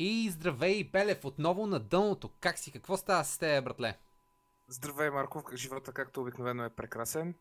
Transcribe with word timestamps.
И 0.00 0.30
здравей, 0.30 0.84
Белев, 0.84 1.24
отново 1.24 1.66
на 1.66 1.80
дъното. 1.80 2.30
Как 2.40 2.58
си? 2.58 2.72
Какво 2.72 2.96
става 2.96 3.24
с 3.24 3.38
теб, 3.38 3.64
братле? 3.64 3.98
Здравей, 4.68 5.10
Марков. 5.10 5.44
Живота, 5.54 5.92
както 5.92 6.20
обикновено, 6.20 6.64
е 6.64 6.70
прекрасен. 6.70 7.34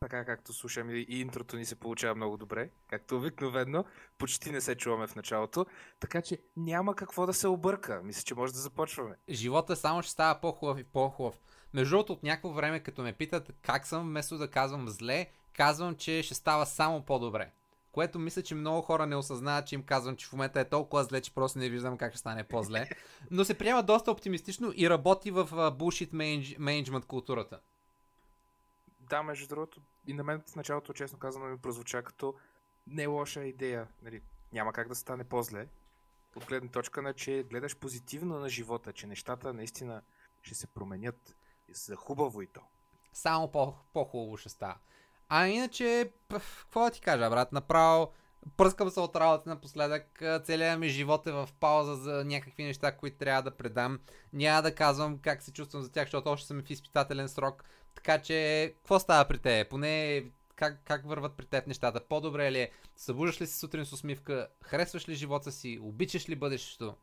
Така 0.00 0.24
както 0.24 0.52
слушам 0.52 0.90
и 0.90 1.06
интрото 1.08 1.56
ни 1.56 1.64
се 1.64 1.80
получава 1.80 2.14
много 2.14 2.36
добре, 2.36 2.70
както 2.88 3.16
обикновено. 3.16 3.84
Почти 4.18 4.50
не 4.50 4.60
се 4.60 4.74
чуваме 4.74 5.06
в 5.06 5.16
началото. 5.16 5.66
Така 6.00 6.22
че 6.22 6.38
няма 6.56 6.96
какво 6.96 7.26
да 7.26 7.34
се 7.34 7.48
обърка. 7.48 8.00
Мисля, 8.04 8.22
че 8.22 8.34
може 8.34 8.52
да 8.52 8.58
започваме. 8.58 9.16
Живота 9.28 9.76
само 9.76 10.02
ще 10.02 10.12
става 10.12 10.40
по-хубав 10.40 10.78
и 10.78 10.84
по-хубав. 10.84 11.40
Между 11.74 11.90
другото, 11.90 12.12
от 12.12 12.22
някакво 12.22 12.52
време, 12.52 12.80
като 12.80 13.02
ме 13.02 13.12
питат 13.12 13.52
как 13.62 13.86
съм, 13.86 14.02
вместо 14.02 14.38
да 14.38 14.50
казвам 14.50 14.88
зле, 14.88 15.30
казвам, 15.52 15.96
че 15.96 16.22
ще 16.22 16.34
става 16.34 16.66
само 16.66 17.04
по-добре. 17.04 17.50
Което 17.92 18.18
мисля, 18.18 18.42
че 18.42 18.54
много 18.54 18.82
хора 18.82 19.06
не 19.06 19.16
осъзнават, 19.16 19.66
че 19.66 19.74
им 19.74 19.82
казвам, 19.82 20.16
че 20.16 20.26
в 20.26 20.32
момента 20.32 20.60
е 20.60 20.68
толкова 20.68 21.04
зле, 21.04 21.20
че 21.20 21.34
просто 21.34 21.58
не 21.58 21.68
виждам 21.68 21.98
как 21.98 22.12
ще 22.12 22.18
стане 22.18 22.44
по-зле. 22.44 22.88
Но 23.30 23.44
се 23.44 23.58
приема 23.58 23.82
доста 23.82 24.10
оптимистично 24.10 24.72
и 24.76 24.90
работи 24.90 25.30
в 25.30 25.48
bullshit 25.50 26.12
менеджмент 26.58 27.06
културата. 27.06 27.60
Да, 29.00 29.22
между 29.22 29.48
другото, 29.48 29.80
и 30.06 30.12
на 30.12 30.24
мен 30.24 30.42
в 30.46 30.56
началото, 30.56 30.92
честно 30.92 31.18
казано, 31.18 31.46
ми 31.46 31.58
прозвуча 31.58 32.02
като 32.02 32.34
не 32.86 33.02
е 33.02 33.06
лоша 33.06 33.44
идея. 33.44 33.88
Нали, 34.02 34.22
няма 34.52 34.72
как 34.72 34.88
да 34.88 34.94
стане 34.94 35.24
по-зле. 35.24 35.68
От 36.36 36.44
гледна 36.44 36.70
точка 36.70 37.02
на, 37.02 37.14
че 37.14 37.42
гледаш 37.50 37.76
позитивно 37.76 38.38
на 38.38 38.48
живота, 38.48 38.92
че 38.92 39.06
нещата 39.06 39.52
наистина 39.52 40.02
ще 40.42 40.54
се 40.54 40.66
променят 40.66 41.36
за 41.68 41.96
хубаво 41.96 42.42
и 42.42 42.46
то. 42.46 42.60
Само 43.12 43.52
по- 43.52 43.74
по-хубаво 43.92 44.36
ще 44.36 44.48
става. 44.48 44.78
А 45.34 45.46
иначе, 45.48 46.12
какво 46.30 46.84
да 46.84 46.90
ти 46.90 47.00
кажа, 47.00 47.30
брат, 47.30 47.52
направо 47.52 48.12
пръскам 48.56 48.90
се 48.90 49.00
от 49.00 49.16
работа 49.16 49.50
напоследък. 49.50 50.22
Целият 50.44 50.80
ми 50.80 50.88
живот 50.88 51.26
е 51.26 51.32
в 51.32 51.48
пауза 51.60 51.94
за 51.94 52.24
някакви 52.24 52.64
неща, 52.64 52.96
които 52.96 53.18
трябва 53.18 53.42
да 53.42 53.56
предам. 53.56 54.00
Няма 54.32 54.62
да 54.62 54.74
казвам 54.74 55.18
как 55.18 55.42
се 55.42 55.52
чувствам 55.52 55.82
за 55.82 55.92
тях, 55.92 56.04
защото 56.04 56.30
още 56.30 56.46
съм 56.46 56.62
в 56.62 56.70
изпитателен 56.70 57.28
срок. 57.28 57.64
Така 57.94 58.22
че, 58.22 58.72
какво 58.76 58.98
става 58.98 59.28
при 59.28 59.38
те? 59.38 59.66
Поне 59.70 60.24
как, 60.56 60.80
как 60.84 61.06
върват 61.06 61.36
при 61.36 61.46
теб 61.46 61.66
нещата? 61.66 62.00
По-добре 62.08 62.52
ли 62.52 62.58
е? 62.58 62.70
Събуждаш 62.96 63.40
ли 63.40 63.46
се 63.46 63.58
сутрин 63.58 63.86
с 63.86 63.92
усмивка? 63.92 64.48
Харесваш 64.62 65.08
ли 65.08 65.14
живота 65.14 65.52
си? 65.52 65.78
Обичаш 65.82 66.28
ли 66.28 66.36
бъдещето? 66.36 66.94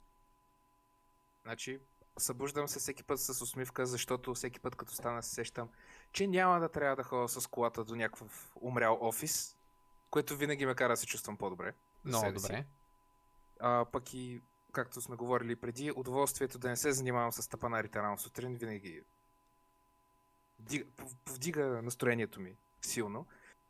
Значи, 1.43 1.79
събуждам 2.17 2.67
се 2.67 2.79
всеки 2.79 3.03
път 3.03 3.19
с 3.19 3.41
усмивка, 3.41 3.85
защото 3.85 4.33
всеки 4.33 4.59
път 4.59 4.75
като 4.75 4.93
стана 4.93 5.23
се 5.23 5.35
сещам, 5.35 5.69
че 6.11 6.27
няма 6.27 6.59
да 6.59 6.69
трябва 6.69 6.95
да 6.95 7.03
ходя 7.03 7.29
с 7.29 7.47
колата 7.47 7.83
до 7.83 7.95
някакъв 7.95 8.51
умрял 8.61 8.97
офис, 9.01 9.57
което 10.09 10.37
винаги 10.37 10.65
ме 10.65 10.75
кара 10.75 10.93
да 10.93 10.97
се 10.97 11.05
чувствам 11.05 11.37
по-добре. 11.37 11.73
Много 12.05 12.31
добре. 12.31 12.65
А, 13.59 13.85
пък 13.85 14.13
и, 14.13 14.41
както 14.71 15.01
сме 15.01 15.15
говорили 15.15 15.55
преди, 15.55 15.91
удоволствието 15.91 16.59
да 16.59 16.69
не 16.69 16.77
се 16.77 16.91
занимавам 16.91 17.31
с 17.31 17.47
тапанарите 17.47 17.99
рано 17.99 18.17
сутрин 18.17 18.55
винаги 18.55 19.03
вдига, 20.59 20.85
повдига 21.25 21.81
настроението 21.81 22.39
ми 22.41 22.55
силно. 22.81 23.25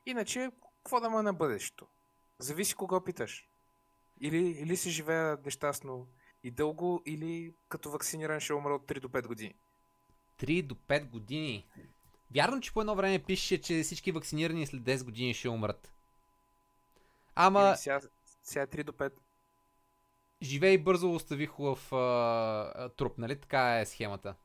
Иначе, 0.06 0.52
какво 0.78 1.00
да 1.00 1.09
ма 1.09 1.24
на 1.24 1.34
бъдещето? 1.34 1.88
Зависи 2.40 2.76
кого 2.76 3.02
питаш. 3.02 3.48
Или, 4.22 4.38
или 4.38 4.78
си 4.78 4.90
живея 4.90 5.38
нещастно 5.46 6.08
и 6.44 6.52
дълго, 6.52 7.02
или 7.06 7.53
като 7.70 7.92
вакциниран 7.92 8.40
ще 8.40 8.53
умра 8.53 8.76
от 8.76 8.88
3 8.88 9.00
до 9.00 9.09
5 9.09 9.28
години. 9.28 9.56
3 10.40 10.64
до 10.64 10.76
5 10.76 11.09
години? 11.09 11.68
Вярно, 12.35 12.61
че 12.61 12.73
по 12.73 12.81
едно 12.81 12.95
време 12.95 13.23
пише, 13.23 13.61
че 13.61 13.83
всички 13.83 14.11
вакцинирани 14.11 14.67
след 14.67 14.81
10 14.81 15.03
години 15.03 15.33
ще 15.33 15.49
умрат. 15.49 15.94
Ама... 17.35 17.75
сега, 17.77 17.99
сега 18.44 18.67
3 18.67 18.83
до 18.83 18.91
5. 18.91 19.13
Живей 20.41 20.77
бързо, 20.77 21.13
остави 21.13 21.45
хубав 21.45 21.94
а, 21.94 22.89
труп, 22.89 23.17
нали? 23.17 23.41
Така 23.41 23.80
е 23.80 23.85
схемата. 23.85 24.35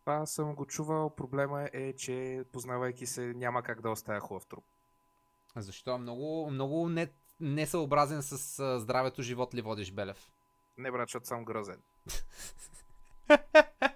Това 0.00 0.26
съм 0.26 0.54
го 0.54 0.66
чувал. 0.66 1.14
Проблема 1.14 1.68
е, 1.72 1.92
че 1.92 2.44
познавайки 2.52 3.06
се, 3.06 3.20
няма 3.20 3.62
как 3.62 3.80
да 3.80 3.90
оставя 3.90 4.20
хубав 4.20 4.46
труп. 4.46 4.64
Защо? 5.56 5.98
Много, 5.98 6.50
много 6.50 6.88
не, 6.88 7.12
несъобразен 7.40 8.22
с 8.22 8.58
а, 8.58 8.80
здравето 8.80 9.22
живот 9.22 9.54
ли 9.54 9.62
водиш, 9.62 9.92
Белев? 9.92 10.32
Не, 10.78 10.90
брат, 10.90 11.08
защото 11.08 11.26
съм 11.26 11.44
грозен. 11.44 11.82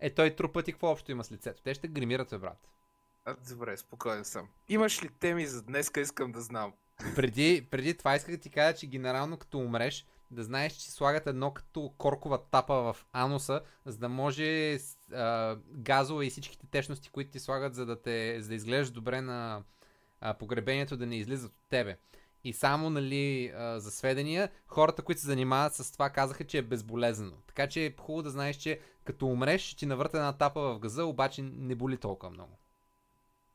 е, 0.00 0.10
той 0.10 0.30
трупът 0.30 0.64
ти 0.64 0.72
какво 0.72 0.90
общо 0.90 1.10
има 1.10 1.24
с 1.24 1.32
лицето? 1.32 1.62
Те 1.62 1.74
ще 1.74 1.88
гримират, 1.88 2.30
бе, 2.30 2.38
брат. 2.38 2.68
А, 3.24 3.36
добре, 3.50 3.76
спокоен 3.76 4.24
съм. 4.24 4.48
Имаш 4.68 5.02
ли 5.02 5.08
теми 5.08 5.46
за 5.46 5.62
днеска, 5.62 6.00
искам 6.00 6.32
да 6.32 6.40
знам. 6.40 6.72
преди, 7.16 7.66
преди 7.70 7.94
това 7.96 8.16
исках 8.16 8.34
да 8.34 8.40
ти 8.40 8.50
кажа, 8.50 8.76
че 8.76 8.86
генерално 8.86 9.36
като 9.36 9.58
умреш, 9.58 10.06
да 10.30 10.44
знаеш, 10.44 10.72
че 10.72 10.90
слагат 10.90 11.26
едно 11.26 11.50
като 11.50 11.92
коркова 11.98 12.38
тапа 12.50 12.74
в 12.74 12.96
ануса, 13.12 13.60
за 13.86 13.98
да 13.98 14.08
може 14.08 14.78
а, 15.12 15.56
газове 15.70 16.26
и 16.26 16.30
всичките 16.30 16.66
течности, 16.66 17.10
които 17.10 17.30
ти 17.30 17.40
слагат, 17.40 17.74
за 17.74 17.86
да, 17.86 18.02
те, 18.02 18.42
за 18.42 18.48
да 18.48 18.54
изглеждаш 18.54 18.90
добре 18.90 19.20
на 19.20 19.62
а, 20.20 20.34
погребението, 20.34 20.96
да 20.96 21.06
не 21.06 21.16
излизат 21.16 21.50
от 21.50 21.68
тебе. 21.68 21.96
И 22.44 22.52
само, 22.52 22.90
нали, 22.90 23.52
а, 23.56 23.80
за 23.80 23.90
сведения, 23.90 24.50
хората, 24.66 25.02
които 25.02 25.20
се 25.20 25.26
занимават 25.26 25.74
с 25.74 25.92
това, 25.92 26.10
казаха, 26.10 26.44
че 26.44 26.58
е 26.58 26.62
безболезнено. 26.62 27.36
Така 27.46 27.66
че 27.66 27.86
е 27.86 27.94
хубаво 28.00 28.22
да 28.22 28.30
знаеш, 28.30 28.56
че 28.56 28.80
като 29.08 29.26
умреш, 29.26 29.62
ще 29.62 29.76
ти 29.76 29.86
навърта 29.86 30.16
една 30.16 30.32
тапа 30.32 30.60
в 30.60 30.78
газа, 30.78 31.04
обаче 31.04 31.42
не 31.42 31.74
боли 31.74 31.96
толкова 31.96 32.30
много. 32.30 32.58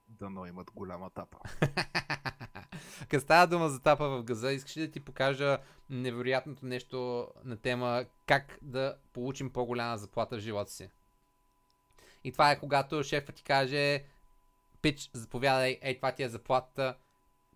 Дано 0.07 0.45
имат 0.45 0.71
голяма 0.71 1.09
тапа. 1.09 1.37
Като 3.09 3.23
става 3.23 3.47
дума 3.47 3.69
за 3.69 3.79
тапа 3.79 4.09
в 4.09 4.23
газа, 4.23 4.51
искаш 4.51 4.77
ли 4.77 4.81
да 4.81 4.91
ти 4.91 4.99
покажа 4.99 5.57
невероятното 5.89 6.65
нещо 6.65 7.27
на 7.43 7.57
тема 7.57 8.05
как 8.27 8.57
да 8.61 8.97
получим 9.13 9.49
по-голяма 9.49 9.97
заплата 9.97 10.35
в 10.35 10.39
живота 10.39 10.71
си? 10.71 10.89
И 12.23 12.31
това 12.31 12.51
е 12.51 12.59
когато 12.59 13.03
шефът 13.03 13.35
ти 13.35 13.43
каже, 13.43 14.03
пич, 14.81 15.09
заповядай, 15.13 15.79
ей, 15.81 15.95
това 15.95 16.11
ти 16.11 16.23
е 16.23 16.29
заплата, 16.29 16.95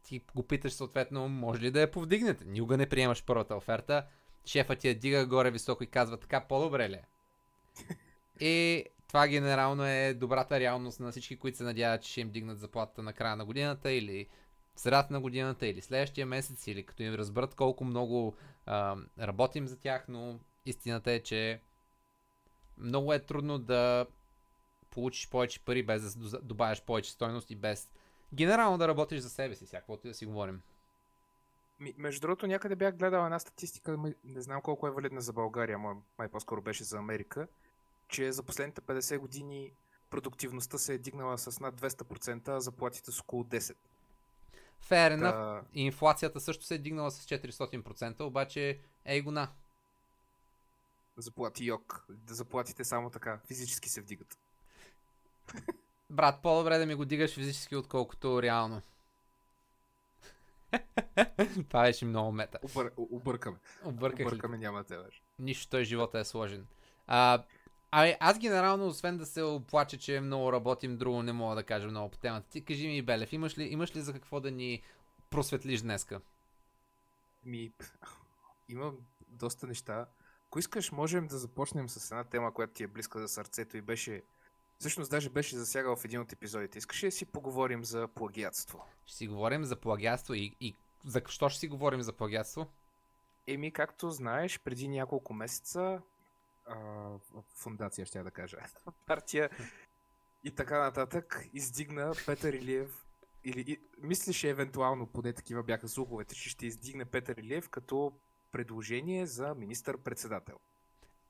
ти 0.04 0.22
го 0.36 0.44
питаш 0.44 0.74
съответно, 0.74 1.30
може 1.30 1.62
ли 1.62 1.72
да 1.72 1.82
я 1.82 1.92
повдигнете? 1.92 2.46
Никога 2.46 2.78
не 2.78 2.90
приемаш 2.90 3.24
първата 3.26 3.56
оферта, 3.56 4.06
шефът 4.46 4.80
ти 4.80 4.88
я 4.88 5.00
дига 5.00 5.26
горе 5.26 5.52
високо 5.52 5.84
и 5.84 5.88
казва, 5.88 6.18
така 6.18 6.46
по-добре 6.48 6.90
ли 6.90 6.96
е? 6.96 7.04
И 8.40 8.86
това 9.08 9.28
генерално 9.28 9.86
е 9.86 10.14
добрата 10.14 10.60
реалност 10.60 11.00
на 11.00 11.12
всички, 11.12 11.40
които 11.40 11.58
се 11.58 11.64
надяват, 11.64 12.02
че 12.02 12.12
ще 12.12 12.22
им 12.22 12.32
дигнат 12.32 12.60
заплатата 12.60 13.04
на 13.04 13.14
края 13.14 13.36
на 13.36 13.46
годината 13.46 13.92
или 13.92 14.28
в 14.76 14.80
средата 14.80 15.14
на 15.14 15.22
годината 15.22 15.68
или 15.68 15.82
следващия 15.82 16.26
месец 16.26 16.68
или 16.68 16.86
като 16.86 17.04
им 17.04 17.14
разберат 17.14 17.56
колко 17.56 17.86
много 17.86 18.36
а, 18.66 18.98
работим 19.20 19.68
за 19.68 19.80
тях, 19.80 20.06
но 20.08 20.40
истината 20.66 21.12
е, 21.12 21.20
че 21.20 21.62
много 22.78 23.14
е 23.14 23.20
трудно 23.20 23.60
да 23.60 24.06
получиш 24.90 25.30
повече 25.30 25.66
пари 25.66 25.84
без 25.84 26.16
да 26.16 26.40
добавяш 26.42 26.82
повече 26.82 27.12
стойност 27.12 27.52
и 27.52 27.56
без 27.56 27.92
генерално 28.34 28.78
да 28.78 28.88
работиш 28.88 29.20
за 29.20 29.30
себе 29.30 29.56
си, 29.56 29.66
всякаквото 29.66 30.08
да 30.08 30.14
си 30.14 30.26
говорим. 30.26 30.62
Между 31.98 32.22
другото, 32.22 32.48
някъде 32.48 32.76
бях 32.76 32.98
гледал 32.98 33.26
една 33.26 33.40
статистика, 33.40 33.98
не 34.24 34.42
знам 34.42 34.62
колко 34.62 34.88
е 34.88 34.92
валидна 34.92 35.22
за 35.22 35.34
България, 35.34 35.78
май, 36.18 36.28
по-скоро 36.32 36.62
беше 36.62 36.84
за 36.84 36.98
Америка, 36.98 37.48
че 38.08 38.32
за 38.32 38.44
последните 38.44 38.82
50 38.82 39.18
години 39.18 39.72
продуктивността 40.10 40.78
се 40.78 40.94
е 40.94 40.98
дигнала 40.98 41.38
с 41.38 41.60
над 41.60 41.82
200%, 41.82 42.48
а 42.48 42.60
заплатите 42.60 43.12
с 43.12 43.20
около 43.20 43.44
10%. 43.44 43.76
Fair 44.90 45.20
enough. 45.20 45.20
Да. 45.20 45.62
Инфлацията 45.74 46.40
също 46.40 46.66
се 46.66 46.76
е 46.76 46.78
дигнала 46.78 47.12
с 47.12 47.26
400%, 47.26 48.22
обаче 48.22 48.80
ей 49.06 49.22
гона. 49.22 49.50
Заплати 51.18 51.66
йок. 51.66 52.06
Да 52.10 52.34
заплатите 52.34 52.84
само 52.84 53.10
така. 53.10 53.40
Физически 53.48 53.90
се 53.90 54.02
вдигат. 54.02 54.38
Брат, 56.10 56.42
по-добре 56.42 56.78
да 56.78 56.86
ми 56.86 56.96
го 56.96 57.06
дигаш 57.06 57.36
физически, 57.36 57.76
отколкото 57.76 58.42
реално. 58.42 58.82
Това 61.70 61.82
беше 61.82 62.06
много 62.06 62.32
мета. 62.32 62.60
Обър... 62.64 62.92
Объркаме. 62.98 63.58
Обърках 63.86 64.28
Объркаме, 64.28 64.58
няма 64.58 64.84
да 64.84 65.06
Нищо, 65.40 65.70
той 65.70 65.84
живота 65.84 66.20
е 66.20 66.26
сложен. 66.26 66.68
А, 67.08 67.44
Ами, 68.00 68.16
аз 68.20 68.40
генерално, 68.40 68.88
освен 68.88 69.18
да 69.18 69.26
се 69.26 69.44
оплача, 69.44 69.98
че 69.98 70.20
много 70.20 70.54
работим, 70.54 70.98
друго 70.98 71.24
не 71.24 71.34
мога 71.34 71.56
да 71.56 71.64
кажа 71.64 71.88
много 71.88 72.10
по 72.10 72.18
темата. 72.18 72.50
Ти 72.50 72.66
кажи 72.66 72.88
ми, 72.88 73.02
Белев, 73.02 73.34
имаш 73.34 73.58
ли, 73.58 73.64
имаш 73.64 73.96
ли 73.96 74.02
за 74.02 74.14
какво 74.14 74.40
да 74.40 74.52
ни 74.52 74.82
просветлиш 75.30 75.82
днеска? 75.82 76.22
Ми, 77.46 77.72
имам 78.70 78.98
доста 79.28 79.68
неща. 79.68 80.06
Ако 80.48 80.60
искаш, 80.60 80.92
можем 80.92 81.28
да 81.28 81.38
започнем 81.38 81.90
с 81.90 82.12
една 82.12 82.24
тема, 82.24 82.54
която 82.54 82.74
ти 82.74 82.84
е 82.84 82.88
близка 82.88 83.20
за 83.20 83.28
сърцето 83.28 83.78
и 83.78 83.82
беше 83.82 84.24
Всъщност 84.80 85.12
даже 85.12 85.30
беше 85.30 85.58
засягал 85.58 85.96
в 85.96 86.06
един 86.06 86.22
от 86.22 86.32
епизодите. 86.32 86.78
Искаш 86.78 87.04
ли 87.04 87.08
да 87.08 87.12
си 87.12 87.26
поговорим 87.26 87.84
за 87.84 88.08
плагиатство? 88.08 88.86
Ще 89.06 89.18
си 89.18 89.28
говорим 89.28 89.66
за 89.66 89.76
плагиатство 89.76 90.34
и, 90.34 90.56
и 90.62 90.76
за 91.06 91.22
що 91.28 91.50
ще 91.50 91.60
си 91.60 91.68
говорим 91.68 92.02
за 92.02 92.14
плагиатство? 92.14 92.68
Еми, 93.48 93.72
както 93.72 94.12
знаеш, 94.12 94.60
преди 94.60 94.88
няколко 94.88 95.34
месеца 95.34 96.02
а, 96.68 97.10
фундация, 97.56 98.06
ще 98.06 98.18
я 98.18 98.24
да 98.24 98.32
кажа, 98.32 98.58
партия 99.06 99.50
и 100.44 100.52
така 100.52 100.80
нататък, 100.80 101.46
издигна 101.54 102.14
Петър 102.26 102.54
Илиев 102.54 103.06
или 103.44 103.60
и, 103.62 103.80
мислеше 103.98 104.50
евентуално, 104.50 105.08
поне 105.08 105.34
такива 105.34 105.64
бяха 105.64 105.88
слуховете, 105.88 106.36
че 106.36 106.50
ще 106.50 106.66
издигне 106.66 107.06
Петър 107.06 107.38
Илиев 107.38 107.70
като 107.70 108.20
предложение 108.52 109.26
за 109.26 109.56
министър-председател. 109.56 110.60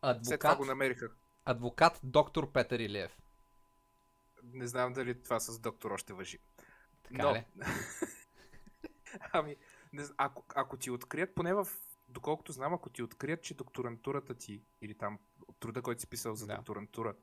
Адвокат, 0.02 0.26
След 0.26 0.40
това 0.40 0.56
го 0.56 0.66
намериха. 0.66 1.10
адвокат 1.46 2.00
доктор 2.04 2.52
Петър 2.52 2.80
Илиев. 2.80 3.18
Не 4.44 4.68
знам 4.68 4.94
дали 4.94 5.24
това 5.24 5.40
с 5.40 5.60
доктор 5.60 5.92
още 5.92 6.14
въжи. 6.14 6.40
Така 7.04 7.24
Но- 7.24 7.36
ли? 7.36 7.46
Ами, 9.34 9.56
не, 9.94 10.04
ако, 10.18 10.46
ако 10.56 10.78
ти 10.78 10.92
открият, 10.92 11.36
поне 11.36 11.54
в, 11.54 11.68
доколкото 12.10 12.52
знам, 12.52 12.74
ако 12.74 12.90
ти 12.90 13.04
открият, 13.04 13.44
че 13.44 13.54
докторантурата 13.54 14.34
ти, 14.34 14.62
или 14.82 14.94
там 14.98 15.20
труда, 15.60 15.82
който 15.82 16.02
си 16.02 16.08
писал 16.08 16.36
за 16.36 16.48
Да. 16.48 16.56
докторантура, 16.56 17.14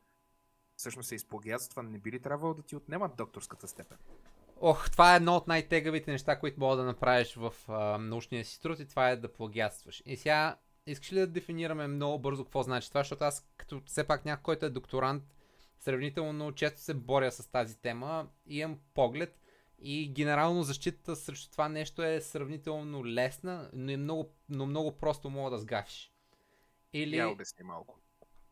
всъщност 0.77 1.13
е 1.13 1.15
изплагиатства, 1.15 1.83
не 1.83 1.99
би 1.99 2.13
ли 2.13 2.21
трябвало 2.21 2.55
да 2.55 2.63
ти 2.63 2.77
отнемат 2.77 3.17
докторската 3.17 3.69
степен? 3.69 3.99
Ох, 4.61 4.91
това 4.91 5.13
е 5.13 5.17
едно 5.17 5.37
от 5.37 5.47
най-тегавите 5.47 6.11
неща, 6.13 6.39
които 6.39 6.61
мога 6.61 6.77
да 6.77 6.85
направиш 6.85 7.35
в 7.35 7.55
а, 7.69 7.99
научния 7.99 8.45
си 8.45 8.61
труд 8.61 8.79
и 8.79 8.89
това 8.89 9.11
е 9.11 9.17
да 9.17 9.33
плагиатстваш. 9.33 10.03
И 10.07 10.17
сега, 10.17 10.57
искаш 10.87 11.13
ли 11.13 11.19
да 11.19 11.27
дефинираме 11.27 11.87
много 11.87 12.19
бързо 12.19 12.45
какво 12.45 12.63
значи 12.63 12.89
това, 12.89 13.01
защото 13.01 13.25
аз 13.25 13.49
като 13.57 13.83
все 13.87 14.07
пак 14.07 14.25
някой, 14.25 14.43
който 14.43 14.67
е 14.67 14.71
докторант, 14.71 15.25
сравнително 15.79 16.53
често 16.53 16.81
се 16.81 16.95
боря 16.95 17.33
с 17.33 17.51
тази 17.51 17.79
тема, 17.81 18.29
имам 18.47 18.79
поглед 18.95 19.41
и 19.87 20.09
генерално 20.09 20.63
защитата 20.63 21.17
срещу 21.17 21.51
това 21.51 21.69
нещо 21.69 22.03
е 22.03 22.21
сравнително 22.21 23.07
лесна, 23.07 23.71
но, 23.73 23.93
е 23.93 23.97
много, 23.97 24.31
но 24.49 24.67
много 24.67 24.99
просто 24.99 25.31
мога 25.31 25.51
да 25.51 25.59
сгафиш. 25.59 26.13
Или... 26.93 27.17
Я 27.17 27.29
обясни 27.29 27.65
малко. 27.65 27.99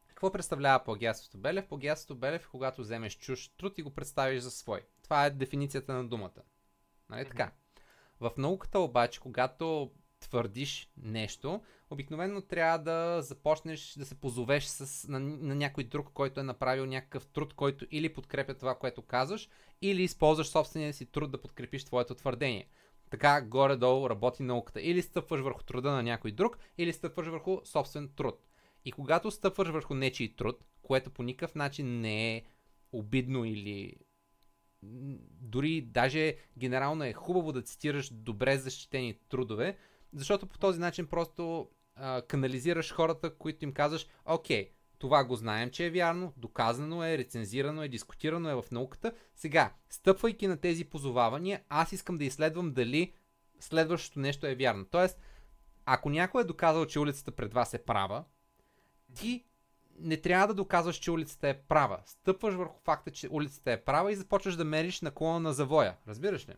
Какво 0.07 0.33
представлява 0.33 0.85
плагиатството 0.85 1.39
Белев? 1.39 1.69
Плагиатството 1.69 2.21
Белев 2.21 2.45
е 2.45 2.49
когато 2.51 2.81
вземеш 2.81 3.19
чуж 3.19 3.49
труд 3.49 3.79
и 3.79 3.83
го 3.83 3.95
представиш 3.95 4.43
за 4.43 4.51
свой. 4.51 4.81
Това 5.03 5.27
е 5.27 5.31
дефиницията 5.31 5.93
на 5.93 6.09
думата. 6.09 6.43
Нали 7.11 7.25
така? 7.25 7.53
В 8.21 8.33
науката 8.39 8.79
обаче, 8.79 9.21
когато 9.21 9.91
твърдиш 10.23 10.89
нещо, 10.97 11.61
обикновено 11.91 12.41
трябва 12.41 12.79
да 12.79 13.23
започнеш 13.23 13.95
да 13.99 14.05
се 14.05 14.15
позовеш 14.15 14.65
с, 14.65 15.09
на, 15.09 15.21
на 15.21 15.55
някой 15.55 15.85
друг, 15.85 16.11
който 16.15 16.41
е 16.41 16.43
направил 16.43 16.87
някакъв 16.87 17.27
труд, 17.27 17.55
който 17.55 17.87
или 17.91 18.13
подкрепя 18.13 18.55
това, 18.55 18.75
което 18.75 19.03
казваш, 19.03 19.49
или 19.83 20.03
използваш 20.03 20.47
собствения 20.47 20.93
си 20.93 21.07
труд 21.07 21.31
да 21.31 21.41
подкрепиш 21.41 21.85
твоето 21.85 22.15
твърдение. 22.15 22.67
Така 23.11 23.43
горе-долу 23.43 24.11
работи 24.11 24.43
науката. 24.43 24.81
Или 24.81 25.03
стъпваш 25.03 25.41
върху 25.41 25.65
труда 25.65 25.91
на 25.91 26.03
някой 26.03 26.33
друг, 26.33 26.59
или 26.79 26.93
стъпваш 26.93 27.27
върху 27.27 27.61
собствен 27.65 28.09
труд. 28.17 28.41
И 28.85 28.93
когато 28.93 29.31
стъпваш 29.31 29.69
върху 29.69 29.95
нечий 29.95 30.37
труд, 30.37 30.65
което 30.83 31.11
по 31.11 31.23
никакъв 31.23 31.55
начин 31.55 32.01
не 32.01 32.37
е 32.37 32.43
обидно 32.93 33.45
или 33.45 33.97
дори 35.41 35.81
даже 35.81 36.37
генерално 36.59 37.05
е 37.05 37.13
хубаво 37.13 37.53
да 37.53 37.63
цитираш 37.63 38.11
добре 38.13 38.57
защитени 38.57 39.19
трудове, 39.29 39.77
защото 40.13 40.47
по 40.47 40.59
този 40.59 40.81
начин 40.81 41.07
просто 41.07 41.71
а, 41.95 42.23
канализираш 42.23 42.93
хората, 42.93 43.35
които 43.35 43.65
им 43.65 43.73
казваш, 43.73 44.07
окей, 44.25 44.71
това 44.99 45.25
го 45.25 45.37
знаем, 45.37 45.71
че 45.71 45.87
е 45.87 45.91
вярно, 45.91 46.33
доказано 46.37 47.05
е, 47.05 47.19
рецензирано 47.19 47.83
е, 47.83 47.89
дискутирано 47.89 48.49
е 48.49 48.55
в 48.55 48.65
науката. 48.71 49.13
Сега, 49.35 49.73
стъпвайки 49.91 50.47
на 50.47 50.57
тези 50.57 50.85
позовавания, 50.85 51.63
аз 51.69 51.93
искам 51.93 52.19
да 52.19 52.25
изследвам 52.25 52.73
дали 52.73 53.13
следващото 53.61 54.21
нещо 54.21 54.47
е 54.47 54.55
вярно. 54.55 54.85
Тоест, 54.85 55.21
ако 55.85 56.11
някой 56.11 56.43
е 56.43 56.45
доказал, 56.45 56.87
че 56.87 57.01
улицата 57.01 57.31
пред 57.31 57.55
вас 57.55 57.75
е 57.75 57.85
права, 57.85 58.25
ти 59.15 59.45
не 59.99 60.17
трябва 60.17 60.47
да 60.47 60.55
доказваш, 60.55 60.97
че 60.97 61.11
улицата 61.11 61.49
е 61.49 61.63
права. 61.63 62.01
Стъпваш 62.07 62.55
върху 62.55 62.81
факта, 62.85 63.11
че 63.11 63.29
улицата 63.31 63.73
е 63.73 63.85
права 63.85 64.13
и 64.13 64.17
започваш 64.17 64.57
да 64.57 64.65
мериш 64.65 65.01
наклона 65.01 65.41
на 65.41 65.53
завоя. 65.53 65.97
Разбираш 66.09 66.49
ли? 66.49 66.55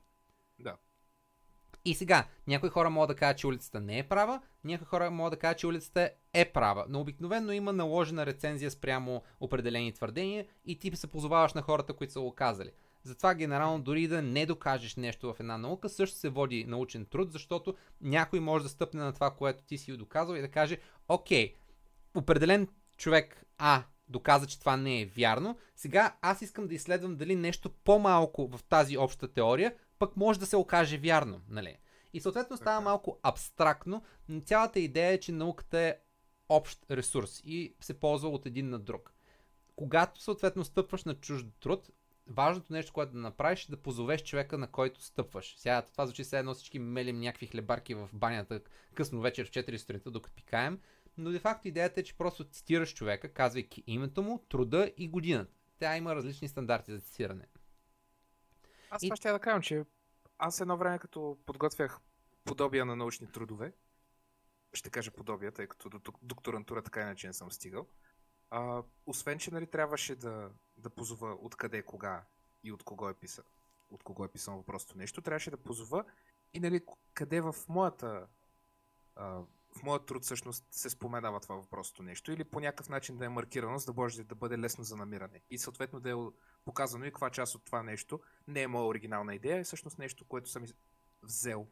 Да. 0.59 0.77
И 1.85 1.95
сега, 1.95 2.27
някои 2.47 2.69
хора 2.69 2.91
могат 2.91 3.09
да 3.09 3.15
кажат, 3.15 3.39
че 3.39 3.47
улицата 3.47 3.81
не 3.81 3.99
е 3.99 4.03
права, 4.03 4.41
някои 4.65 4.87
хора 4.87 5.11
могат 5.11 5.31
да 5.31 5.39
кажат, 5.39 5.59
че 5.59 5.67
улицата 5.67 6.11
е 6.35 6.45
права. 6.45 6.85
Но 6.89 7.01
обикновено 7.01 7.53
има 7.53 7.73
наложена 7.73 8.27
рецензия 8.27 8.71
спрямо 8.71 9.23
определени 9.41 9.93
твърдения 9.93 10.47
и 10.65 10.79
ти 10.79 10.97
се 10.97 11.07
позоваваш 11.07 11.53
на 11.53 11.63
хората, 11.63 11.93
които 11.93 12.13
са 12.13 12.21
го 12.21 12.35
казали. 12.35 12.71
Затова 13.03 13.35
генерално 13.35 13.83
дори 13.83 14.09
да 14.09 14.23
не 14.23 14.47
докажеш 14.47 14.97
нещо 14.97 15.35
в 15.35 15.41
една 15.41 15.59
наука, 15.59 15.89
също 15.89 16.19
се 16.19 16.29
води 16.29 16.65
научен 16.65 17.07
труд, 17.07 17.33
защото 17.33 17.75
някой 18.01 18.41
може 18.41 18.63
да 18.65 18.69
стъпне 18.69 19.01
на 19.01 19.13
това, 19.13 19.31
което 19.31 19.65
ти 19.65 19.79
си 19.79 19.97
доказал 19.97 20.35
и 20.35 20.41
да 20.41 20.49
каже, 20.49 20.79
окей, 21.09 21.55
определен 22.15 22.69
човек 22.97 23.45
А 23.59 23.83
доказа, 24.09 24.47
че 24.47 24.61
това 24.61 24.77
не 24.77 25.01
е 25.01 25.07
вярно, 25.07 25.59
сега 25.77 26.17
аз 26.23 26.43
искам 26.43 26.67
да 26.67 26.75
изследвам 26.75 27.17
дали 27.17 27.37
нещо 27.37 27.71
по-малко 27.71 28.49
в 28.49 28.61
тази 28.65 28.99
обща 28.99 29.29
теория 29.29 29.75
пък 29.99 30.17
може 30.17 30.41
да 30.41 30.47
се 30.47 30.57
окаже 30.57 30.99
вярно. 30.99 31.41
Нали? 31.49 31.77
И 32.13 32.21
съответно 32.21 32.57
става 32.57 32.81
малко 32.81 33.19
абстрактно, 33.23 34.03
но 34.29 34.41
цялата 34.41 34.81
идея 34.81 35.13
е, 35.13 35.21
че 35.21 35.33
науката 35.33 35.79
е 35.79 35.97
общ 36.49 36.91
ресурс 36.91 37.41
и 37.45 37.75
се 37.81 38.01
ползва 38.01 38.29
от 38.29 38.47
един 38.47 38.69
на 38.69 38.79
друг. 38.79 39.15
Когато 39.77 40.23
съответно 40.23 40.65
стъпваш 40.65 41.05
на 41.05 41.15
чужд 41.15 41.47
труд, 41.61 41.91
важното 42.27 42.73
нещо, 42.73 42.93
което 42.93 43.13
да 43.13 43.19
направиш 43.19 43.65
е 43.65 43.71
да 43.71 43.83
позовеш 43.83 44.23
човека, 44.23 44.59
на 44.59 44.67
който 44.67 45.03
стъпваш. 45.03 45.55
Сега 45.59 45.83
това 45.83 46.07
звучи 46.07 46.25
все 46.25 46.39
едно 46.39 46.55
всички 46.55 46.79
мелим 46.79 47.21
някакви 47.21 47.47
хлебарки 47.47 47.95
в 47.95 48.09
банята 48.13 48.61
късно 48.95 49.21
вечер 49.21 49.47
в 49.47 49.51
4 49.51 49.77
сутринта, 49.77 50.11
докато 50.11 50.35
пикаем, 50.35 50.81
но 51.19 51.31
де 51.31 51.39
факто 51.39 51.69
идеята 51.69 52.01
е, 52.01 52.05
че 52.05 52.19
просто 52.19 52.45
цитираш 52.45 52.95
човека, 52.95 53.33
казвайки 53.33 53.85
името 53.87 54.23
му, 54.23 54.45
труда 54.49 54.93
и 54.97 55.09
годината. 55.09 55.55
Тя 55.79 55.97
има 55.97 56.15
различни 56.15 56.49
стандарти 56.49 56.93
за 56.93 57.01
цитиране. 57.01 57.47
Аз 58.95 59.03
И- 59.03 59.09
това 59.09 59.17
ще 59.17 59.29
я 59.29 59.35
да 59.35 59.41
кажа, 59.41 59.61
че 59.61 59.85
аз 60.39 60.61
едно 60.61 60.77
време, 60.77 60.99
като 60.99 61.39
подготвях 61.47 62.01
подобия 62.45 62.85
на 62.85 62.97
научни 62.97 63.27
трудове, 63.27 63.73
ще 64.73 64.91
кажа 64.91 65.11
подобия, 65.11 65.53
тъй 65.53 65.67
като 65.67 65.89
до 65.89 66.01
докторантура 66.23 66.83
така 66.83 67.01
иначе 67.01 67.27
не 67.27 67.33
съм 67.33 67.53
стигал, 67.53 67.87
а, 68.51 68.83
освен, 69.07 69.39
че 69.39 69.51
нали, 69.51 69.67
трябваше 69.67 70.15
да, 70.15 70.51
да 70.77 70.91
позова 70.91 71.37
откъде, 71.41 71.83
кога 71.83 72.25
и 72.63 72.73
от 72.73 72.83
кого 72.83 73.09
е 73.09 73.15
писал, 73.15 73.45
от 73.91 74.03
кого 74.03 74.25
е 74.25 74.33
писано 74.33 74.57
въпросното 74.57 74.99
нещо, 74.99 75.23
трябваше 75.23 75.51
да 75.51 75.57
позова 75.57 76.05
и 76.53 76.61
нали, 76.61 76.81
къде 77.15 77.41
в 77.41 77.55
моята 77.69 78.27
а, 79.17 79.43
в 79.77 79.83
моят 79.83 80.07
труд 80.07 80.23
всъщност 80.23 80.67
се 80.71 80.91
споменава 80.91 81.41
това 81.41 81.55
въпросното 81.55 82.03
нещо 82.03 82.33
или 82.33 82.45
по 82.45 82.61
някакъв 82.61 82.89
начин 82.89 83.19
да 83.19 83.25
е 83.25 83.29
маркирано, 83.29 83.79
за 83.79 83.87
да 83.87 84.01
може 84.01 84.25
да 84.25 84.35
бъде 84.35 84.59
лесно 84.59 84.85
за 84.85 84.97
намиране. 84.97 85.41
И 85.51 85.59
съответно 85.59 86.01
да 86.01 86.11
е 86.11 86.15
показано 86.65 87.05
и 87.05 87.09
каква 87.09 87.31
част 87.31 87.55
от 87.55 87.65
това 87.65 87.83
нещо 87.83 88.21
не 88.49 88.63
е 88.63 88.69
моя 88.69 88.87
оригинална 88.87 89.35
идея, 89.35 89.59
е 89.59 89.65
всъщност 89.65 89.99
нещо, 89.99 90.25
което 90.25 90.51
съм 90.51 90.65
взел 91.23 91.67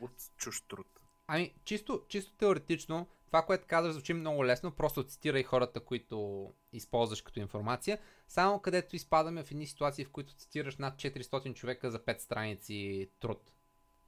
от 0.00 0.12
чужд 0.36 0.64
труд. 0.68 0.86
Ами, 1.26 1.54
чисто, 1.64 2.02
чисто 2.08 2.32
теоретично, 2.32 3.06
това, 3.26 3.42
което 3.42 3.66
казваш, 3.66 3.92
звучи 3.92 4.12
много 4.12 4.44
лесно, 4.44 4.70
просто 4.70 5.04
цитирай 5.04 5.42
хората, 5.42 5.80
които 5.80 6.48
използваш 6.72 7.22
като 7.22 7.40
информация, 7.40 7.98
само 8.28 8.60
където 8.60 8.96
изпадаме 8.96 9.44
в 9.44 9.50
едни 9.50 9.66
ситуации, 9.66 10.04
в 10.04 10.10
които 10.10 10.34
цитираш 10.34 10.76
над 10.76 10.94
400 10.94 11.54
човека 11.54 11.90
за 11.90 11.98
5 11.98 12.18
страници 12.18 13.10
труд. 13.20 13.52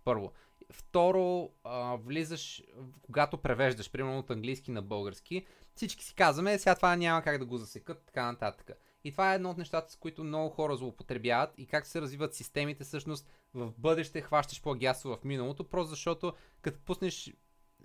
Първо. 0.05 0.33
Второ, 0.73 1.51
влизаш, 1.97 2.63
когато 3.03 3.39
превеждаш, 3.39 3.91
примерно 3.91 4.19
от 4.19 4.31
английски 4.31 4.71
на 4.71 4.83
български, 4.83 5.47
всички 5.75 6.05
си 6.05 6.15
казваме, 6.15 6.59
сега 6.59 6.75
това 6.75 6.97
няма 6.97 7.23
как 7.23 7.39
да 7.39 7.47
го 7.47 7.57
засекат, 7.57 8.03
така 8.07 8.27
нататък. 8.27 8.71
И 9.05 9.13
това 9.13 9.33
е 9.33 9.35
едно 9.35 9.51
от 9.51 9.59
нещата, 9.59 9.93
с 9.93 9.97
които 9.97 10.25
много 10.25 10.51
хора 10.51 10.77
злоупотребяват 10.77 11.55
и 11.59 11.67
как 11.67 11.87
се 11.87 12.01
развиват 12.01 12.35
системите, 12.35 12.85
всъщност 12.85 13.29
в 13.55 13.73
бъдеще 13.79 14.21
хващаш 14.21 14.63
плагиатство 14.63 15.11
в 15.11 15.25
миналото, 15.25 15.65
просто 15.65 15.91
защото 15.91 16.33
като 16.63 16.81
пуснеш 16.81 17.33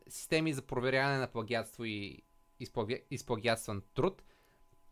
системи 0.10 0.54
за 0.54 0.62
проверяване 0.62 1.18
на 1.18 1.28
плагиатство 1.28 1.86
и 1.86 2.22
изплаги... 2.60 3.02
изплагиатстван 3.12 3.82
труд, 3.94 4.24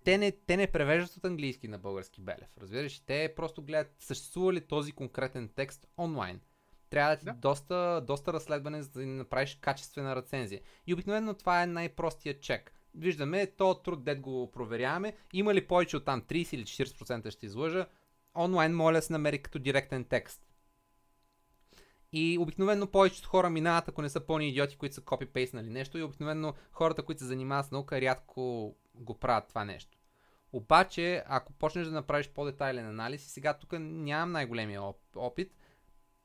те 0.03 0.18
не, 0.18 0.32
те 0.32 0.58
не 0.58 0.72
превеждат 0.72 1.18
от 1.18 1.25
английски 1.25 1.68
на 1.68 1.80
български 1.80 2.22
Белев. 2.22 2.58
Разбираш, 2.58 3.00
те 3.00 3.34
просто 3.36 3.62
гледат 3.62 3.96
съществува 4.00 4.53
ли 4.53 4.62
този 4.62 4.92
конкретен 4.92 5.50
текст 5.56 5.88
онлайн. 5.98 6.42
Трябва 6.89 7.15
да 7.15 7.20
ти 7.20 7.25
Да. 7.25 7.34
доста, 7.34 8.03
доста 8.08 8.34
разследване, 8.34 8.82
за 8.82 8.92
да 8.92 9.06
направиш 9.06 9.58
качествена 9.62 10.15
рецензия. 10.15 10.62
И 10.88 10.94
обикновено 10.94 11.34
това 11.34 11.63
е 11.63 11.68
най-простият 11.68 12.42
чек. 12.42 12.74
Виждаме, 12.96 13.48
то 13.48 13.74
труд, 13.74 14.04
дет 14.04 14.22
го 14.22 14.52
проверяваме. 14.52 15.14
Има 15.34 15.54
ли 15.54 15.68
повече 15.68 15.98
от 15.98 16.06
там 16.06 16.22
30 16.22 16.56
или 16.56 16.64
40% 16.64 17.30
ще 17.32 17.46
излъжа? 17.46 17.88
Онлайн 18.36 18.76
моля 18.76 19.02
се 19.02 19.14
намери 19.14 19.42
като 19.42 19.60
директен 19.60 20.04
текст. 20.04 20.42
И 22.12 22.38
обикновено 22.38 22.88
повечето 22.88 23.30
хора 23.30 23.50
минават, 23.50 23.88
ако 23.88 24.02
не 24.02 24.10
са 24.10 24.20
пълни 24.20 24.50
идиоти, 24.50 24.78
които 24.78 24.96
са 24.96 25.02
копипейснали 25.02 25.70
нещо. 25.70 25.98
И 25.98 26.04
обикновено 26.04 26.54
хората, 26.72 27.04
които 27.04 27.20
се 27.20 27.26
занимават 27.26 27.66
с 27.66 27.72
наука, 27.72 28.02
рядко 28.02 28.76
го 28.96 29.20
правят 29.20 29.48
това 29.48 29.66
нещо. 29.66 29.98
Обаче, 30.54 31.24
ако 31.28 31.54
почнеш 31.54 31.88
да 31.88 31.94
направиш 31.94 32.30
по-детайлен 32.30 32.88
анализ, 32.88 33.26
и 33.26 33.30
сега 33.30 33.54
тук 33.54 33.74
нямам 33.80 34.32
най-големия 34.32 34.82
оп- 34.82 35.16
опит, 35.16 35.52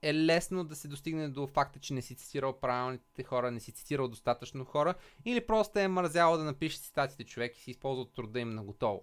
е 0.02 0.14
лесно 0.14 0.64
да 0.64 0.76
се 0.76 0.88
достигне 0.88 1.28
до 1.28 1.46
факта, 1.46 1.78
че 1.78 1.94
не 1.94 2.02
си 2.02 2.16
цитирал 2.16 2.60
правилните 2.60 3.22
хора, 3.22 3.50
не 3.50 3.60
си 3.60 3.72
цитирал 3.72 4.08
достатъчно 4.08 4.64
хора, 4.64 4.94
или 5.24 5.46
просто 5.46 5.78
е 5.78 5.88
мързяло 5.88 6.36
да 6.36 6.44
напише 6.44 6.78
цитатите 6.78 7.24
човек 7.24 7.56
и 7.56 7.60
си 7.60 7.70
използва 7.70 8.12
труда 8.12 8.40
им 8.40 8.50
на 8.50 8.64
готово. 8.64 9.02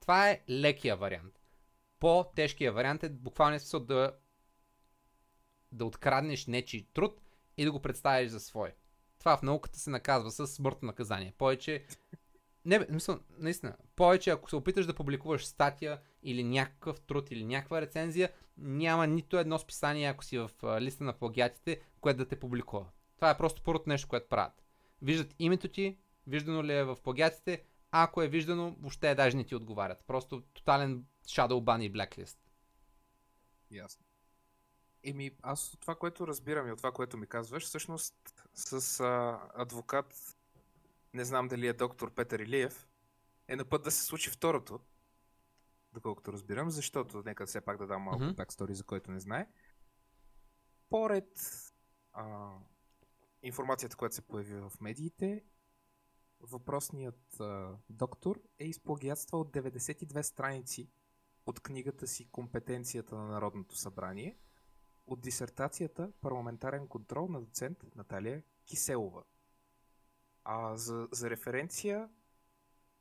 Това 0.00 0.30
е 0.30 0.40
лекия 0.50 0.96
вариант. 0.96 1.40
По-тежкия 2.00 2.72
вариант 2.72 3.04
е 3.04 3.08
буквално 3.08 3.58
смисъл 3.58 3.80
да 3.80 4.12
да 5.72 5.84
откраднеш 5.84 6.46
нечий 6.46 6.86
труд 6.94 7.20
и 7.56 7.64
да 7.64 7.72
го 7.72 7.82
представиш 7.82 8.30
за 8.30 8.40
свой. 8.40 8.74
Това 9.18 9.36
в 9.36 9.42
науката 9.42 9.78
се 9.78 9.90
наказва 9.90 10.30
с 10.30 10.46
смъртно 10.46 10.86
наказание. 10.86 11.34
Повече 11.38 11.86
не, 12.66 12.78
бе, 12.78 12.86
мисъл, 12.90 13.20
наистина, 13.38 13.76
повече 13.96 14.30
ако 14.30 14.50
се 14.50 14.56
опиташ 14.56 14.86
да 14.86 14.94
публикуваш 14.94 15.46
статия 15.46 16.00
или 16.22 16.44
някакъв 16.44 17.00
труд 17.00 17.30
или 17.30 17.44
някаква 17.44 17.80
рецензия, 17.80 18.32
няма 18.58 19.06
нито 19.06 19.38
едно 19.38 19.58
списание, 19.58 20.08
ако 20.08 20.24
си 20.24 20.38
в 20.38 20.50
листа 20.80 21.04
на 21.04 21.12
плагиатите, 21.12 21.80
което 22.00 22.18
да 22.18 22.28
те 22.28 22.40
публикува. 22.40 22.86
Това 23.16 23.30
е 23.30 23.36
просто 23.36 23.62
първото 23.62 23.88
нещо, 23.88 24.08
което 24.08 24.28
правят. 24.28 24.62
Виждат 25.02 25.34
името 25.38 25.68
ти, 25.68 25.98
виждано 26.26 26.64
ли 26.64 26.72
е 26.72 26.84
в 26.84 26.96
плагиатите, 27.02 27.62
ако 27.90 28.22
е 28.22 28.28
виждано, 28.28 28.76
въобще 28.80 29.14
даже 29.14 29.36
не 29.36 29.44
ти 29.44 29.54
отговарят. 29.54 30.04
Просто 30.06 30.40
тотален 30.40 31.04
shadow 31.26 31.64
ban 31.64 31.82
и 31.82 31.92
blacklist. 31.92 32.36
Ясно. 33.70 34.04
Еми, 35.02 35.30
аз 35.42 35.74
от 35.74 35.80
това, 35.80 35.94
което 35.94 36.26
разбирам 36.26 36.68
и 36.68 36.72
от 36.72 36.78
това, 36.78 36.92
което 36.92 37.16
ми 37.16 37.26
казваш, 37.26 37.64
всъщност 37.64 38.14
с 38.54 39.00
а, 39.00 39.40
адвокат 39.54 40.35
не 41.16 41.24
знам 41.24 41.48
дали 41.48 41.66
е 41.66 41.72
доктор 41.72 42.14
Петър 42.14 42.40
Илиев, 42.40 42.88
е 43.48 43.56
на 43.56 43.64
път 43.64 43.82
да 43.82 43.90
се 43.90 44.02
случи 44.02 44.30
второто, 44.30 44.80
доколкото 45.92 46.32
разбирам, 46.32 46.70
защото, 46.70 47.22
нека 47.26 47.46
все 47.46 47.60
пак 47.60 47.78
да 47.78 47.86
дам 47.86 48.02
малко 48.02 48.22
mm-hmm. 48.22 48.34
бакстори, 48.34 48.74
за 48.74 48.84
който 48.84 49.10
не 49.10 49.20
знае. 49.20 49.48
Поред 50.90 51.40
а, 52.12 52.52
информацията, 53.42 53.96
която 53.96 54.14
се 54.14 54.22
появи 54.22 54.54
в 54.54 54.72
медиите, 54.80 55.44
въпросният 56.40 57.40
а, 57.40 57.76
доктор 57.90 58.40
е 58.58 58.64
изплагиатствал 58.64 59.44
92 59.44 60.22
страници 60.22 60.90
от 61.46 61.60
книгата 61.60 62.06
си 62.06 62.30
Компетенцията 62.30 63.16
на 63.16 63.26
Народното 63.26 63.76
събрание 63.76 64.38
от 65.06 65.20
дисертацията 65.20 66.12
Парламентарен 66.20 66.88
контрол 66.88 67.28
на 67.28 67.40
доцент 67.40 67.84
Наталия 67.94 68.42
Киселова– 68.66 69.22
а 70.48 70.76
за, 70.76 71.08
за 71.12 71.30
референция, 71.30 72.08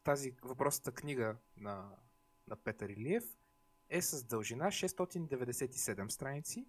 тази 0.03 0.31
въпросната 0.41 0.91
книга 0.91 1.35
на, 1.57 1.89
на 2.47 2.55
Петър 2.55 2.89
Илиев 2.89 3.37
е 3.89 4.01
с 4.01 4.23
дължина 4.23 4.65
697 4.65 6.09
страници. 6.09 6.65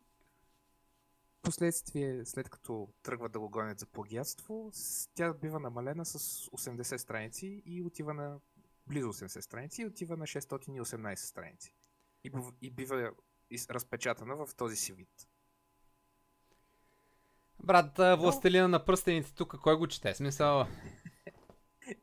Последствие, 1.43 2.25
след 2.25 2.49
като 2.49 2.89
тръгват 3.03 3.33
да 3.33 3.41
го 3.41 3.51
гонят 3.51 3.79
за 3.79 3.87
плагиатство, 3.87 4.73
тя 5.15 5.33
бива 5.33 5.61
намалена 5.61 6.05
с 6.05 6.19
80 6.19 6.97
страници 6.97 7.63
и 7.67 7.83
отива 7.83 8.15
на 8.15 8.41
близо 8.87 9.13
80 9.13 9.41
страници 9.41 9.83
и 9.83 9.87
отива 9.87 10.17
на 10.17 10.27
618 10.27 11.15
страници. 11.15 11.75
И, 12.25 12.31
и 12.63 12.71
бива 12.71 13.13
разпечатана 13.71 14.47
в 14.47 14.55
този 14.57 14.77
си 14.77 14.93
вид. 14.93 15.29
Брат, 17.65 18.19
властелина 18.19 18.69
на 18.69 18.85
пръстените 18.85 19.35
тук, 19.35 19.57
кой 19.63 19.77
го 19.77 19.87
чете? 19.87 20.15
Смисъл... 20.15 20.67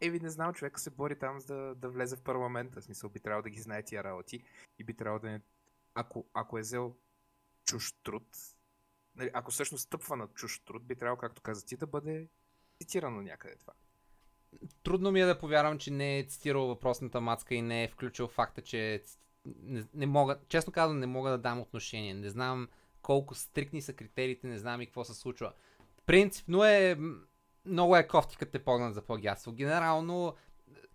Еви, 0.02 0.20
не 0.20 0.30
знам, 0.30 0.54
човека 0.54 0.80
се 0.80 0.90
бори 0.90 1.20
там 1.20 1.40
за 1.40 1.56
да, 1.56 1.76
да 1.76 1.90
влезе 1.90 2.16
в 2.16 2.22
парламента. 2.22 2.82
В 2.82 2.84
смисъл, 2.84 3.10
би 3.10 3.20
трябвало 3.20 3.44
да 3.44 3.50
ги 3.50 3.62
знае 3.62 3.84
тия 3.84 4.04
работи 4.04 4.44
и 4.80 4.84
би 4.84 4.94
трябвало 4.94 5.20
да 5.20 5.30
не... 5.30 5.42
Ако, 5.96 6.26
ако 6.34 6.58
е 6.58 6.62
взел 6.62 6.96
чуж 7.66 7.94
труд, 8.04 8.28
нали, 9.16 9.30
ако 9.34 9.52
всъщност 9.52 9.84
стъпва 9.84 10.16
на 10.16 10.28
чуж 10.28 10.60
труд, 10.60 10.88
би 10.88 10.96
трябвало, 10.96 11.18
както 11.18 11.42
каза 11.42 11.66
ти, 11.66 11.78
да 11.78 11.88
бъде 11.88 12.28
цитирано 12.82 13.22
някъде 13.22 13.56
това. 13.56 13.74
Трудно 14.84 15.12
ми 15.12 15.22
е 15.22 15.26
да 15.26 15.40
повярвам, 15.40 15.80
че 15.80 15.92
не 15.92 16.20
е 16.20 16.24
цитирал 16.24 16.68
въпросната 16.68 17.22
мацка 17.22 17.56
и 17.56 17.62
не 17.62 17.84
е 17.84 17.88
включил 17.88 18.28
факта, 18.28 18.62
че 18.62 19.04
не, 19.46 19.86
не 19.94 20.06
мога, 20.06 20.40
честно 20.48 20.74
казвам, 20.74 21.00
не 21.00 21.08
мога 21.08 21.30
да 21.30 21.38
дам 21.38 21.62
отношение. 21.62 22.14
Не 22.14 22.30
знам 22.30 22.70
колко 23.04 23.36
стрикни 23.36 23.82
са 23.82 23.94
критериите, 23.94 24.48
не 24.48 24.58
знам 24.58 24.82
и 24.82 24.86
какво 24.86 25.04
се 25.04 25.14
случва. 25.14 25.54
Принципно 26.06 26.64
е 26.64 26.98
много 27.66 27.96
е 27.96 28.08
кофти, 28.08 28.38
като 28.38 28.52
те 28.52 28.64
погнат 28.64 28.94
за 28.94 29.02
плагиатство. 29.02 29.52
Генерално, 29.52 30.36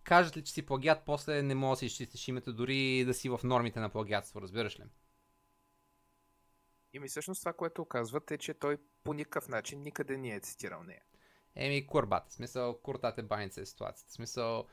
кажат 0.04 0.36
ли, 0.36 0.44
че 0.44 0.52
си 0.52 0.66
плагиат, 0.66 1.02
после 1.06 1.42
не 1.42 1.54
може 1.54 1.76
да 1.76 1.78
си 1.78 1.86
изчистиш 1.86 2.28
името, 2.28 2.52
дори 2.52 3.04
да 3.04 3.14
си 3.14 3.28
в 3.28 3.40
нормите 3.44 3.80
на 3.80 3.88
плагиатство, 3.88 4.40
разбираш 4.40 4.80
ли? 4.80 4.84
И 6.92 6.98
ми 6.98 7.08
всъщност 7.08 7.40
това, 7.40 7.52
което 7.52 7.82
оказват 7.82 8.30
е, 8.30 8.38
че 8.38 8.54
той 8.54 8.78
по 9.04 9.12
никакъв 9.14 9.48
начин 9.48 9.82
никъде 9.82 10.16
не 10.16 10.34
е 10.34 10.40
цитирал 10.40 10.82
нея. 10.82 11.02
Еми, 11.54 11.86
курбата. 11.86 12.32
Смисъл, 12.32 12.78
куртата 12.82 13.20
е 13.20 13.24
баница 13.24 13.60
е 13.60 13.66
ситуацията. 13.66 14.12
Смисъл, 14.12 14.66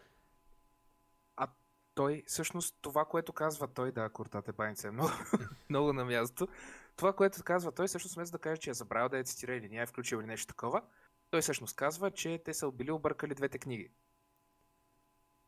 той, 1.95 2.23
всъщност, 2.27 2.75
това, 2.81 3.05
което 3.05 3.33
казва 3.33 3.67
той, 3.67 3.91
да, 3.91 4.09
куртата 4.09 4.53
баница 4.53 4.87
е 4.87 4.91
много, 4.91 5.11
много 5.69 5.93
на 5.93 6.05
място. 6.05 6.47
Това, 6.95 7.13
което 7.13 7.43
казва 7.43 7.71
той, 7.71 7.87
всъщност, 7.87 8.15
вместо 8.15 8.37
да 8.37 8.41
каже, 8.41 8.61
че 8.61 8.69
е 8.69 8.73
забравил 8.73 9.09
да 9.09 9.17
е 9.17 9.23
цитира 9.23 9.55
или 9.55 9.69
не 9.69 9.77
е 9.77 9.85
включил 9.85 10.17
или 10.17 10.25
нещо 10.25 10.47
такова, 10.47 10.81
той 11.29 11.41
всъщност 11.41 11.75
казва, 11.75 12.11
че 12.11 12.41
те 12.45 12.53
са 12.53 12.71
били 12.71 12.91
объркали 12.91 13.35
двете 13.35 13.57
книги. 13.59 13.91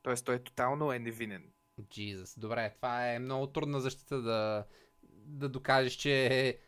Тоест, 0.01 0.25
той 0.25 0.43
тотално 0.43 0.91
е 0.91 0.99
невинен. 0.99 1.51
Jesus. 1.81 2.39
Добре, 2.39 2.73
това 2.75 3.07
е 3.07 3.19
много 3.19 3.47
трудна 3.47 3.81
защита 3.81 4.21
да, 4.21 4.65
да 5.11 5.49
докажеш, 5.49 5.93
че... 5.93 6.59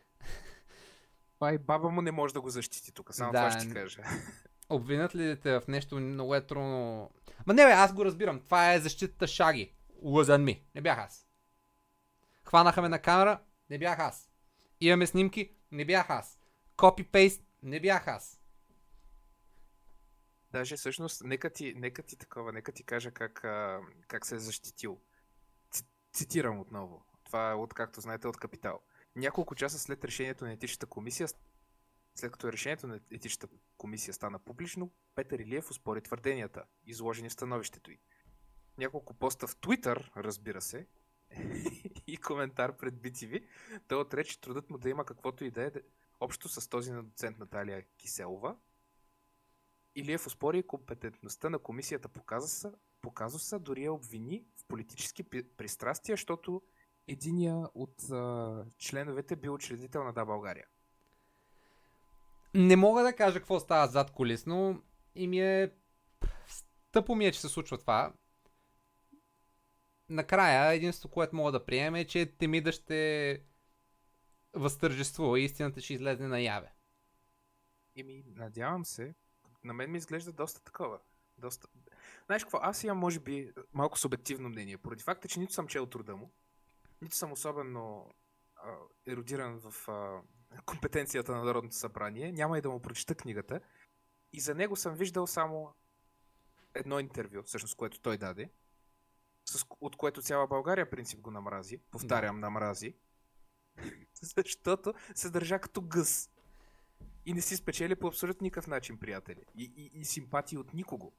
Това 1.34 1.52
и 1.52 1.58
баба 1.58 1.90
му 1.90 2.02
не 2.02 2.10
може 2.10 2.34
да 2.34 2.40
го 2.40 2.50
защити 2.50 2.92
тук, 2.92 3.14
само 3.14 3.32
да, 3.32 3.38
това 3.38 3.60
ще 3.60 3.68
ти 3.68 3.74
кажа. 3.74 4.02
Обвинят 4.68 5.14
ли 5.14 5.40
те 5.40 5.60
в 5.60 5.68
нещо 5.68 5.96
много 6.00 6.34
е 6.34 6.46
трудно 6.46 7.10
Ма 7.46 7.54
не 7.54 7.64
бе, 7.64 7.72
аз 7.72 7.92
го 7.92 8.04
разбирам. 8.04 8.40
Това 8.40 8.74
е 8.74 8.80
защитата 8.80 9.26
Шаги. 9.26 9.72
Лъзан 10.02 10.44
ми. 10.44 10.64
Не 10.74 10.80
бях 10.80 10.98
аз. 10.98 11.26
Хванаха 12.44 12.82
ме 12.82 12.88
на 12.88 12.98
камера. 12.98 13.40
Не 13.70 13.78
бях 13.78 13.98
аз. 13.98 14.29
Имаме 14.80 15.06
снимки. 15.06 15.50
Не 15.72 15.84
бях 15.84 16.10
аз. 16.10 16.38
Копи-пейст. 16.76 17.42
Не 17.62 17.80
бях 17.80 18.08
аз. 18.08 18.40
Даже 20.52 20.76
всъщност, 20.76 21.24
нека 21.24 21.50
ти, 21.50 21.74
нека 21.76 22.02
ти 22.02 22.16
такова, 22.16 22.52
нека 22.52 22.72
ти 22.72 22.84
кажа 22.84 23.10
как, 23.10 23.34
как 24.08 24.26
се 24.26 24.34
е 24.34 24.38
защитил. 24.38 25.00
Цитирам 26.12 26.60
отново. 26.60 27.04
Това 27.24 27.50
е 27.50 27.54
от, 27.54 27.74
както 27.74 28.00
знаете, 28.00 28.28
от 28.28 28.36
Капитал. 28.36 28.80
Няколко 29.16 29.54
часа 29.54 29.78
след 29.78 30.04
решението 30.04 30.44
на 30.44 30.52
етичната 30.52 30.86
комисия, 30.86 31.28
след 32.14 32.32
като 32.32 32.52
решението 32.52 32.86
на 32.86 33.00
етичната 33.10 33.48
комисия 33.76 34.14
стана 34.14 34.38
публично, 34.38 34.92
Петър 35.14 35.38
Илиев 35.38 35.70
успори 35.70 36.02
твърденията, 36.02 36.64
изложени 36.86 37.28
в 37.28 37.32
становището 37.32 37.90
й. 37.90 37.98
Няколко 38.78 39.14
поста 39.14 39.46
в 39.46 39.56
Twitter, 39.56 40.10
разбира 40.16 40.60
се, 40.60 40.86
и 42.06 42.16
коментар 42.16 42.76
пред 42.76 42.94
BTV, 42.94 43.44
той 43.88 44.00
отрече 44.00 44.40
трудът 44.40 44.70
му 44.70 44.78
да 44.78 44.90
има 44.90 45.04
каквото 45.04 45.44
и 45.44 45.50
да 45.50 45.62
е 45.62 45.70
общо 46.20 46.48
с 46.48 46.68
този 46.68 46.92
на 46.92 47.02
доцент 47.02 47.38
Наталия 47.38 47.84
Киселова. 47.96 48.56
Илиев 49.94 50.26
успори 50.26 50.58
и 50.58 50.66
компетентността 50.66 51.50
на 51.50 51.58
комисията 51.58 52.08
по 53.02 53.12
казуса, 53.12 53.58
дори 53.58 53.84
я 53.84 53.92
обвини 53.92 54.44
в 54.56 54.64
политически 54.68 55.22
пристрастия, 55.56 56.12
защото 56.12 56.62
единия 57.06 57.66
от 57.74 58.10
а, 58.10 58.64
членовете 58.78 59.36
бил 59.36 59.54
учредител 59.54 60.04
на 60.04 60.12
Да 60.12 60.24
България. 60.24 60.66
Не 62.54 62.76
мога 62.76 63.02
да 63.02 63.16
кажа 63.16 63.38
какво 63.38 63.60
става 63.60 63.86
зад 63.86 64.10
колисно 64.10 64.82
и 65.14 65.28
ми 65.28 65.40
е... 65.40 65.72
Тъпо 66.92 67.14
ми 67.14 67.26
е, 67.26 67.32
че 67.32 67.40
се 67.40 67.48
случва 67.48 67.78
това. 67.78 68.12
Накрая, 70.10 70.72
единството, 70.72 71.14
което 71.14 71.36
мога 71.36 71.52
да 71.52 71.64
приема 71.64 71.98
е, 71.98 72.04
че 72.04 72.26
Темида 72.26 72.72
ще 72.72 73.40
възтържествува 74.54 75.40
и 75.40 75.44
истината 75.44 75.80
ще 75.80 75.94
излезе 75.94 76.26
наяве. 76.26 76.72
ми, 77.96 78.24
надявам 78.26 78.84
се. 78.84 79.14
На 79.64 79.72
мен 79.72 79.90
ми 79.90 79.98
изглежда 79.98 80.32
доста 80.32 80.62
такова. 80.62 81.00
Доста... 81.38 81.68
Знаеш 82.26 82.44
какво, 82.44 82.58
аз 82.62 82.84
имам, 82.84 82.98
може 82.98 83.20
би, 83.20 83.52
малко 83.72 83.98
субективно 83.98 84.48
мнение, 84.48 84.78
поради 84.78 85.02
факта, 85.02 85.28
че 85.28 85.40
нито 85.40 85.52
съм 85.52 85.66
чел 85.66 85.86
труда 85.86 86.16
му, 86.16 86.30
нито 87.02 87.16
съм 87.16 87.32
особено 87.32 88.14
а, 88.56 88.74
еродиран 89.06 89.60
в 89.60 89.88
а, 89.88 90.22
компетенцията 90.66 91.32
на 91.32 91.44
Народното 91.44 91.76
събрание, 91.76 92.32
няма 92.32 92.58
и 92.58 92.60
да 92.60 92.70
му 92.70 92.82
прочита 92.82 93.14
книгата. 93.14 93.60
И 94.32 94.40
за 94.40 94.54
него 94.54 94.76
съм 94.76 94.94
виждал 94.94 95.26
само 95.26 95.74
едно 96.74 97.00
интервю, 97.00 97.42
всъщност, 97.42 97.76
което 97.76 98.00
той 98.00 98.18
даде, 98.18 98.50
с, 99.50 99.66
от 99.80 99.96
което 99.96 100.22
цяла 100.22 100.46
България 100.46 100.90
принцип 100.90 101.20
го 101.20 101.30
намрази. 101.30 101.78
Повтарям, 101.90 102.36
да. 102.36 102.40
намрази. 102.40 102.94
Защото 104.22 104.94
се 105.14 105.30
държа 105.30 105.58
като 105.58 105.82
гъс. 105.82 106.30
И 107.26 107.32
не 107.32 107.40
си 107.40 107.56
спечели 107.56 107.94
по 107.94 108.06
абсолютно 108.06 108.44
никакъв 108.44 108.66
начин, 108.66 108.98
приятели. 108.98 109.44
И, 109.56 109.72
и, 109.76 110.00
и 110.00 110.04
симпатии 110.04 110.58
от 110.58 110.74
никого. 110.74 111.12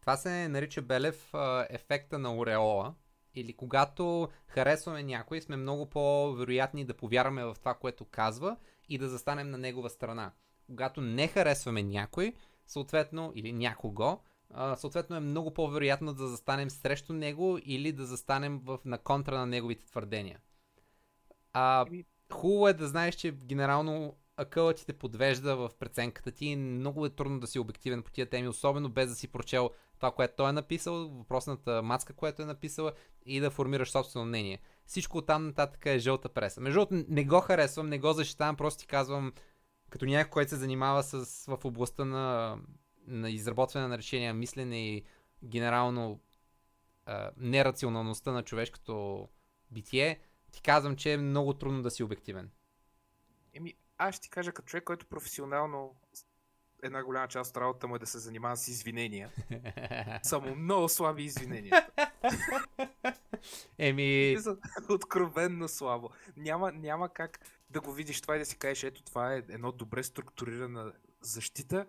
Това 0.00 0.16
се 0.16 0.48
нарича 0.48 0.82
Белев 0.82 1.34
ефекта 1.68 2.18
на 2.18 2.36
Ореола 2.36 2.94
или 3.34 3.52
когато 3.52 4.28
харесваме 4.46 5.02
някой, 5.02 5.40
сме 5.40 5.56
много 5.56 5.86
по-вероятни 5.86 6.84
да 6.84 6.96
повярваме 6.96 7.44
в 7.44 7.56
това, 7.58 7.74
което 7.74 8.04
казва 8.04 8.56
и 8.88 8.98
да 8.98 9.08
застанем 9.08 9.50
на 9.50 9.58
негова 9.58 9.90
страна. 9.90 10.32
Когато 10.66 11.00
не 11.00 11.28
харесваме 11.28 11.82
някой, 11.82 12.34
съответно, 12.66 13.32
или 13.34 13.52
някого, 13.52 14.20
съответно 14.76 15.16
е 15.16 15.20
много 15.20 15.54
по-вероятно 15.54 16.14
да 16.14 16.28
застанем 16.28 16.70
срещу 16.70 17.12
него 17.12 17.58
или 17.64 17.92
да 17.92 18.06
застанем 18.06 18.60
в, 18.64 18.78
на 18.84 18.98
контра 18.98 19.38
на 19.38 19.46
неговите 19.46 19.86
твърдения. 19.86 20.38
А, 21.52 21.86
хубаво 22.32 22.68
е 22.68 22.72
да 22.72 22.88
знаеш, 22.88 23.14
че 23.14 23.32
генерално 23.32 24.16
акълът 24.36 24.76
ти 24.76 24.86
те 24.86 24.92
подвежда 24.92 25.56
в 25.56 25.70
преценката 25.78 26.30
ти. 26.30 26.56
Много 26.56 27.06
е 27.06 27.10
трудно 27.10 27.40
да 27.40 27.46
си 27.46 27.58
обективен 27.58 28.02
по 28.02 28.10
тия 28.10 28.26
теми, 28.26 28.48
особено 28.48 28.88
без 28.88 29.08
да 29.08 29.14
си 29.14 29.28
прочел 29.28 29.70
това, 29.96 30.10
което 30.10 30.34
той 30.36 30.48
е 30.48 30.52
написал, 30.52 31.08
въпросната 31.08 31.82
мацка, 31.82 32.12
която 32.12 32.42
е 32.42 32.46
написала 32.46 32.92
и 33.26 33.40
да 33.40 33.50
формираш 33.50 33.90
собствено 33.90 34.26
мнение. 34.26 34.60
Всичко 34.86 35.22
там 35.22 35.46
нататък 35.46 35.86
е 35.86 35.98
жълта 35.98 36.28
преса. 36.28 36.60
Между 36.60 36.80
другото, 36.80 37.04
не 37.08 37.24
го 37.24 37.40
харесвам, 37.40 37.88
не 37.88 37.98
го 37.98 38.12
защитавам, 38.12 38.56
просто 38.56 38.80
ти 38.80 38.86
казвам, 38.86 39.32
като 39.90 40.06
някой, 40.06 40.30
който 40.30 40.50
се 40.50 40.56
занимава 40.56 41.02
с, 41.02 41.44
в 41.46 41.64
областта 41.64 42.04
на, 42.04 42.56
на 43.08 43.30
изработване 43.30 43.86
на 43.86 43.98
решения, 43.98 44.34
мислене 44.34 44.88
и 44.88 45.04
генерално 45.44 46.20
а, 47.06 47.30
нерационалността 47.36 48.32
на 48.32 48.42
човешкото 48.42 49.28
битие, 49.70 50.20
ти 50.52 50.62
казвам, 50.62 50.96
че 50.96 51.12
е 51.12 51.16
много 51.16 51.54
трудно 51.54 51.82
да 51.82 51.90
си 51.90 52.02
обективен. 52.02 52.50
Еми, 53.54 53.74
аз 53.98 54.14
ще 54.14 54.22
ти 54.22 54.30
кажа 54.30 54.52
като 54.52 54.68
човек, 54.68 54.84
който 54.84 55.06
професионално 55.06 55.94
една 56.82 57.04
голяма 57.04 57.28
част 57.28 57.50
от 57.50 57.56
работата 57.56 57.88
му 57.88 57.96
е 57.96 57.98
да 57.98 58.06
се 58.06 58.18
занимава 58.18 58.56
с 58.56 58.68
извинения. 58.68 59.30
Само 60.22 60.54
много 60.54 60.88
слаби 60.88 61.24
извинения. 61.24 61.88
Еми... 63.78 64.36
Откровенно 64.88 65.68
слабо. 65.68 66.10
Няма, 66.36 66.72
няма 66.72 67.08
как 67.08 67.40
да 67.70 67.80
го 67.80 67.92
видиш 67.92 68.20
това 68.20 68.36
и 68.36 68.38
да 68.38 68.46
си 68.46 68.58
кажеш, 68.58 68.84
ето 68.84 69.02
това 69.02 69.34
е 69.34 69.38
едно 69.38 69.72
добре 69.72 70.02
структурирана 70.02 70.92
защита 71.20 71.86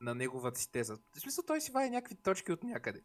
на 0.00 0.14
неговата 0.14 0.60
си 0.60 0.72
теза. 0.72 0.98
В 1.16 1.20
смисъл 1.20 1.44
той 1.46 1.60
си 1.60 1.72
вади 1.72 1.90
някакви 1.90 2.14
точки 2.14 2.52
от 2.52 2.62
някъде. 2.62 3.02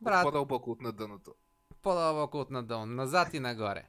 Брат, 0.00 0.24
по-дълбоко 0.24 0.70
от 0.70 0.80
надъното. 0.80 1.34
По-дълбоко 1.82 2.38
от 2.38 2.50
надъно. 2.50 2.86
Назад 2.86 3.34
и 3.34 3.40
нагоре. 3.40 3.88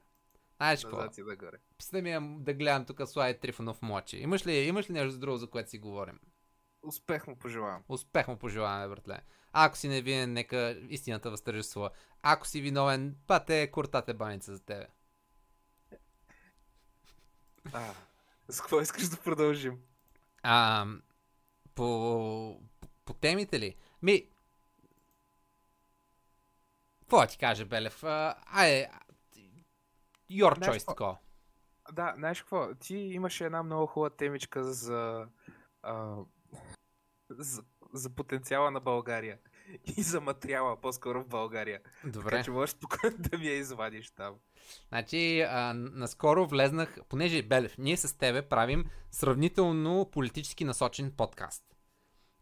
Знаеш 0.58 0.84
какво? 0.84 0.98
Назад 0.98 1.18
и 1.18 1.22
нагоре. 1.22 1.58
Писна 1.78 2.02
ми 2.02 2.44
да 2.44 2.54
гледам 2.54 2.86
тук 2.86 3.02
Слави 3.06 3.40
Трифонов 3.40 3.82
младши. 3.82 4.18
Имаш 4.18 4.48
ли, 4.48 4.54
имаш 4.54 4.90
ли 4.90 4.94
нещо 4.94 5.20
друго, 5.20 5.38
за 5.38 5.50
което 5.50 5.70
си 5.70 5.80
говорим? 5.80 6.20
Успех 6.84 7.28
му 7.28 7.36
пожелавам. 7.36 7.84
Успех 7.90 8.28
му 8.28 8.38
пожелаваме, 8.38 8.88
братле. 8.88 9.20
Ако 9.54 9.78
си 9.78 9.88
невинен, 9.88 10.34
нека 10.34 10.70
истината 10.90 11.32
възтържествува. 11.32 11.90
Ако 12.22 12.48
си 12.48 12.62
виновен, 12.62 13.16
пате 13.28 13.72
куртате 13.72 14.14
баница 14.14 14.54
за 14.54 14.66
тебе. 14.66 14.88
А, 17.74 17.94
с 18.50 18.62
какво 18.62 18.82
искаш 18.82 19.08
да 19.08 19.18
продължим? 19.18 19.80
А, 20.44 20.86
по, 21.78 22.60
по, 22.82 22.88
по 23.06 23.14
темите 23.14 23.60
ли? 23.60 23.76
Ми, 24.02 24.30
какво 27.00 27.28
ти 27.28 27.38
каже, 27.38 27.66
Белев? 27.66 28.04
Айде, 28.04 28.90
your 30.32 30.60
choice 30.60 30.88
такова. 30.88 31.18
Да, 31.92 32.14
знаеш 32.18 32.42
какво? 32.42 32.76
Ти 32.76 32.96
имаше 32.96 33.46
една 33.46 33.64
много 33.64 33.88
хубава 33.88 34.10
темичка 34.10 34.64
за, 34.64 35.28
а, 35.82 36.18
за, 37.30 37.64
за 37.94 38.10
потенциала 38.10 38.72
на 38.72 38.80
България 38.80 39.40
и 39.98 40.02
за 40.02 40.22
материала, 40.22 40.82
по-скоро 40.82 41.24
в 41.24 41.28
България. 41.28 41.82
Добре. 42.04 42.30
Така 42.30 42.44
че 42.44 42.52
можеш 42.52 42.76
спокойно 42.76 43.18
да 43.20 43.38
ми 43.38 43.48
я 43.48 43.58
извадиш 43.58 44.12
там. 44.12 44.36
Значи, 44.90 45.42
а, 45.42 45.74
наскоро 45.76 46.48
влезнах, 46.48 46.98
понеже 47.10 47.44
Белев, 47.44 47.78
ние 47.78 47.98
с 47.98 48.18
тебе 48.18 48.42
правим 48.42 48.86
сравнително 49.12 50.10
политически 50.12 50.66
насочен 50.66 51.12
подкаст. 51.12 51.64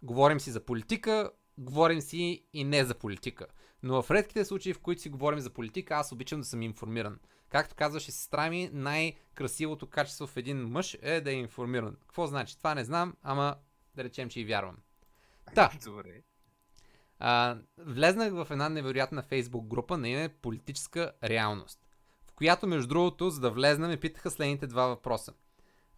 Говорим 0.01 0.39
си 0.39 0.51
за 0.51 0.65
политика, 0.65 1.31
говорим 1.57 2.01
си 2.01 2.47
и 2.53 2.63
не 2.63 2.85
за 2.85 2.95
политика. 2.95 3.45
Но 3.83 4.01
в 4.01 4.11
редките 4.11 4.45
случаи, 4.45 4.73
в 4.73 4.79
които 4.79 5.01
си 5.01 5.09
говорим 5.09 5.39
за 5.39 5.49
политика, 5.49 5.95
аз 5.95 6.11
обичам 6.11 6.39
да 6.39 6.45
съм 6.45 6.61
информиран. 6.61 7.19
Както 7.49 7.75
казваше 7.75 8.11
сестра 8.11 8.49
ми, 8.49 8.69
най-красивото 8.73 9.87
качество 9.87 10.27
в 10.27 10.37
един 10.37 10.57
мъж 10.57 10.97
е 11.01 11.21
да 11.21 11.31
е 11.31 11.35
информиран. 11.35 11.97
Какво 12.01 12.27
значи? 12.27 12.57
Това 12.57 12.75
не 12.75 12.83
знам, 12.83 13.15
ама 13.23 13.55
да 13.95 14.03
речем, 14.03 14.29
че 14.29 14.39
и 14.39 14.45
вярвам. 14.45 14.77
Да. 15.55 15.71
Добре. 15.85 16.21
А, 17.19 17.57
влезнах 17.77 18.33
в 18.33 18.47
една 18.51 18.69
невероятна 18.69 19.23
фейсбук 19.23 19.67
група 19.67 19.97
на 19.97 20.09
име 20.09 20.29
Политическа 20.29 21.11
реалност, 21.23 21.79
в 22.27 22.33
която, 22.33 22.67
между 22.67 22.87
другото, 22.87 23.29
за 23.29 23.41
да 23.41 23.51
влезна, 23.51 23.87
ме 23.87 23.97
питаха 23.97 24.31
следните 24.31 24.67
два 24.67 24.87
въпроса. 24.87 25.33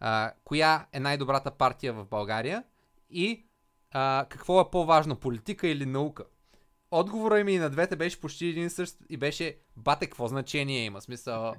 А, 0.00 0.32
коя 0.44 0.86
е 0.92 1.00
най-добрата 1.00 1.50
партия 1.50 1.92
в 1.92 2.06
България 2.06 2.64
и 3.10 3.46
а, 3.90 4.26
какво 4.30 4.60
е 4.60 4.70
по-важно, 4.70 5.16
политика 5.16 5.68
или 5.68 5.86
наука? 5.86 6.24
Отговора 6.90 7.44
ми 7.44 7.58
на 7.58 7.70
двете 7.70 7.96
беше 7.96 8.20
почти 8.20 8.46
един 8.46 8.66
и 8.66 8.70
същ 8.70 8.96
и 9.08 9.16
беше 9.16 9.56
бате, 9.76 10.06
какво 10.06 10.28
значение 10.28 10.84
има? 10.84 11.00
Смисъл... 11.00 11.54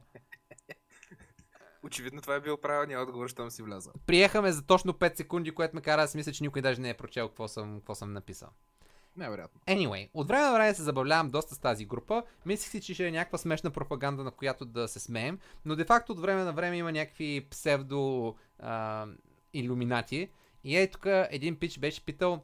Очевидно 1.83 2.21
това 2.21 2.35
е 2.35 2.39
бил 2.39 2.57
правилният 2.57 3.01
отговор, 3.01 3.27
щом 3.27 3.51
си 3.51 3.63
влязал. 3.63 3.93
Приехаме 4.05 4.51
за 4.51 4.65
точно 4.65 4.93
5 4.93 5.17
секунди, 5.17 5.51
което 5.51 5.75
ме 5.75 5.81
кара 5.81 6.07
да 6.07 6.17
мисля, 6.17 6.31
че 6.31 6.43
никой 6.43 6.61
даже 6.61 6.81
не 6.81 6.89
е 6.89 6.93
прочел 6.93 7.27
какво 7.27 7.47
съм, 7.47 7.77
какво 7.77 7.95
съм 7.95 8.13
написал. 8.13 8.49
Невероятно. 9.19 9.61
Anyway, 9.67 10.09
от 10.13 10.27
време 10.27 10.43
на 10.43 10.53
време 10.53 10.73
се 10.73 10.83
забавлявам 10.83 11.29
доста 11.29 11.55
с 11.55 11.59
тази 11.59 11.85
група. 11.85 12.23
Мислих 12.45 12.69
си, 12.69 12.81
че 12.81 12.93
ще 12.93 13.07
е 13.07 13.11
някаква 13.11 13.37
смешна 13.37 13.71
пропаганда, 13.71 14.23
на 14.23 14.31
която 14.31 14.65
да 14.65 14.87
се 14.87 14.99
смеем, 14.99 15.39
но 15.65 15.75
де 15.75 15.85
факто 15.85 16.11
от 16.11 16.19
време 16.19 16.43
на 16.43 16.53
време 16.53 16.77
има 16.77 16.91
някакви 16.91 17.47
псевдо 17.49 18.35
а, 18.59 19.05
иллюминати. 19.53 20.29
И 20.63 20.77
ей 20.77 20.91
тук 20.91 21.05
един 21.05 21.55
пич 21.55 21.79
беше 21.79 22.05
питал 22.05 22.43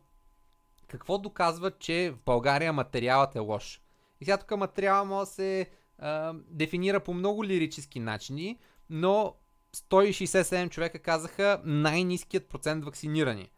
какво 0.87 1.17
доказва, 1.17 1.71
че 1.71 2.13
в 2.15 2.25
България 2.25 2.73
материалът 2.73 3.35
е 3.35 3.39
лош. 3.39 3.81
И 4.21 4.25
сега 4.25 4.37
тук 4.37 4.57
материала 4.57 5.05
може 5.05 5.29
да 5.29 5.33
се 5.33 5.69
а, 5.99 6.33
дефинира 6.47 6.99
по 6.99 7.13
много 7.13 7.45
лирически 7.45 7.99
начини, 7.99 8.59
но 8.89 9.35
167 9.75 10.69
човека 10.69 10.99
казаха 10.99 11.61
най-низкият 11.63 12.49
процент 12.49 12.85
вакцинирани. 12.85 13.49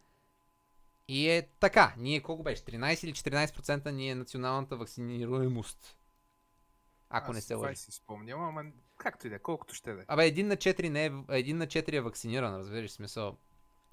И 1.07 1.29
е 1.29 1.49
така. 1.59 1.93
Ние 1.97 2.21
колко 2.21 2.43
беше? 2.43 2.61
13 2.63 3.03
или 3.03 3.13
14% 3.13 3.91
ни 3.91 4.09
е 4.09 4.15
националната 4.15 4.77
вакцинируемост. 4.77 5.97
Ако 7.09 7.31
Аз 7.31 7.35
не 7.35 7.41
се 7.41 7.55
лъжи. 7.55 7.73
и 7.73 7.75
си 7.75 7.91
спомням, 7.91 8.43
ама 8.43 8.63
както 8.97 9.27
и 9.27 9.29
да 9.29 9.35
е, 9.35 9.39
колкото 9.39 9.73
ще 9.73 9.93
да 9.93 10.01
е. 10.01 10.05
Абе, 10.07 10.25
един 10.25 10.47
на 10.47 10.57
4 10.57 10.89
не 10.89 11.05
е, 11.05 11.11
един 11.29 11.57
на 11.57 11.67
4 11.67 11.93
е 11.93 12.01
вакциниран, 12.01 12.55
разбираш 12.55 12.91
смисъл. 12.91 13.37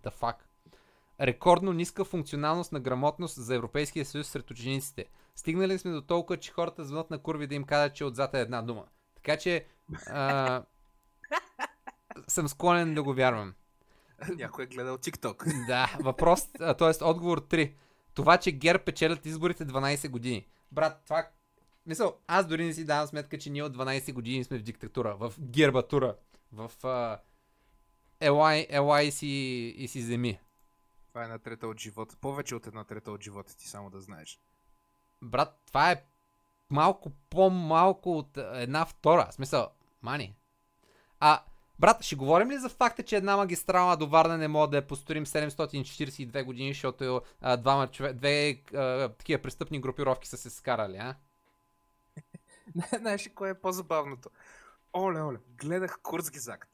The 0.03 0.11
fuck. 0.11 0.37
Рекордно 1.21 1.73
ниска 1.73 2.05
функционалност 2.05 2.73
на 2.73 2.81
грамотност 2.81 3.45
за 3.45 3.55
Европейския 3.55 4.05
съюз 4.05 4.29
сред 4.29 4.51
учениците. 4.51 5.07
Стигнали 5.37 5.79
сме 5.79 5.91
до 5.91 6.03
толкова, 6.03 6.37
че 6.37 6.53
хората 6.53 6.85
звънат 6.85 7.11
на 7.11 7.19
курви 7.19 7.47
да 7.47 7.55
им 7.55 7.65
кажат, 7.65 7.95
че 7.95 8.05
отзад 8.05 8.35
е 8.35 8.41
една 8.41 8.63
дума. 8.63 8.85
Така 9.15 9.37
че 9.37 9.67
а, 10.07 10.63
съм 12.29 12.49
склонен 12.49 12.95
да 12.95 13.03
го 13.03 13.15
вярвам. 13.15 13.55
Някой 14.37 14.65
е 14.65 14.67
гледал 14.67 14.99
TikTok. 14.99 15.67
Да, 15.67 15.97
въпрос, 16.01 16.49
т.е. 16.53 17.05
отговор 17.05 17.41
3. 17.41 17.73
Това, 18.15 18.39
че 18.39 18.53
гер 18.53 18.85
печелят 18.85 19.27
изборите 19.27 19.67
12 19.67 20.09
години. 20.09 20.47
Брат, 20.73 21.03
това... 21.05 21.29
Мисъл, 21.87 22.17
аз 22.27 22.47
дори 22.47 22.65
не 22.65 22.75
си 22.75 22.85
давам 22.85 23.07
сметка, 23.07 23.39
че 23.39 23.51
ние 23.51 23.63
от 23.63 23.77
12 23.77 24.13
години 24.13 24.45
сме 24.45 24.59
в 24.59 24.63
диктатура, 24.63 25.17
в 25.17 25.35
гербатура, 25.41 26.17
в 26.53 26.71
uh, 26.83 27.19
елай, 28.21 28.67
елай 28.71 29.11
си, 29.11 29.27
и 29.77 29.89
си 29.89 30.03
земи. 30.03 30.39
Това 31.09 31.21
е 31.21 31.25
една 31.25 31.39
трета 31.39 31.69
от 31.69 31.81
живота. 31.81 32.17
Повече 32.21 32.55
от 32.55 32.67
една 32.67 32.85
трета 32.85 33.11
от 33.11 33.23
живота 33.23 33.57
ти, 33.57 33.69
само 33.69 33.91
да 33.91 34.01
знаеш. 34.01 34.41
Брат, 35.23 35.61
това 35.67 35.93
е 35.93 36.05
малко 36.71 37.13
по-малко 37.31 38.19
от 38.19 38.37
една 38.37 38.85
втора. 38.85 39.27
В 39.31 39.35
смисъл, 39.35 39.69
мани. 40.03 40.37
А, 41.21 41.43
брат, 41.79 42.03
ще 42.03 42.17
говорим 42.17 42.51
ли 42.51 42.59
за 42.59 42.69
факта, 42.69 43.03
че 43.03 43.17
една 43.17 43.37
магистрала 43.37 43.97
до 43.97 44.07
Варна 44.07 44.39
не 44.39 44.49
може 44.49 44.71
да 44.71 44.77
я 44.77 44.87
построим 44.87 45.27
742 45.27 46.45
години, 46.45 46.73
защото 46.73 47.23
а, 47.41 47.57
двама 47.57 47.91
чове, 47.91 48.13
две 48.13 48.63
а, 48.75 49.09
такива 49.09 49.43
престъпни 49.43 49.81
групировки 49.81 50.29
са 50.29 50.37
се 50.37 50.51
скарали, 50.51 50.97
а? 50.97 51.15
Знаеш 52.99 53.31
кое 53.35 53.51
е 53.51 53.55
по-забавното? 53.55 54.31
Оле, 54.95 55.23
оле, 55.23 55.39
гледах 55.59 55.99
Курцгизакт. 56.03 56.71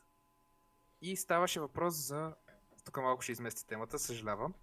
И 1.03 1.17
ставаше 1.17 1.61
въпрос 1.61 1.95
за... 1.95 2.35
Тук 2.85 2.97
малко 2.97 3.23
ще 3.23 3.33
измести 3.33 3.67
темата, 3.67 3.99
съжалявам. 3.99 4.55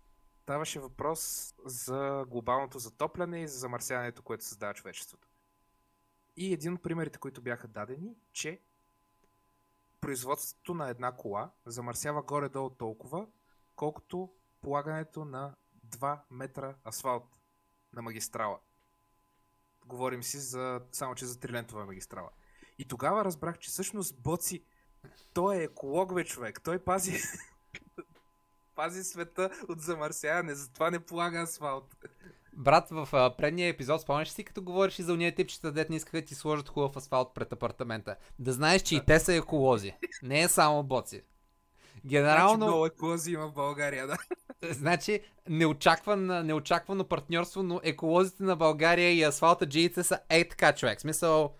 Ставаше 0.43 0.79
въпрос 0.79 1.53
за 1.65 2.25
глобалното 2.27 2.79
затопляне 2.79 3.41
и 3.41 3.47
за 3.47 3.57
замърсяването, 3.57 4.21
което 4.21 4.45
създава 4.45 4.73
човечеството. 4.73 5.27
И 6.37 6.53
един 6.53 6.73
от 6.73 6.83
примерите, 6.83 7.19
които 7.19 7.41
бяха 7.41 7.67
дадени, 7.67 8.15
че 8.33 8.59
производството 10.07 10.73
на 10.73 10.89
една 10.89 11.11
кола 11.11 11.51
замърсява 11.65 12.21
горе-долу 12.21 12.69
толкова, 12.69 13.27
колкото 13.75 14.29
полагането 14.61 15.25
на 15.25 15.55
2 15.87 16.19
метра 16.31 16.75
асфалт 16.85 17.23
на 17.93 18.01
магистрала. 18.01 18.59
Говорим 19.85 20.23
си 20.23 20.39
за, 20.39 20.81
само 20.91 21.15
че 21.15 21.25
за 21.25 21.39
трилентова 21.39 21.85
магистрала. 21.85 22.29
И 22.77 22.87
тогава 22.87 23.25
разбрах, 23.25 23.57
че 23.57 23.69
всъщност 23.69 24.21
Боци, 24.21 24.65
той 25.33 25.57
е 25.57 25.63
еколог, 25.63 26.13
бе, 26.13 26.25
човек. 26.25 26.61
Той 26.63 26.83
пази, 26.83 27.21
пази 28.75 29.03
света 29.03 29.49
от 29.69 29.81
замърсяване, 29.81 30.55
затова 30.55 30.91
не 30.91 31.05
полага 31.05 31.39
асфалт. 31.39 31.95
Брат, 32.59 32.89
в 32.89 33.09
а, 33.13 33.35
предния 33.37 33.69
епизод, 33.69 34.01
спомняш 34.01 34.29
си, 34.29 34.43
като 34.43 34.61
говориш 34.61 34.99
и 34.99 35.03
за 35.03 35.13
уния 35.13 35.35
типчета, 35.35 35.71
дет 35.71 35.89
не 35.89 35.95
искаха 35.95 36.17
да 36.17 36.25
ти 36.25 36.35
сложат 36.35 36.69
хубав 36.69 36.97
асфалт 36.97 37.33
пред 37.33 37.53
апартамента. 37.53 38.15
Да 38.39 38.53
знаеш, 38.53 38.81
че 38.81 38.95
и 38.95 39.01
те 39.05 39.19
са 39.19 39.33
еколози. 39.33 39.93
Не 40.23 40.41
е 40.41 40.47
само 40.47 40.83
боци. 40.83 41.21
Генерално, 42.05 42.49
Значи 42.49 42.67
много 42.67 42.85
еколози 42.85 43.31
има 43.31 43.47
в 43.47 43.53
България, 43.53 44.07
да. 44.07 44.17
значи 44.73 45.19
неочакван, 45.49 46.45
неочаквано 46.45 47.03
партньорство, 47.03 47.63
но 47.63 47.79
еколозите 47.83 48.43
на 48.43 48.55
България 48.55 49.11
и 49.11 49.23
асфалта 49.23 49.69
джиите 49.69 50.03
са 50.03 50.19
е 50.29 50.47
така, 50.47 50.75
човек. 50.75 50.99
В 50.99 51.01
Смисъл, 51.01 51.55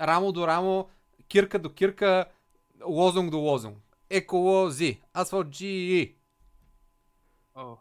рамо 0.00 0.32
до 0.32 0.46
рамо, 0.46 0.88
кирка 1.28 1.58
до 1.58 1.72
кирка, 1.72 2.24
лозунг 2.86 3.30
до 3.30 3.38
лозунг. 3.38 3.78
Еколози, 4.10 5.00
асфалт 5.14 5.50
джи. 5.50 6.16
О, 7.54 7.76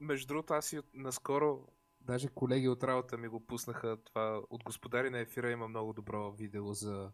между 0.00 0.26
другото, 0.26 0.54
аз 0.54 0.72
и 0.72 0.80
наскоро, 0.94 1.58
даже 2.10 2.28
колеги 2.28 2.68
от 2.68 2.84
работа 2.84 3.16
ми 3.16 3.28
го 3.28 3.46
пуснаха 3.46 3.96
това. 4.04 4.40
От 4.50 4.64
господари 4.64 5.10
на 5.10 5.18
ефира 5.18 5.50
има 5.50 5.68
много 5.68 5.92
добро 5.92 6.32
видео 6.32 6.72
за, 6.72 7.10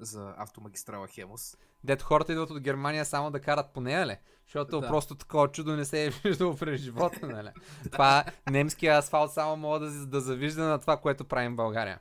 за 0.00 0.34
автомагистрала 0.36 1.06
Хемос. 1.06 1.56
Дето 1.84 2.04
хората 2.04 2.32
идват 2.32 2.50
от 2.50 2.60
Германия 2.60 3.04
само 3.04 3.30
да 3.30 3.40
карат 3.40 3.72
по 3.74 3.80
нея, 3.80 4.06
ли? 4.06 4.16
Защото 4.46 4.80
Да. 4.80 4.88
просто 4.88 5.14
такова 5.14 5.48
чудо 5.48 5.76
не 5.76 5.84
се 5.84 6.06
е 6.06 6.10
виждало 6.24 6.56
през 6.56 6.80
живота, 6.80 7.26
нали? 7.26 7.50
Това 7.92 8.24
немския 8.50 8.98
асфалт 8.98 9.32
само 9.32 9.56
мога 9.56 9.80
да, 9.80 10.06
да 10.06 10.20
завижда 10.20 10.62
на 10.62 10.78
това, 10.78 10.96
което 10.96 11.24
правим 11.24 11.52
в 11.52 11.56
България. 11.56 12.00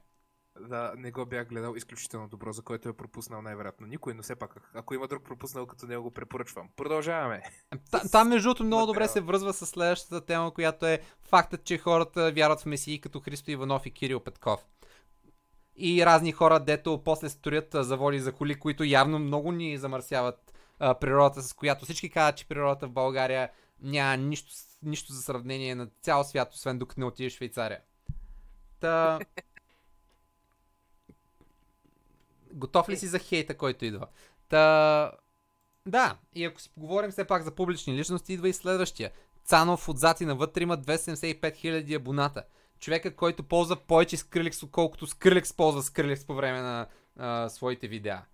Да, 0.60 0.94
не 0.98 1.12
го 1.12 1.26
бях 1.26 1.48
гледал 1.48 1.76
изключително 1.76 2.28
добро, 2.28 2.54
за 2.54 2.62
който 2.62 2.90
е 2.90 2.94
пропуснал 2.94 3.42
най-вероятно 3.42 3.88
никой, 3.88 4.14
но 4.14 4.24
все 4.24 4.36
пак, 4.36 4.56
ако- 4.74 4.94
има 4.94 5.08
друг 5.08 5.24
пропуснал 5.24 5.66
като 5.66 5.86
него, 5.88 6.04
го 6.04 6.12
препоръчвам. 6.12 6.70
Продължаваме. 6.76 7.42
Та, 7.92 8.00
там, 8.00 8.30
между 8.30 8.48
другото, 8.48 8.64
много 8.64 8.86
добре 8.86 9.08
се 9.08 9.22
връзва 9.22 9.54
с 9.54 9.66
следващата 9.66 10.26
тема, 10.26 10.54
която 10.54 10.86
е 10.86 11.02
фактът, 11.22 11.64
че 11.64 11.78
хората 11.78 12.32
вярват 12.32 12.62
в 12.62 12.66
месии 12.66 13.02
като 13.02 13.20
Христо 13.20 13.52
Иванов 13.52 13.86
и 13.86 13.92
Кирил 13.92 14.20
Петков. 14.20 14.66
И 15.76 16.06
разни 16.06 16.32
хора, 16.32 16.60
дето 16.60 17.02
после 17.06 17.30
строят 17.30 17.68
заводи 17.74 18.20
за 18.20 18.32
коли, 18.32 18.60
които 18.60 18.84
явно 18.84 19.20
много 19.20 19.52
ни 19.52 19.78
замърсяват 19.78 20.54
а, 20.80 20.94
природата, 20.94 21.42
с 21.44 21.54
която 21.54 21.86
всички 21.86 22.10
казват, 22.10 22.38
че 22.38 22.48
природата 22.48 22.88
в 22.88 22.92
България 22.92 23.50
няма 23.82 24.18
нищо, 24.18 24.52
нищо 24.84 25.14
за 25.14 25.22
сравнение 25.22 25.76
на 25.76 25.88
цял 26.02 26.24
свят, 26.24 26.54
освен 26.54 26.80
докато 26.80 27.00
не 27.00 27.06
отидеш 27.06 27.34
в 27.34 27.36
Швейцария. 27.36 27.80
Та... 28.80 29.20
Готов 32.54 32.90
ли 32.90 32.98
си 32.98 33.08
за 33.08 33.20
хейта, 33.20 33.58
който 33.58 33.86
идва? 33.86 34.08
Та... 34.50 35.12
Да, 35.86 36.18
и 36.34 36.46
ако 36.46 36.62
си 36.62 36.70
поговорим 36.70 37.12
все 37.12 37.28
пак 37.28 37.44
за 37.44 37.56
публични 37.56 37.98
личности, 37.98 38.34
идва 38.34 38.50
и 38.50 38.54
следващия. 38.54 39.12
Цанов 39.46 39.90
отзад 39.90 40.22
и 40.22 40.26
навътре 40.26 40.64
има 40.64 40.78
275 40.78 41.42
000 41.42 41.96
абоната. 41.96 42.44
Човека, 42.80 43.16
който 43.16 43.44
ползва 43.44 43.76
повече 43.76 44.18
Skrillex, 44.18 44.64
отколкото 44.64 45.08
Skrillex 45.08 45.56
ползва 45.56 45.82
Skrillex 45.82 46.28
по 46.28 46.36
време 46.36 46.62
на 46.62 46.88
а, 47.18 47.50
своите 47.50 47.88
видеа. 47.88 48.26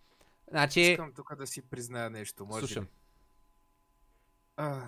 Значи, 0.49 0.81
Искам 0.81 1.13
тук 1.13 1.35
да 1.35 1.47
си 1.47 1.61
призная 1.61 2.09
нещо, 2.09 2.45
може 2.45 2.59
слушам. 2.67 2.83
ли? 2.83 2.87
А, 4.57 4.81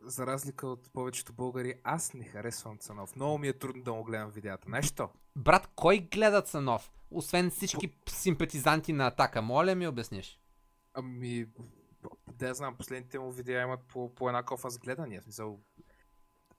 за 0.00 0.26
разлика 0.26 0.66
от 0.66 0.92
повечето 0.92 1.32
българи, 1.32 1.74
аз 1.84 2.14
не 2.14 2.24
харесвам 2.24 2.78
Цанов. 2.78 3.16
Много 3.16 3.38
ми 3.38 3.48
е 3.48 3.52
трудно 3.52 3.82
да 3.82 3.92
му 3.92 4.04
гледам 4.04 4.30
видеята. 4.30 4.64
Знаеш 4.68 4.86
що? 4.86 5.10
Брат, 5.36 5.68
кой 5.74 5.98
гледа 5.98 6.42
Цанов? 6.42 6.90
Освен 7.14 7.50
всички 7.50 7.92
симпатизанти 8.08 8.92
на 8.92 9.06
атака. 9.06 9.42
Моля 9.42 9.74
ми 9.74 9.88
обясниш. 9.88 10.38
Ами, 10.94 11.46
да 12.32 12.48
я 12.48 12.54
знам, 12.54 12.76
последните 12.76 13.18
му 13.18 13.30
видеа 13.30 13.62
имат 13.62 13.80
по, 13.80 14.14
по 14.14 14.28
една 14.28 14.42
кофа 14.42 14.70
с 14.70 14.78
гледания. 14.78 15.22
Смисъл, 15.22 15.60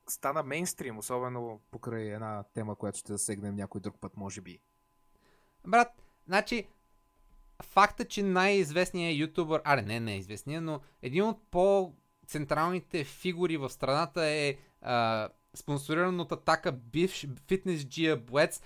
стана 0.09 0.43
мейнстрим, 0.43 0.97
особено 0.97 1.61
покрай 1.71 2.13
една 2.13 2.43
тема, 2.53 2.75
която 2.75 2.99
ще 2.99 3.11
засегнем 3.11 3.55
някой 3.55 3.81
друг 3.81 3.99
път, 3.99 4.17
може 4.17 4.41
би. 4.41 4.59
Брат, 5.67 5.87
значи, 6.27 6.67
факта, 7.63 8.05
че 8.05 8.23
най-известният 8.23 9.17
ютубър, 9.17 9.61
аре 9.63 9.81
не 9.81 9.99
най-известният, 9.99 10.63
но 10.63 10.81
един 11.01 11.23
от 11.23 11.41
по-централните 11.51 13.03
фигури 13.03 13.57
в 13.57 13.69
страната 13.69 14.25
е 14.25 14.57
а, 14.81 15.29
спонсориран 15.55 16.19
от 16.19 16.31
атака 16.31 16.71
бивш 16.71 17.27
фитнес 17.47 17.85
джия 17.85 18.17
боец. 18.17 18.61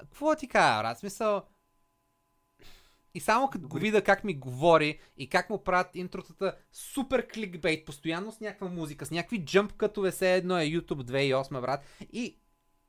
Какво 0.00 0.36
ти 0.36 0.48
кажа, 0.48 0.82
брат? 0.82 0.98
Смисъл, 0.98 1.42
и 3.14 3.20
само 3.20 3.50
като 3.50 3.68
го 3.68 3.78
видя 3.78 4.04
как 4.04 4.24
ми 4.24 4.34
говори 4.34 5.00
и 5.16 5.28
как 5.28 5.50
му 5.50 5.64
правят 5.64 5.96
интротата 5.96 6.56
супер 6.72 7.28
кликбейт, 7.28 7.86
постоянно 7.86 8.32
с 8.32 8.40
някаква 8.40 8.68
музика, 8.68 9.06
с 9.06 9.10
някакви 9.10 9.44
джъмп 9.44 9.72
като 9.72 10.10
все 10.10 10.34
едно 10.34 10.58
е 10.58 10.64
YouTube 10.64 11.02
2008, 11.02 11.60
брат. 11.60 11.84
И 12.12 12.38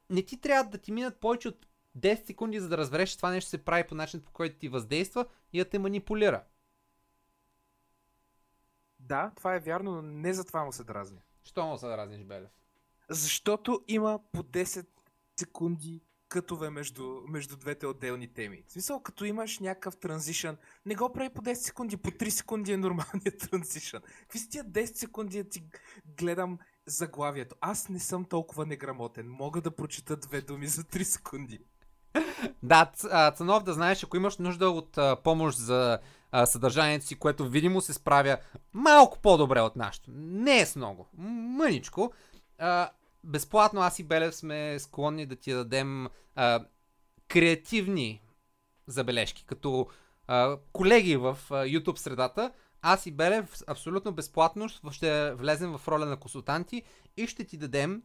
не 0.09 0.21
ти 0.21 0.41
трябва 0.41 0.71
да 0.71 0.77
ти 0.77 0.91
минат 0.91 1.19
повече 1.19 1.47
от 1.47 1.67
10 1.97 2.27
секунди, 2.27 2.59
за 2.59 2.69
да 2.69 2.77
разбереш, 2.77 3.09
че 3.09 3.17
това 3.17 3.31
нещо 3.31 3.49
се 3.49 3.65
прави 3.65 3.87
по 3.87 3.95
начин, 3.95 4.21
по 4.21 4.31
който 4.31 4.59
ти 4.59 4.69
въздейства 4.69 5.25
и 5.53 5.59
да 5.59 5.65
те 5.65 5.79
манипулира. 5.79 6.43
Да, 8.99 9.31
това 9.35 9.55
е 9.55 9.59
вярно, 9.59 9.91
но 9.91 10.01
не 10.01 10.33
за 10.33 10.43
това 10.43 10.63
му 10.63 10.71
се 10.71 10.83
дразня. 10.83 11.21
Що 11.43 11.65
му 11.65 11.77
се 11.77 11.87
да 11.87 11.97
разниш, 11.97 12.23
Белев? 12.23 12.49
Защото 13.09 13.83
има 13.87 14.19
по 14.31 14.43
10 14.43 14.87
секунди 15.39 16.01
кътове 16.31 16.69
между, 16.69 17.21
между 17.27 17.57
двете 17.57 17.87
отделни 17.87 18.27
теми. 18.27 18.63
В 18.67 18.71
смисъл, 18.71 18.99
като 18.99 19.25
имаш 19.25 19.59
някакъв 19.59 19.97
транзишън, 19.97 20.57
не 20.85 20.95
го 20.95 21.13
прави 21.13 21.29
по 21.29 21.41
10 21.41 21.53
секунди, 21.53 21.97
по 21.97 22.11
3 22.11 22.29
секунди 22.29 22.71
е 22.71 22.77
нормалният 22.77 23.39
транзишън. 23.51 24.01
Какви 24.21 24.39
са 24.39 24.49
тия 24.49 24.65
10 24.65 24.85
секунди 24.85 25.43
да 25.43 25.49
ти 25.49 25.63
гледам 26.17 26.59
заглавието? 26.85 27.55
Аз 27.61 27.89
не 27.89 27.99
съм 27.99 28.25
толкова 28.25 28.65
неграмотен. 28.65 29.29
Мога 29.29 29.61
да 29.61 29.75
прочита 29.75 30.17
две 30.17 30.41
думи 30.41 30.67
за 30.67 30.83
3 30.83 31.03
секунди. 31.03 31.59
Да, 32.63 32.91
Цанов, 33.35 33.63
да 33.63 33.73
знаеш, 33.73 34.03
ако 34.03 34.17
имаш 34.17 34.37
нужда 34.37 34.69
от 34.69 34.97
а, 34.97 35.15
помощ 35.23 35.57
за 35.57 35.99
а, 36.31 36.45
съдържанието 36.45 37.05
си, 37.05 37.19
което 37.19 37.49
видимо 37.49 37.81
се 37.81 37.93
справя 37.93 38.37
малко 38.73 39.19
по-добре 39.19 39.61
от 39.61 39.75
нашето. 39.75 40.11
Не 40.13 40.59
е 40.59 40.65
с 40.65 40.75
много. 40.75 41.09
Мъничко. 41.57 42.13
А, 42.57 42.89
безплатно 43.23 43.81
аз 43.81 43.99
и 43.99 44.03
Белев 44.03 44.35
сме 44.35 44.79
склонни 44.79 45.25
да 45.25 45.35
ти 45.35 45.53
дадем 45.53 46.07
а, 46.35 46.65
креативни 47.27 48.21
забележки, 48.87 49.45
като 49.45 49.87
а, 50.27 50.57
колеги 50.73 51.17
в 51.17 51.37
а, 51.49 51.53
YouTube 51.53 51.97
средата. 51.97 52.51
Аз 52.81 53.05
и 53.05 53.11
Белев 53.11 53.61
абсолютно 53.67 54.11
безплатно 54.11 54.69
ще 54.91 55.33
влезем 55.33 55.77
в 55.77 55.87
роля 55.87 56.05
на 56.05 56.17
консултанти 56.17 56.83
и 57.17 57.27
ще 57.27 57.43
ти 57.43 57.57
дадем 57.57 58.03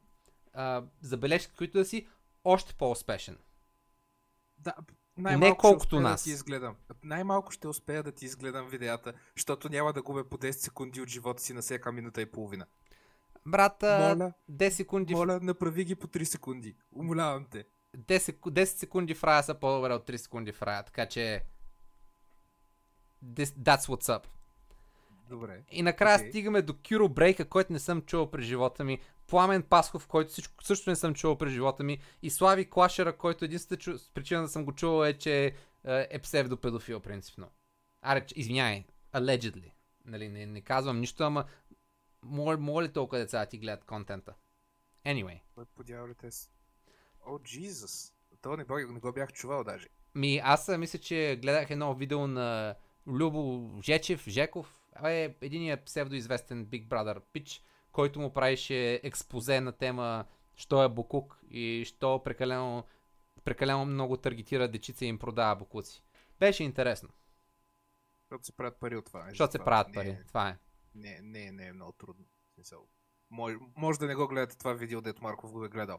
а, 0.53 0.85
забележки, 1.01 1.53
които 1.57 1.79
да 1.79 1.85
си 1.85 2.07
още 2.45 2.75
по-успешен. 2.75 3.39
Да, 4.59 4.75
Не 5.17 5.23
най-малко 5.23 5.61
колкото 5.61 5.87
ще 5.87 5.97
успея 5.97 6.11
нас. 6.11 6.21
Да 6.21 6.25
ти 6.25 6.31
изгледам. 6.31 6.77
Най-малко 7.03 7.53
ще 7.53 7.69
успея 7.69 8.03
да 8.03 8.13
ти 8.13 8.25
изгледам 8.25 8.69
видеята, 8.69 9.13
защото 9.37 9.69
няма 9.69 9.93
да 9.93 10.03
губя 10.03 10.29
по 10.29 10.39
10 10.39 10.51
секунди 10.51 11.01
от 11.01 11.09
живота 11.09 11.43
си 11.43 11.53
на 11.53 11.63
всяка 11.63 11.93
минута 11.93 12.23
и 12.23 12.33
половина. 12.33 12.67
Брат, 13.47 13.83
а, 13.83 14.15
Моля, 14.15 14.33
10 14.51 14.69
секунди, 14.71 15.15
моля, 15.15 15.41
направи 15.43 15.85
ги 15.85 15.95
по 15.95 16.07
3 16.07 16.25
секунди. 16.25 16.77
Умолявам 16.93 17.47
те. 17.51 17.65
10, 17.97 18.19
сек- 18.19 18.51
10 18.51 18.65
секунди 18.65 19.15
в 19.15 19.25
рая 19.25 19.43
са 19.43 19.55
по-добре 19.55 19.93
от 19.93 20.07
3 20.07 20.17
секунди 20.17 20.53
в 20.53 20.63
рая, 20.63 20.83
така 20.83 21.07
че 21.07 21.43
this, 23.25 23.45
that's 23.45 23.81
what's 23.81 24.19
up. 24.19 24.25
Добре. 25.29 25.63
И 25.71 25.83
накрая 25.83 26.17
Окей. 26.17 26.29
стигаме 26.31 26.63
до 26.63 26.75
Кюро 26.89 27.09
Брейка, 27.09 27.45
който 27.45 27.73
не 27.73 27.79
съм 27.79 28.03
чувал 28.03 28.31
през 28.31 28.45
живота 28.45 28.85
ми, 28.85 29.01
Пламен 29.27 29.63
Пасхов, 29.63 30.07
който 30.07 30.31
всичко, 30.31 30.65
също 30.65 30.91
не 30.91 30.97
съм 30.97 31.15
чувал 31.15 31.39
през 31.39 31.53
живота 31.53 31.83
ми, 31.85 31.99
и 32.23 32.31
Слави 32.31 32.71
Клашера, 32.71 33.17
който 33.17 33.45
единствената 33.45 33.83
чу... 33.83 33.99
причина 34.15 34.43
да 34.43 34.49
съм 34.49 34.65
го 34.65 34.73
чувал 34.73 35.07
е, 35.07 35.13
че 35.13 35.45
е, 35.45 35.53
е 36.11 36.19
псевдопедофил, 36.19 37.01
принципно. 37.01 37.49
Аре, 38.03 38.27
извиняй, 38.37 38.85
allegedly. 39.15 39.73
Нали, 40.05 40.29
не, 40.29 40.47
не 40.47 40.61
казвам 40.61 41.01
нищо, 41.01 41.25
ама 41.25 41.45
моля, 42.27 42.59
моля 42.59 42.93
толкова 42.93 43.19
деца 43.19 43.47
ти 43.47 43.59
гледат 43.59 43.85
контента. 43.85 44.35
Anyway. 45.05 45.41
Кой 45.55 45.65
по 45.65 45.85
дяволите 45.85 46.31
с... 46.31 46.51
О, 47.27 47.39
Джизус. 47.39 48.13
Това 48.43 48.57
не, 48.57 48.65
го- 48.65 48.93
не 48.93 49.01
го 49.01 49.13
бях 49.13 49.33
чувал 49.33 49.65
даже. 49.65 49.89
Ми, 50.15 50.41
аз 50.45 50.69
мисля, 50.69 50.99
че 50.99 51.39
гледах 51.43 51.71
едно 51.71 51.95
видео 51.95 52.27
на 52.27 52.75
Любо 53.07 53.71
Жечев, 53.83 54.29
Жеков, 54.29 54.81
е 55.05 55.35
единият 55.41 55.85
псевдоизвестен 55.85 56.67
Big 56.67 56.89
Brother 56.89 57.21
пич, 57.33 57.63
който 57.93 58.21
му 58.21 58.33
правише 58.33 59.01
експозе 59.05 59.61
на 59.61 59.73
тема 59.73 60.25
що 60.57 60.83
е 60.83 60.89
букук 60.89 61.41
и 61.51 61.85
що 61.87 62.23
прекалено, 62.25 62.85
прекалено 63.45 63.85
много 63.85 64.17
таргетира 64.17 64.69
дечица 64.69 65.05
и 65.05 65.09
им 65.09 65.19
продава 65.19 65.57
букуци. 65.57 66.03
Беше 66.41 66.65
интересно, 66.65 67.09
Защото 68.21 68.45
се 68.47 68.53
правят 68.53 68.77
пари 68.77 68.97
от 68.97 69.05
това. 69.05 69.27
защото 69.29 69.53
се 69.53 69.59
правят 69.59 69.95
пари. 69.95 70.19
Това 70.29 70.49
е. 70.49 70.57
Не, 70.97 71.21
не, 71.23 71.53
не 71.53 71.67
е 71.67 71.73
много 71.73 71.93
трудно. 71.93 72.25
Може, 73.31 73.57
може 73.77 73.99
да 73.99 74.07
не 74.07 74.15
го 74.15 74.29
гледате 74.29 74.59
това 74.59 74.73
видео, 74.73 75.01
дето 75.01 75.23
Марков 75.23 75.53
го 75.53 75.65
е 75.65 75.69
гледал. 75.69 75.99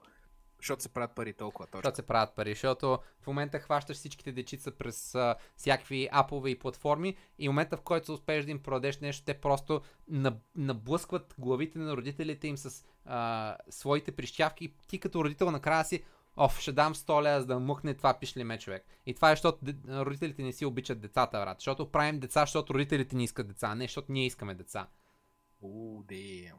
Защото 0.59 0.83
се 0.83 0.89
правят 0.89 1.15
пари 1.15 1.33
толкова 1.33 1.67
точно. 1.67 1.77
Защото 1.77 1.95
се 1.95 2.07
правят 2.07 2.35
пари, 2.35 2.49
защото 2.49 2.99
в 3.21 3.27
момента 3.27 3.59
хващаш 3.59 3.97
всичките 3.97 4.31
дечица 4.31 4.71
през 4.71 5.15
а, 5.15 5.35
всякакви 5.55 6.09
апове 6.11 6.49
и 6.49 6.59
платформи 6.59 7.17
и 7.39 7.47
в 7.47 7.51
момента 7.51 7.77
в 7.77 7.81
който 7.81 8.13
успееш 8.13 8.45
да 8.45 8.51
им 8.51 8.63
продадеш 8.63 8.99
нещо, 8.99 9.25
те 9.25 9.33
просто 9.33 9.81
наб- 10.11 10.41
наблъскват 10.55 11.35
главите 11.37 11.79
на 11.79 11.97
родителите 11.97 12.47
им 12.47 12.57
с 12.57 12.85
а, 13.05 13.57
своите 13.69 14.11
прищявки 14.11 14.73
ти 14.87 14.99
като 14.99 15.23
родител 15.23 15.51
накрая 15.51 15.85
си 15.85 16.03
Оф, 16.37 16.59
ще 16.59 16.71
дам 16.71 16.95
100 16.95 17.21
лева, 17.23 17.39
за 17.41 17.47
да 17.47 17.59
мъкне 17.59 17.93
това 17.93 18.19
пишле 18.19 18.43
ме 18.43 18.59
човек. 18.59 18.85
И 19.05 19.13
това 19.15 19.31
е, 19.31 19.33
защото 19.33 19.59
родителите 19.87 20.43
не 20.43 20.53
си 20.53 20.65
обичат 20.65 21.01
децата, 21.01 21.39
брат. 21.39 21.59
Защото 21.59 21.91
правим 21.91 22.19
деца, 22.19 22.39
защото 22.41 22.73
родителите 22.73 23.15
ни 23.15 23.23
искат 23.23 23.47
деца, 23.47 23.67
а 23.67 23.75
не 23.75 23.83
защото 23.83 24.11
ние 24.11 24.25
искаме 24.25 24.55
деца. 24.55 24.87
О, 25.63 26.03
дем. 26.03 26.55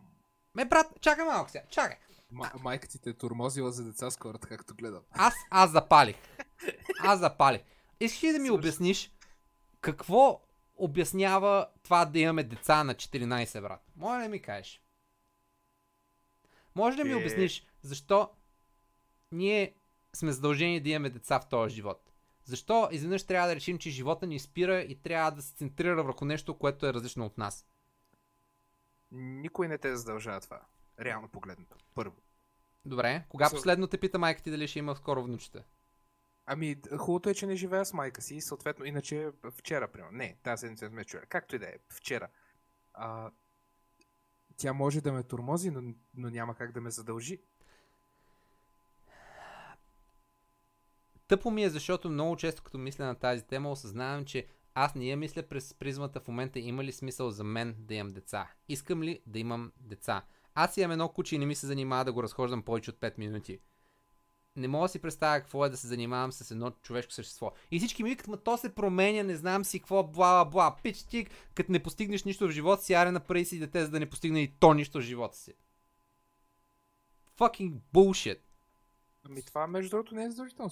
Ме, 0.54 0.64
брат, 0.64 0.86
чакай 1.00 1.24
малко 1.24 1.50
сега, 1.50 1.64
чакай. 1.70 1.96
Ма- 2.32 2.62
майка 2.62 2.88
ти 2.88 2.98
те 2.98 3.10
е 3.10 3.14
турмозила 3.14 3.72
за 3.72 3.84
деца 3.84 4.10
скоро, 4.10 4.38
както 4.38 4.74
гледам. 4.74 5.02
Аз, 5.10 5.34
аз 5.50 5.70
запалих. 5.70 6.16
Аз 7.00 7.18
запалих. 7.20 7.60
Искаш 8.00 8.22
ли 8.24 8.32
да 8.32 8.38
ми 8.38 8.50
обясниш 8.50 9.12
какво 9.80 10.40
обяснява 10.76 11.66
това 11.82 12.04
да 12.04 12.18
имаме 12.18 12.42
деца 12.42 12.84
на 12.84 12.94
14, 12.94 13.60
брат? 13.60 13.80
Може 13.96 14.18
ли 14.18 14.22
да 14.22 14.28
ми 14.28 14.42
кажеш? 14.42 14.82
Може 16.74 16.96
ли 16.96 17.02
да 17.02 17.04
ми 17.04 17.12
Е. 17.12 17.16
обясниш 17.16 17.66
защо 17.82 18.30
ние 19.32 19.74
сме 20.16 20.32
задължени 20.32 20.80
да 20.80 20.88
имаме 20.88 21.10
деца 21.10 21.40
в 21.40 21.48
този 21.48 21.74
живот? 21.74 22.12
Защо 22.44 22.88
изведнъж 22.92 23.24
трябва 23.26 23.48
да 23.48 23.54
решим, 23.54 23.78
че 23.78 23.90
живота 23.90 24.26
ни 24.26 24.38
спира 24.38 24.80
и 24.80 25.02
трябва 25.02 25.30
да 25.30 25.42
се 25.42 25.54
центрира 25.54 26.02
върху 26.02 26.24
нещо, 26.24 26.58
което 26.58 26.86
е 26.86 26.94
различно 26.94 27.26
от 27.26 27.38
нас? 27.38 27.66
Никой 29.12 29.68
не 29.68 29.78
те 29.78 29.96
задължава 29.96 30.40
това. 30.40 30.60
Реално 31.00 31.28
погледнато. 31.28 31.76
Първо. 31.94 32.16
Добре, 32.84 33.24
кога 33.28 33.48
Со- 33.48 33.50
последно 33.50 33.86
те 33.86 33.98
пита 33.98 34.18
майка 34.18 34.42
ти 34.42 34.50
дали 34.50 34.68
ще 34.68 34.78
има 34.78 34.96
скоро 34.96 35.22
внучета? 35.22 35.64
Ами, 36.46 36.76
хубавото 36.98 37.28
е, 37.28 37.34
че 37.34 37.46
не 37.46 37.56
живея 37.56 37.84
с 37.84 37.92
майка 37.92 38.22
си, 38.22 38.40
съответно, 38.40 38.84
иначе 38.84 39.30
вчера, 39.50 39.88
примерно. 39.88 40.18
Не, 40.18 40.36
тази 40.42 40.60
седмица 40.60 40.88
сме 40.88 41.04
чули. 41.04 41.22
Както 41.28 41.56
и 41.56 41.58
да 41.58 41.66
е, 41.66 41.78
вчера. 41.88 42.28
А, 42.94 43.30
тя 44.56 44.72
може 44.72 45.00
да 45.00 45.12
ме 45.12 45.22
турмози, 45.22 45.70
но, 45.70 45.94
но 46.14 46.30
няма 46.30 46.54
как 46.54 46.72
да 46.72 46.80
ме 46.80 46.90
задължи. 46.90 47.40
Тъпо 51.28 51.50
ми 51.50 51.64
е, 51.64 51.70
защото 51.70 52.10
много 52.10 52.36
често 52.36 52.62
като 52.62 52.78
мисля 52.78 53.04
на 53.04 53.14
тази 53.14 53.42
тема, 53.42 53.70
осъзнавам, 53.70 54.24
че 54.24 54.46
аз 54.74 54.94
не 54.94 55.06
я 55.06 55.16
мисля 55.16 55.42
през 55.42 55.74
призмата 55.74 56.20
в 56.20 56.28
момента 56.28 56.58
има 56.58 56.84
ли 56.84 56.92
смисъл 56.92 57.30
за 57.30 57.44
мен 57.44 57.76
да 57.78 57.94
имам 57.94 58.12
деца. 58.12 58.50
Искам 58.68 59.02
ли 59.02 59.20
да 59.26 59.38
имам 59.38 59.72
деца? 59.80 60.24
Аз 60.54 60.76
имам 60.76 60.90
едно 60.90 61.08
куче 61.08 61.34
и 61.34 61.38
не 61.38 61.46
ми 61.46 61.54
се 61.54 61.66
занимава 61.66 62.04
да 62.04 62.12
го 62.12 62.22
разхождам 62.22 62.62
повече 62.62 62.90
от 62.90 62.96
5 62.96 63.18
минути. 63.18 63.60
Не 64.56 64.68
мога 64.68 64.84
да 64.84 64.88
си 64.88 64.98
представя 64.98 65.40
какво 65.40 65.64
е 65.64 65.70
да 65.70 65.76
се 65.76 65.86
занимавам 65.86 66.32
с 66.32 66.50
едно 66.50 66.70
човешко 66.70 67.12
същество. 67.12 67.52
И 67.70 67.78
всички 67.78 68.02
ми 68.02 68.10
викат, 68.10 68.28
ма 68.28 68.36
то 68.36 68.56
се 68.56 68.74
променя, 68.74 69.22
не 69.22 69.36
знам 69.36 69.64
си 69.64 69.78
какво, 69.78 70.02
бла 70.02 70.10
бла 70.10 70.44
бла. 70.44 70.76
Пич 70.82 71.02
ти, 71.02 71.26
като 71.54 71.72
не 71.72 71.82
постигнеш 71.82 72.24
нищо 72.24 72.48
в 72.48 72.50
живота 72.50 72.82
си, 72.82 72.94
аре 72.94 73.10
направи 73.10 73.44
си 73.44 73.58
дете, 73.58 73.84
за 73.84 73.90
да 73.90 74.00
не 74.00 74.10
постигне 74.10 74.40
и 74.40 74.52
то 74.60 74.74
нищо 74.74 74.98
в 74.98 75.02
живота 75.02 75.36
си. 75.36 75.54
Fucking 77.38 77.74
bullshit. 77.94 78.38
Ами 79.28 79.42
това, 79.42 79.66
между 79.66 79.90
другото, 79.90 80.14
не 80.14 80.24
е 80.24 80.30
задължително. 80.30 80.70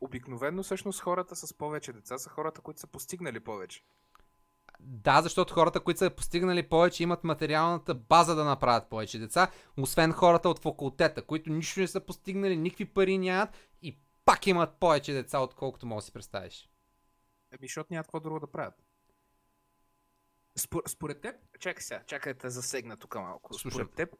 Обикновено, 0.00 0.62
всъщност, 0.62 1.00
хората 1.00 1.36
с 1.36 1.54
повече 1.54 1.92
деца 1.92 2.18
са 2.18 2.30
хората, 2.30 2.60
които 2.60 2.80
са 2.80 2.86
постигнали 2.86 3.40
повече. 3.40 3.84
Да, 4.80 5.22
защото 5.22 5.54
хората, 5.54 5.80
които 5.80 5.98
са 5.98 6.10
постигнали 6.10 6.68
повече, 6.68 7.02
имат 7.02 7.24
материалната 7.24 7.94
база 7.94 8.34
да 8.34 8.44
направят 8.44 8.88
повече 8.88 9.18
деца, 9.18 9.50
освен 9.76 10.12
хората 10.12 10.48
от 10.48 10.62
факултета, 10.62 11.22
които 11.22 11.50
нищо 11.50 11.80
не 11.80 11.86
са 11.86 12.00
постигнали, 12.00 12.56
никакви 12.56 12.84
пари 12.84 13.18
нямат 13.18 13.50
и 13.82 13.98
пак 14.24 14.46
имат 14.46 14.80
повече 14.80 15.12
деца, 15.12 15.38
отколкото 15.38 15.86
можеш 15.86 16.04
да 16.04 16.06
си 16.06 16.12
представиш. 16.12 16.70
Еми, 17.52 17.66
защото 17.66 17.92
няма 17.92 18.04
какво 18.04 18.20
друго 18.20 18.40
да 18.40 18.46
правят. 18.46 18.74
Спор, 20.56 20.82
според 20.88 21.20
теб, 21.20 21.36
чакай 21.58 21.82
сега, 21.82 22.02
чакай 22.06 22.34
да 22.34 22.38
те 22.38 22.50
засегна 22.50 22.96
тук 22.96 23.14
малко. 23.14 23.54
Слушам. 23.54 23.70
Според 23.70 23.94
теб, 23.94 24.16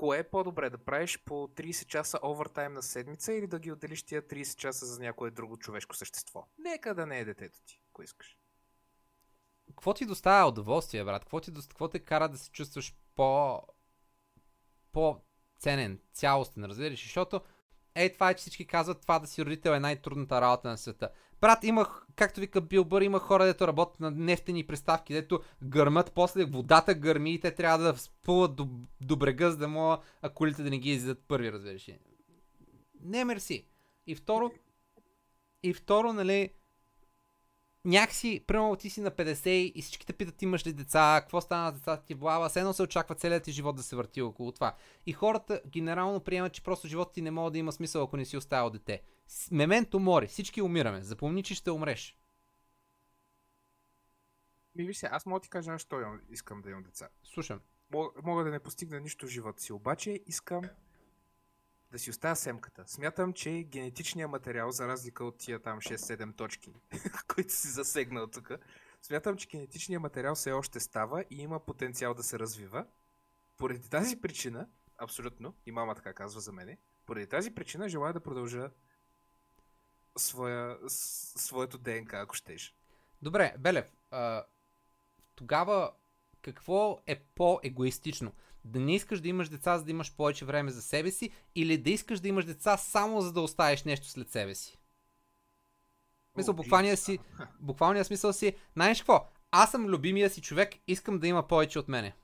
кое 0.00 0.18
е 0.18 0.30
по-добре 0.30 0.70
да 0.70 0.78
правиш 0.78 1.18
по 1.24 1.34
30 1.34 1.86
часа 1.86 2.18
овертайм 2.24 2.72
на 2.72 2.82
седмица 2.82 3.32
или 3.32 3.46
да 3.46 3.58
ги 3.58 3.72
отделиш 3.72 4.02
тия 4.02 4.22
30 4.22 4.56
часа 4.56 4.86
за 4.86 5.00
някое 5.00 5.30
друго 5.30 5.56
човешко 5.56 5.96
същество? 5.96 6.46
Нека 6.58 6.94
да 6.94 7.06
не 7.06 7.18
е 7.18 7.24
детето 7.24 7.58
ти, 7.66 7.82
ако 7.90 8.02
искаш. 8.02 8.38
Какво 9.68 9.94
ти 9.94 10.06
доставя 10.06 10.48
удоволствие, 10.48 11.04
брат? 11.04 11.22
Какво, 11.22 11.40
ти, 11.40 11.52
какво 11.54 11.88
те 11.88 11.98
кара 11.98 12.28
да 12.28 12.38
се 12.38 12.50
чувстваш 12.50 12.94
по... 13.16 13.62
по-ценен, 14.92 16.00
цялостен, 16.12 16.64
разбираш? 16.64 17.02
Защото 17.02 17.40
е 17.94 18.12
това 18.12 18.30
е, 18.30 18.34
че 18.34 18.40
всички 18.40 18.66
казват, 18.66 19.02
това 19.02 19.18
да 19.18 19.26
си 19.26 19.44
родител 19.44 19.70
е 19.70 19.80
най-трудната 19.80 20.40
работа 20.40 20.68
на 20.68 20.78
света. 20.78 21.10
Брат, 21.40 21.64
има, 21.64 21.86
както 22.16 22.40
вика 22.40 22.60
Бил 22.60 22.84
Бър, 22.84 23.02
има 23.02 23.18
хора, 23.18 23.44
дето 23.44 23.68
работят 23.68 24.00
на 24.00 24.10
нефтени 24.10 24.66
приставки, 24.66 25.12
дето 25.12 25.40
гърмат, 25.62 26.12
после 26.14 26.44
водата 26.44 26.94
гърми 26.94 27.34
и 27.34 27.40
те 27.40 27.54
трябва 27.54 27.78
да 27.78 27.96
спуват 27.98 28.56
до, 28.56 28.68
до 29.00 29.16
брега, 29.16 29.50
за 29.50 29.56
да 29.56 29.68
могат 29.68 30.00
а 30.22 30.30
колите 30.30 30.62
да 30.62 30.70
не 30.70 30.78
ги 30.78 30.90
излизат 30.90 31.24
първи, 31.28 31.52
разбираш. 31.52 31.90
Не, 33.02 33.24
мерси. 33.24 33.66
И 34.06 34.14
второ, 34.14 34.50
и 35.62 35.74
второ, 35.74 36.12
нали, 36.12 36.50
някакси, 37.84 38.44
примерно 38.46 38.76
ти 38.76 38.90
си 38.90 39.00
на 39.00 39.10
50 39.10 39.48
и 39.48 39.82
всички 39.82 40.06
те 40.06 40.12
питат 40.12 40.42
имаш 40.42 40.66
ли 40.66 40.72
деца, 40.72 41.18
какво 41.20 41.40
стана 41.40 41.70
с 41.70 41.74
децата 41.74 42.04
ти, 42.04 42.14
бла, 42.14 42.48
все 42.48 42.60
едно 42.60 42.72
се 42.72 42.82
очаква 42.82 43.14
целият 43.14 43.44
ти 43.44 43.52
живот 43.52 43.76
да 43.76 43.82
се 43.82 43.96
върти 43.96 44.22
около 44.22 44.52
това. 44.52 44.76
И 45.06 45.12
хората 45.12 45.60
генерално 45.66 46.20
приемат, 46.20 46.52
че 46.52 46.62
просто 46.62 46.88
живота 46.88 47.12
ти 47.12 47.22
не 47.22 47.30
може 47.30 47.52
да 47.52 47.58
има 47.58 47.72
смисъл, 47.72 48.02
ако 48.02 48.16
не 48.16 48.24
си 48.24 48.36
оставил 48.36 48.70
дете. 48.70 49.02
Мементо 49.50 49.98
мори, 49.98 50.26
всички 50.26 50.62
умираме, 50.62 51.02
запомни, 51.02 51.42
че 51.42 51.54
ще 51.54 51.70
умреш. 51.70 52.16
Ми 54.74 54.84
виж 54.84 55.02
аз 55.02 55.26
мога 55.26 55.40
да 55.40 55.42
ти 55.42 55.50
кажа 55.50 55.72
защо 55.72 55.96
искам 56.30 56.62
да 56.62 56.70
имам 56.70 56.82
деца. 56.82 57.08
Слушам. 57.24 57.60
Мога, 57.92 58.08
мога 58.22 58.44
да 58.44 58.50
не 58.50 58.60
постигна 58.60 59.00
нищо 59.00 59.26
в 59.26 59.30
живота 59.30 59.62
си, 59.62 59.72
обаче 59.72 60.20
искам 60.26 60.64
да 61.90 61.98
си 61.98 62.10
оставя 62.10 62.36
семката. 62.36 62.84
Смятам, 62.86 63.32
че 63.32 63.50
генетичният 63.50 64.30
материал, 64.30 64.70
за 64.70 64.88
разлика 64.88 65.24
от 65.24 65.38
тия 65.38 65.58
там 65.62 65.80
6-7 65.80 66.36
точки, 66.36 66.72
които 67.34 67.52
си 67.52 67.68
засегнал 67.68 68.26
тук, 68.26 68.50
смятам, 69.02 69.36
че 69.36 69.48
генетичният 69.48 70.02
материал 70.02 70.34
все 70.34 70.52
още 70.52 70.80
става 70.80 71.24
и 71.30 71.42
има 71.42 71.60
потенциал 71.60 72.14
да 72.14 72.22
се 72.22 72.38
развива. 72.38 72.86
Поради 73.56 73.88
тази 73.88 74.20
причина, 74.20 74.68
абсолютно, 74.98 75.54
и 75.66 75.72
мама 75.72 75.94
така 75.94 76.12
казва 76.12 76.40
за 76.40 76.52
мене, 76.52 76.78
поради 77.06 77.26
тази 77.26 77.54
причина 77.54 77.88
желая 77.88 78.12
да 78.12 78.20
продължа 78.20 78.70
своя, 80.16 80.78
своето 80.88 81.78
ДНК, 81.78 82.12
ако 82.12 82.34
щеш. 82.34 82.74
Добре, 83.22 83.54
Белев, 83.58 83.92
а, 84.10 84.44
тогава 85.34 85.92
какво 86.42 87.02
е 87.06 87.20
по-егоистично? 87.20 88.32
Да 88.64 88.80
не 88.80 88.94
искаш 88.94 89.20
да 89.20 89.28
имаш 89.28 89.48
деца, 89.48 89.78
за 89.78 89.84
да 89.84 89.90
имаш 89.90 90.16
повече 90.16 90.44
време 90.44 90.70
за 90.70 90.82
себе 90.82 91.10
си, 91.10 91.30
или 91.54 91.78
да 91.78 91.90
искаш 91.90 92.20
да 92.20 92.28
имаш 92.28 92.44
деца 92.44 92.76
само 92.76 93.20
за 93.20 93.32
да 93.32 93.40
оставиш 93.40 93.84
нещо 93.84 94.08
след 94.08 94.30
себе 94.30 94.54
си? 94.54 94.78
Мисъл, 96.36 96.54
буквалния 96.54 96.96
си, 96.96 97.18
буквалния 97.60 98.04
смисъл 98.04 98.32
си, 98.32 98.56
знаеш 98.74 98.98
какво? 98.98 99.30
Аз 99.50 99.70
съм 99.70 99.86
любимия 99.86 100.30
си 100.30 100.42
човек, 100.42 100.74
искам 100.86 101.18
да 101.18 101.26
има 101.26 101.48
повече 101.48 101.78
от 101.78 101.88
мене. 101.88 102.14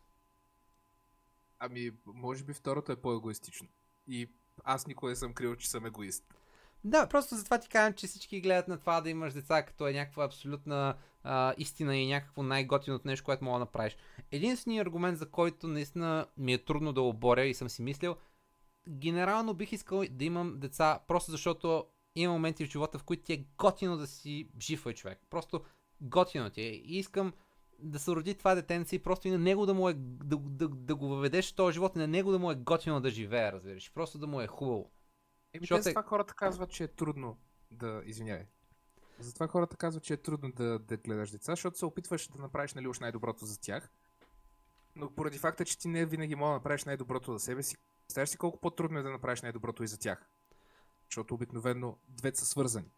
Ами, 1.58 1.90
може 2.06 2.44
би 2.44 2.52
второто 2.52 2.92
е 2.92 2.96
по-егоистично. 2.96 3.68
И 4.08 4.30
аз 4.64 4.86
никога 4.86 5.10
не 5.10 5.16
съм 5.16 5.34
крил, 5.34 5.56
че 5.56 5.70
съм 5.70 5.86
егоист. 5.86 6.34
Да, 6.84 7.06
просто 7.06 7.34
затова 7.34 7.58
ти 7.58 7.68
казвам, 7.68 7.92
че 7.92 8.06
всички 8.06 8.40
гледат 8.40 8.68
на 8.68 8.78
това 8.78 9.00
да 9.00 9.10
имаш 9.10 9.32
деца, 9.32 9.62
като 9.62 9.88
е 9.88 9.92
някаква 9.92 10.24
абсолютна 10.24 10.94
а, 11.22 11.54
истина 11.58 11.96
и 11.96 12.06
някакво 12.06 12.42
най-готиното 12.42 13.08
нещо, 13.08 13.24
което 13.24 13.44
мога 13.44 13.54
да 13.54 13.60
направиш. 13.60 13.96
Единственият 14.30 14.86
аргумент, 14.86 15.18
за 15.18 15.30
който 15.30 15.68
наистина 15.68 16.26
ми 16.36 16.52
е 16.52 16.64
трудно 16.64 16.92
да 16.92 17.02
оборя 17.02 17.44
и 17.44 17.54
съм 17.54 17.68
си 17.68 17.82
мислил, 17.82 18.16
генерално 18.88 19.54
бих 19.54 19.72
искал 19.72 20.02
да 20.10 20.24
имам 20.24 20.54
деца, 20.58 20.98
просто 21.08 21.30
защото 21.30 21.86
има 22.14 22.32
моменти 22.32 22.66
в 22.66 22.70
живота, 22.70 22.98
в 22.98 23.04
които 23.04 23.24
ти 23.24 23.32
е 23.32 23.44
готино 23.58 23.96
да 23.96 24.06
си 24.06 24.48
жив 24.60 24.86
човек. 24.94 25.18
Просто 25.30 25.60
готино 26.00 26.50
ти 26.50 26.60
е. 26.60 26.70
И 26.70 26.98
искам 26.98 27.32
да 27.78 27.98
се 27.98 28.10
роди 28.10 28.34
това 28.34 28.54
детенце 28.54 28.96
и 28.96 29.02
просто 29.02 29.28
и 29.28 29.30
на 29.30 29.38
него 29.38 29.66
да 29.66 29.74
му 29.74 29.88
е, 29.88 29.94
да, 29.98 30.36
да, 30.36 30.68
да 30.68 30.94
го 30.94 31.08
въведеш 31.08 31.52
в 31.52 31.54
този 31.54 31.74
живот 31.74 31.96
и 31.96 31.98
на 31.98 32.06
него 32.06 32.32
да 32.32 32.38
му 32.38 32.50
е 32.50 32.54
готино 32.54 33.00
да 33.00 33.10
живее, 33.10 33.52
разбираш. 33.52 33.92
Просто 33.94 34.18
да 34.18 34.26
му 34.26 34.40
е 34.40 34.46
хубаво. 34.46 34.90
Еми, 35.56 35.62
Защото 35.62 35.78
е- 35.78 35.82
затова 35.82 36.02
хората 36.02 36.34
казват, 36.34 36.70
че 36.70 36.84
е 36.84 36.88
трудно 36.88 37.38
да... 37.70 38.02
Извинявай. 38.04 38.46
Затова 39.18 39.46
хората 39.46 39.76
казват, 39.76 40.04
че 40.04 40.14
е 40.14 40.16
трудно 40.16 40.52
да, 40.52 40.78
да 40.78 40.96
гледаш 40.96 41.30
деца, 41.30 41.52
защото 41.52 41.78
се 41.78 41.86
опитваш 41.86 42.28
да 42.28 42.42
направиш 42.42 42.74
нали, 42.74 42.88
уж 42.88 43.00
най-доброто 43.00 43.46
за 43.46 43.60
тях. 43.60 43.90
Но 44.96 45.14
поради 45.14 45.38
факта, 45.38 45.64
че 45.64 45.78
ти 45.78 45.88
не 45.88 46.06
винаги 46.06 46.34
мога 46.34 46.48
да 46.50 46.54
направиш 46.54 46.84
най-доброто 46.84 47.32
за 47.32 47.38
себе 47.38 47.62
си, 47.62 47.76
представяш 48.06 48.28
си 48.28 48.38
колко 48.38 48.60
по-трудно 48.60 48.98
е 48.98 49.02
да 49.02 49.10
направиш 49.10 49.42
най-доброто 49.42 49.84
и 49.84 49.88
за 49.88 49.98
тях. 49.98 50.28
Защото 51.10 51.34
обикновено 51.34 51.98
двете 52.08 52.38
са 52.38 52.46
свързани. 52.46 52.90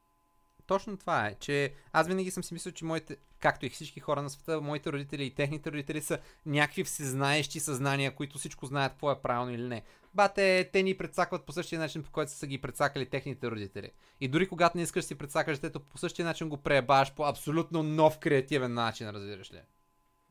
Точно 0.69 0.97
това 0.97 1.27
е, 1.27 1.35
че 1.35 1.73
аз 1.93 2.07
винаги 2.07 2.31
съм 2.31 2.45
си 2.45 2.55
мислил, 2.55 2.73
че 2.73 2.85
моите, 2.85 3.17
както 3.41 3.67
и 3.67 3.71
всички 3.71 4.01
хора 4.01 4.23
на 4.23 4.31
света, 4.31 4.61
моите 4.61 4.93
родители 4.93 5.25
и 5.25 5.35
техните 5.35 5.73
родители 5.73 6.03
са 6.03 6.19
някакви 6.47 6.85
всезнаещи 6.85 7.61
съзнания, 7.61 8.15
които 8.15 8.39
всичко 8.39 8.67
знаят 8.67 8.93
какво 8.93 9.11
е 9.13 9.23
правилно 9.23 9.53
или 9.53 9.63
не. 9.63 9.83
Бате, 10.15 10.71
те 10.73 10.83
ни 10.83 10.97
предсакват 10.97 11.47
по 11.47 11.53
същия 11.53 11.79
начин, 11.79 12.03
по 12.03 12.11
който 12.11 12.33
са 12.33 12.47
ги 12.47 12.61
предсакали 12.61 13.07
техните 13.07 13.51
родители. 13.51 13.91
И 14.21 14.29
дори 14.29 14.49
когато 14.49 14.77
не 14.77 14.83
искаш 14.83 15.05
да 15.05 15.09
си 15.09 15.15
предсакаш 15.15 15.59
детето, 15.59 15.81
по 15.81 15.99
същия 15.99 16.27
начин 16.27 16.49
го 16.49 16.57
преебаш 16.57 17.13
по 17.13 17.25
абсолютно 17.25 17.83
нов 17.83 18.19
креативен 18.19 18.75
начин, 18.75 19.11
разбираш 19.11 19.53
ли. 19.53 19.61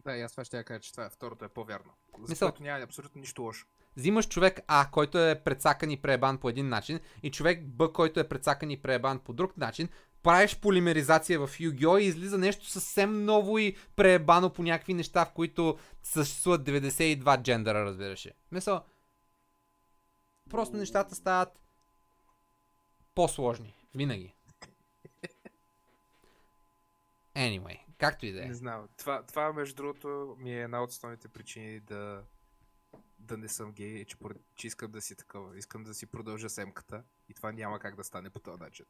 Да, 0.06 0.17
и 0.17 0.21
аз 0.21 0.32
това 0.32 0.45
ще 0.45 0.58
я 0.58 0.63
кажа, 0.63 0.80
че 0.80 0.91
това 0.91 1.06
е 1.06 1.10
второто 1.10 1.45
е 1.45 1.47
по-вярно. 1.47 1.91
За 2.23 2.36
Мисъл- 2.36 2.39
което 2.50 2.63
няма 2.63 2.84
абсолютно 2.84 3.21
нищо 3.21 3.41
лошо. 3.41 3.67
Взимаш 3.97 4.28
човек 4.28 4.60
А, 4.67 4.89
който 4.91 5.17
е 5.19 5.41
предсакан 5.43 5.91
и 5.91 6.02
преебан 6.02 6.38
по 6.38 6.50
един 6.50 6.69
начин, 6.69 7.00
и 7.23 7.32
човек 7.32 7.65
Б, 7.65 7.93
който 7.93 8.19
е 8.19 8.28
предсакан 8.28 8.71
и 8.71 8.82
преебан 8.82 9.19
по 9.19 9.34
друг 9.34 9.58
начин, 9.58 9.89
правиш 10.23 10.60
полимеризация 10.60 11.39
в 11.39 11.47
Yu-Gi-Oh! 11.47 12.01
и 12.01 12.06
излиза 12.06 12.38
нещо 12.38 12.65
съвсем 12.65 13.25
ново 13.25 13.58
и 13.58 13.75
пребано 13.95 14.53
по 14.53 14.63
някакви 14.63 14.93
неща, 14.93 15.25
в 15.25 15.32
които 15.32 15.77
съществуват 16.03 16.62
92 16.62 17.41
джендъра, 17.41 17.86
разбираш. 17.86 18.27
Мисъл, 18.51 18.82
просто 20.49 20.77
нещата 20.77 21.15
стават 21.15 21.62
по-сложни. 23.15 23.73
Винаги. 23.95 24.34
Anyway, 27.36 27.80
както 27.97 28.25
и 28.25 28.32
да 28.32 28.43
е. 28.43 28.47
Не 28.47 28.53
знам. 28.53 28.88
Това, 28.97 29.23
това, 29.23 29.53
между 29.53 29.75
другото, 29.75 30.36
ми 30.39 30.53
е 30.53 30.63
една 30.63 30.84
от 30.84 30.89
основните 30.89 31.27
причини 31.27 31.80
да, 31.80 32.23
да 33.19 33.38
не 33.38 33.49
съм 33.49 33.71
гей, 33.71 34.06
че, 34.06 34.17
поред, 34.17 34.38
че 34.56 34.67
искам 34.67 34.91
да 34.91 35.01
си 35.01 35.15
такова. 35.15 35.58
Искам 35.58 35.84
да 35.84 35.93
си 35.93 36.06
продължа 36.06 36.49
семката 36.49 37.03
и 37.30 37.34
това 37.34 37.51
няма 37.51 37.80
как 37.80 37.95
да 37.95 38.03
стане 38.03 38.30
по 38.30 38.39
този 38.39 38.62
начин. 38.62 38.86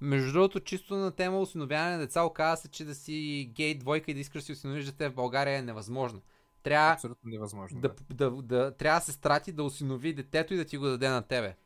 Между 0.00 0.32
другото, 0.32 0.60
чисто 0.60 0.96
на 0.96 1.10
тема 1.10 1.38
осиновяване 1.38 1.92
на 1.96 1.98
деца, 1.98 2.22
оказа 2.22 2.62
се, 2.62 2.68
че 2.68 2.84
да 2.84 2.94
си 2.94 3.50
гей 3.54 3.74
двойка 3.74 4.10
и 4.10 4.14
да 4.14 4.20
искаш 4.20 4.42
да 4.42 4.46
си 4.46 4.52
осиновиш 4.52 4.84
дете 4.84 5.08
в 5.08 5.14
България 5.14 5.58
е 5.58 5.62
невъзможно. 5.62 6.22
Трябва 6.62 6.92
Абсолютно 6.92 7.30
невъзможно. 7.30 7.80
да, 7.80 7.94
да, 8.10 8.30
да, 8.30 8.42
да, 8.42 8.76
трябва 8.76 9.00
да 9.00 9.04
се 9.04 9.12
страти 9.12 9.52
да 9.52 9.62
осинови 9.62 10.14
детето 10.14 10.54
и 10.54 10.56
да 10.56 10.64
ти 10.64 10.76
го 10.76 10.86
даде 10.86 11.08
на 11.08 11.22
тебе. 11.22 11.56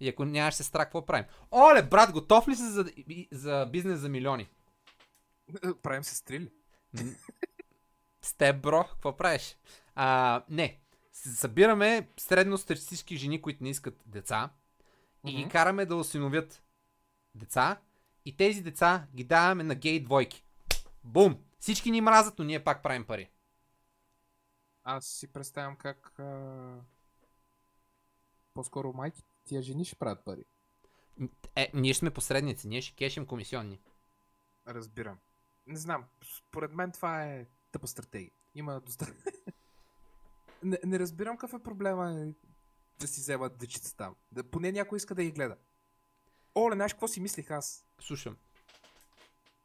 И 0.00 0.08
ако 0.08 0.24
нямаш 0.24 0.54
сестра, 0.54 0.84
какво 0.84 1.06
правим? 1.06 1.24
Оле, 1.52 1.82
брат, 1.82 2.12
готов 2.12 2.48
ли 2.48 2.56
си 2.56 2.62
за, 2.62 2.84
за 3.32 3.68
бизнес 3.72 4.00
за 4.00 4.08
милиони? 4.08 4.48
Правим 5.82 6.04
се. 6.04 6.38
М, 6.38 7.10
С 8.22 8.34
теб, 8.34 8.60
бро, 8.62 8.84
какво 8.84 9.16
правиш? 9.16 9.56
А, 9.94 10.42
не. 10.50 10.80
Събираме 11.12 12.08
средностатистически 12.16 13.16
жени, 13.16 13.42
които 13.42 13.64
не 13.64 13.70
искат 13.70 14.02
деца 14.06 14.50
и 15.26 15.32
ги 15.36 15.48
караме 15.48 15.86
да 15.86 15.96
осиновят 15.96 16.62
деца 17.36 17.80
и 18.24 18.36
тези 18.36 18.62
деца 18.62 19.06
ги 19.14 19.24
даваме 19.24 19.62
на 19.62 19.74
гей 19.74 20.00
двойки. 20.00 20.44
Бум! 21.04 21.38
Всички 21.58 21.90
ни 21.90 22.00
мразят, 22.00 22.38
но 22.38 22.44
ние 22.44 22.64
пак 22.64 22.82
правим 22.82 23.06
пари. 23.06 23.30
Аз 24.84 25.06
си 25.06 25.32
представям 25.32 25.76
как 25.76 26.18
а... 26.18 26.80
по-скоро 28.54 28.92
майки 28.92 29.22
тия 29.44 29.62
жени 29.62 29.84
ще 29.84 29.96
правят 29.96 30.24
пари. 30.24 30.44
Е, 31.56 31.70
ние 31.74 31.94
сме 31.94 32.10
посредници, 32.10 32.68
ние 32.68 32.80
ще 32.80 32.94
кешим 32.94 33.26
комисионни. 33.26 33.80
Разбирам. 34.68 35.18
Не 35.66 35.76
знам. 35.76 36.04
Според 36.38 36.72
мен 36.72 36.92
това 36.92 37.24
е 37.24 37.46
тъпа 37.72 37.86
стратегия. 37.86 38.30
Има 38.54 38.80
достатъчно. 38.80 39.20
не, 40.62 40.78
не 40.84 40.98
разбирам 40.98 41.36
какъв 41.36 41.60
е 41.60 41.62
проблема 41.62 42.20
е, 42.20 42.32
да 42.98 43.08
си 43.08 43.20
вземат 43.20 43.58
дечица 43.58 43.96
там. 43.96 44.14
Да, 44.32 44.44
поне 44.50 44.72
някой 44.72 44.96
иска 44.96 45.14
да 45.14 45.22
ги 45.22 45.32
гледа. 45.32 45.56
Оле, 46.56 46.74
знаеш 46.74 46.92
какво 46.92 47.08
си 47.08 47.20
мислих 47.20 47.50
аз? 47.50 47.86
Слушам. 48.00 48.36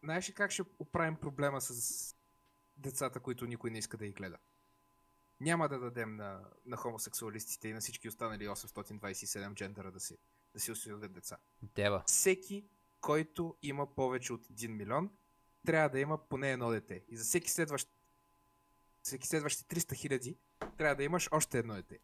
Знаеш 0.04 0.30
ли 0.30 0.34
как 0.34 0.51
ще 0.51 0.63
оправим 0.80 1.15
проблема 1.15 1.62
с 1.62 2.15
децата, 2.77 3.19
които 3.19 3.45
никой 3.45 3.71
не 3.71 3.77
иска 3.77 3.97
да 3.97 4.06
ги 4.06 4.12
гледа? 4.12 4.38
Няма 5.39 5.69
да 5.69 5.80
дадем 5.80 6.15
на, 6.15 6.41
на 6.65 6.77
хомосексуалистите 6.77 7.67
и 7.67 7.73
на 7.73 7.80
всички 7.80 8.08
останали 8.08 8.47
827 8.47 9.54
джендъра 9.54 9.91
да 9.91 9.99
си, 9.99 10.17
да 10.54 10.60
си 10.60 10.71
осигурят 10.71 11.13
деца. 11.13 11.38
Дева. 11.62 12.04
Всеки, 12.08 12.65
който 13.01 13.58
има 13.62 13.95
повече 13.95 14.34
от 14.34 14.47
1 14.47 14.67
милион, 14.67 15.10
трябва 15.65 15.89
да 15.89 15.99
има 15.99 16.27
поне 16.27 16.51
едно 16.51 16.69
дете. 16.69 17.04
И 17.08 17.17
за 17.17 17.23
всеки 17.23 17.51
следващ 17.51 17.89
всеки 19.04 19.27
следващи 19.27 19.63
300 19.63 19.95
хиляди 19.95 20.38
трябва 20.77 20.95
да 20.95 21.04
имаш 21.04 21.30
още 21.32 21.60
едно 21.60 21.73
дете. 21.73 21.99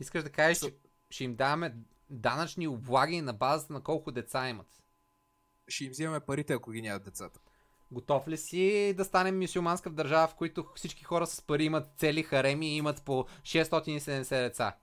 Искаш 0.00 0.22
да 0.22 0.32
кажеш, 0.32 0.58
че 0.58 0.76
ще 1.10 1.24
им 1.24 1.36
даваме 1.36 1.76
данъчни 2.10 2.68
облаги 2.68 3.20
на 3.20 3.32
базата 3.32 3.72
на 3.72 3.80
колко 3.80 4.12
деца 4.12 4.48
имат. 4.48 4.82
Ще 5.68 5.84
им 5.84 5.90
взимаме 5.90 6.20
парите, 6.20 6.52
ако 6.52 6.70
ги 6.70 6.82
нямат 6.82 7.04
децата. 7.04 7.40
Готов 7.92 8.28
ли 8.28 8.36
си 8.36 8.94
да 8.96 9.04
станем 9.04 9.38
мюсюлманска 9.38 9.90
държава, 9.90 10.28
в 10.28 10.34
които 10.34 10.66
всички 10.74 11.04
хора 11.04 11.26
с 11.26 11.42
пари 11.42 11.64
имат 11.64 11.90
цели 11.96 12.22
хареми 12.22 12.74
и 12.74 12.76
имат 12.76 13.02
по 13.02 13.26
670 13.42 14.42
деца? 14.42 14.76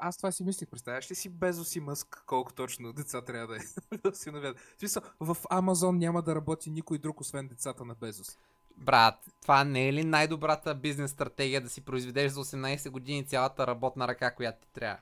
Аз 0.00 0.16
това 0.16 0.32
си 0.32 0.44
мислих, 0.44 0.68
представяш 0.68 1.10
ли 1.10 1.14
си 1.14 1.28
Безос 1.28 1.76
и 1.76 1.80
Мъск, 1.80 2.22
колко 2.26 2.52
точно 2.52 2.92
деца 2.92 3.22
трябва 3.22 3.54
да, 3.54 3.60
да 4.02 4.08
осиновят. 4.08 4.58
В 4.58 4.78
смисъл, 4.78 5.02
в 5.20 5.36
Амазон 5.50 5.98
няма 5.98 6.22
да 6.22 6.34
работи 6.34 6.70
никой 6.70 6.98
друг, 6.98 7.20
освен 7.20 7.48
децата 7.48 7.84
на 7.84 7.94
Безос. 7.94 8.38
Брат, 8.76 9.14
това 9.42 9.64
не 9.64 9.88
е 9.88 9.92
ли 9.92 10.04
най-добрата 10.04 10.74
бизнес 10.74 11.10
стратегия 11.10 11.60
да 11.60 11.68
си 11.68 11.80
произведеш 11.80 12.32
за 12.32 12.44
18 12.44 12.90
години 12.90 13.26
цялата 13.26 13.66
работна 13.66 14.08
ръка, 14.08 14.34
която 14.34 14.60
ти 14.60 14.72
трябва? 14.72 14.98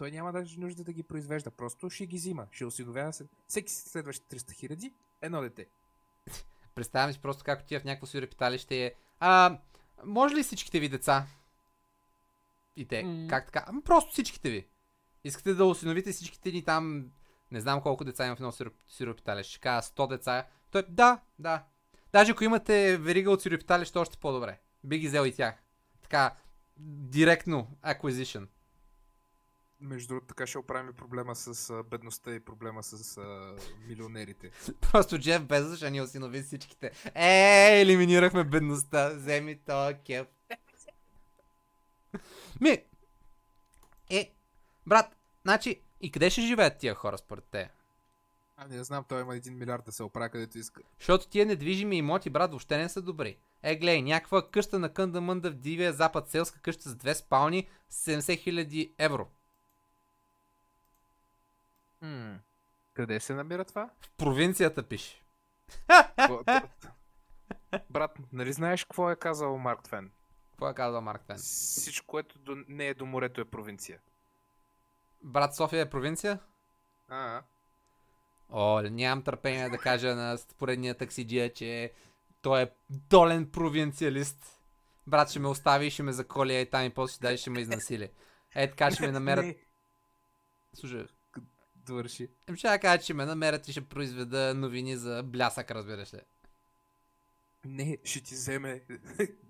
Той 0.00 0.10
няма 0.10 0.32
даже 0.32 0.60
нужда 0.60 0.84
да 0.84 0.92
ги 0.92 1.02
произвежда, 1.02 1.50
просто 1.50 1.90
ще 1.90 2.06
ги 2.06 2.16
взима. 2.16 2.46
Ще 2.50 2.64
осиновява 2.64 3.12
се. 3.12 3.26
Всеки 3.48 3.72
следващи 3.72 4.24
300 4.26 4.52
хиляди, 4.52 4.92
едно 5.22 5.40
дете. 5.40 5.66
Представям 6.74 7.12
си 7.12 7.18
просто 7.18 7.44
как 7.44 7.60
отива 7.60 7.80
в 7.80 7.84
някакво 7.84 8.06
си 8.06 8.22
репиталище 8.22 8.86
е. 8.86 8.94
А, 9.20 9.58
може 10.04 10.34
ли 10.34 10.42
всичките 10.42 10.80
ви 10.80 10.88
деца? 10.88 11.26
И 12.76 12.86
те, 12.86 13.02
М. 13.02 13.26
как 13.30 13.46
така? 13.46 13.64
Ами 13.68 13.82
просто 13.82 14.12
всичките 14.12 14.50
ви. 14.50 14.66
Искате 15.24 15.54
да 15.54 15.64
осиновите 15.64 16.12
всичките 16.12 16.52
ни 16.52 16.64
там, 16.64 17.10
не 17.50 17.60
знам 17.60 17.80
колко 17.80 18.04
деца 18.04 18.26
има 18.26 18.36
в 18.36 18.40
едно 18.40 18.52
сироп- 18.52 18.88
сиропиталище. 18.88 19.50
Ще 19.50 19.60
кажа 19.60 19.82
100 19.82 20.08
деца. 20.08 20.46
Той, 20.70 20.84
да, 20.88 21.20
да. 21.38 21.64
Даже 22.12 22.32
ако 22.32 22.44
имате 22.44 22.96
верига 22.96 23.30
от 23.30 23.42
сиропиталище, 23.42 23.98
още 23.98 24.18
по-добре. 24.18 24.58
Би 24.84 24.98
ги 24.98 25.08
взел 25.08 25.24
и 25.24 25.32
тях. 25.32 25.54
Така, 26.02 26.34
директно 26.78 27.76
acquisition. 27.84 28.46
Между 29.80 30.08
другото, 30.08 30.26
така 30.26 30.46
ще 30.46 30.58
оправим 30.58 30.92
проблема 30.92 31.36
с 31.36 31.70
а, 31.70 31.82
бедността 31.82 32.34
и 32.34 32.40
проблема 32.40 32.82
с 32.82 33.18
а, 33.18 33.56
милионерите. 33.88 34.50
Просто 34.80 35.18
Джеф 35.18 35.44
Безос 35.44 35.76
ще 35.76 35.90
ни 35.90 36.00
осинови 36.00 36.42
всичките. 36.42 36.90
Е, 37.14 37.80
елиминирахме 37.80 38.44
бедността. 38.44 39.08
Вземи 39.14 39.58
то 39.66 39.94
кеп. 40.06 40.28
Ми, 42.60 42.78
е, 44.10 44.32
брат, 44.86 45.16
значи, 45.42 45.80
и 46.00 46.12
къде 46.12 46.30
ще 46.30 46.40
живеят 46.40 46.78
тия 46.78 46.94
хора 46.94 47.18
според 47.18 47.44
те? 47.50 47.70
А, 48.56 48.68
не 48.68 48.84
знам, 48.84 49.04
той 49.08 49.20
има 49.20 49.36
един 49.36 49.58
милиард 49.58 49.84
да 49.84 49.92
се 49.92 50.02
оправя 50.02 50.28
където 50.28 50.58
иска. 50.58 50.82
Защото 50.98 51.28
тия 51.28 51.46
недвижими 51.46 51.96
имоти, 51.96 52.30
брат, 52.30 52.50
въобще 52.50 52.78
не 52.78 52.88
са 52.88 53.02
добри. 53.02 53.38
Е, 53.62 53.76
гледай, 53.76 54.02
някаква 54.02 54.50
къща 54.50 54.78
на 54.78 54.92
Кънда 54.92 55.20
Мънда 55.20 55.50
в 55.50 55.54
Дивия 55.54 55.92
Запад, 55.92 56.28
селска 56.28 56.60
къща 56.60 56.88
с 56.88 56.96
две 56.96 57.14
спални, 57.14 57.68
70 57.92 58.18
000 58.20 58.92
евро. 58.98 59.28
М- 62.00 62.38
Къде 62.94 63.20
се 63.20 63.34
намира 63.34 63.64
това? 63.64 63.90
В 64.00 64.10
провинцията 64.16 64.82
пише. 64.82 65.22
Брат, 67.90 68.18
нали 68.32 68.52
знаеш 68.52 68.84
какво 68.84 69.10
е 69.10 69.16
казал 69.16 69.58
Марк 69.58 69.82
Твен? 69.82 70.10
Какво 70.50 70.68
е 70.68 70.74
казал 70.74 71.00
Марк 71.00 71.22
Твен? 71.22 71.36
Всичко, 71.36 72.06
което 72.06 72.38
до, 72.38 72.56
не 72.68 72.86
е 72.86 72.94
до 72.94 73.06
морето 73.06 73.40
е 73.40 73.44
провинция. 73.44 73.98
Брат 75.22 75.56
София 75.56 75.82
е 75.82 75.90
провинция? 75.90 76.38
А, 77.08 77.42
О, 78.50 78.82
нямам 78.82 79.24
търпение 79.24 79.68
да 79.68 79.78
кажа 79.78 80.14
на 80.14 80.38
поредния 80.58 80.94
таксиджия, 80.94 81.52
че 81.52 81.92
той 82.42 82.62
е 82.62 82.70
долен 82.90 83.50
провинциалист. 83.50 84.60
Брат 85.06 85.30
ще 85.30 85.38
ме 85.38 85.48
остави 85.48 85.86
и 85.86 85.90
ще 85.90 86.02
ме 86.02 86.12
заколи 86.12 86.60
и 86.60 86.70
там 86.70 86.84
и 86.84 86.90
после 86.90 87.12
ще 87.12 87.22
даде 87.22 87.36
ще 87.36 87.50
ме 87.50 87.60
изнасили. 87.60 88.10
Е, 88.54 88.70
така 88.70 88.90
ще 88.90 89.06
ме 89.06 89.12
намерят. 89.12 89.44
Не, 89.44 89.56
Слушай, 91.90 92.26
довърши. 92.26 92.28
им 92.48 92.56
ще 92.56 92.78
кажа, 92.78 93.02
че 93.02 93.14
ме 93.14 93.24
намерят 93.24 93.68
и 93.68 93.72
ще 93.72 93.80
произведа 93.80 94.54
новини 94.54 94.96
за 94.96 95.22
блясък, 95.22 95.70
разбираш 95.70 96.14
ли. 96.14 96.20
Не, 97.64 97.98
ще 98.04 98.20
ти 98.20 98.34
вземе 98.34 98.82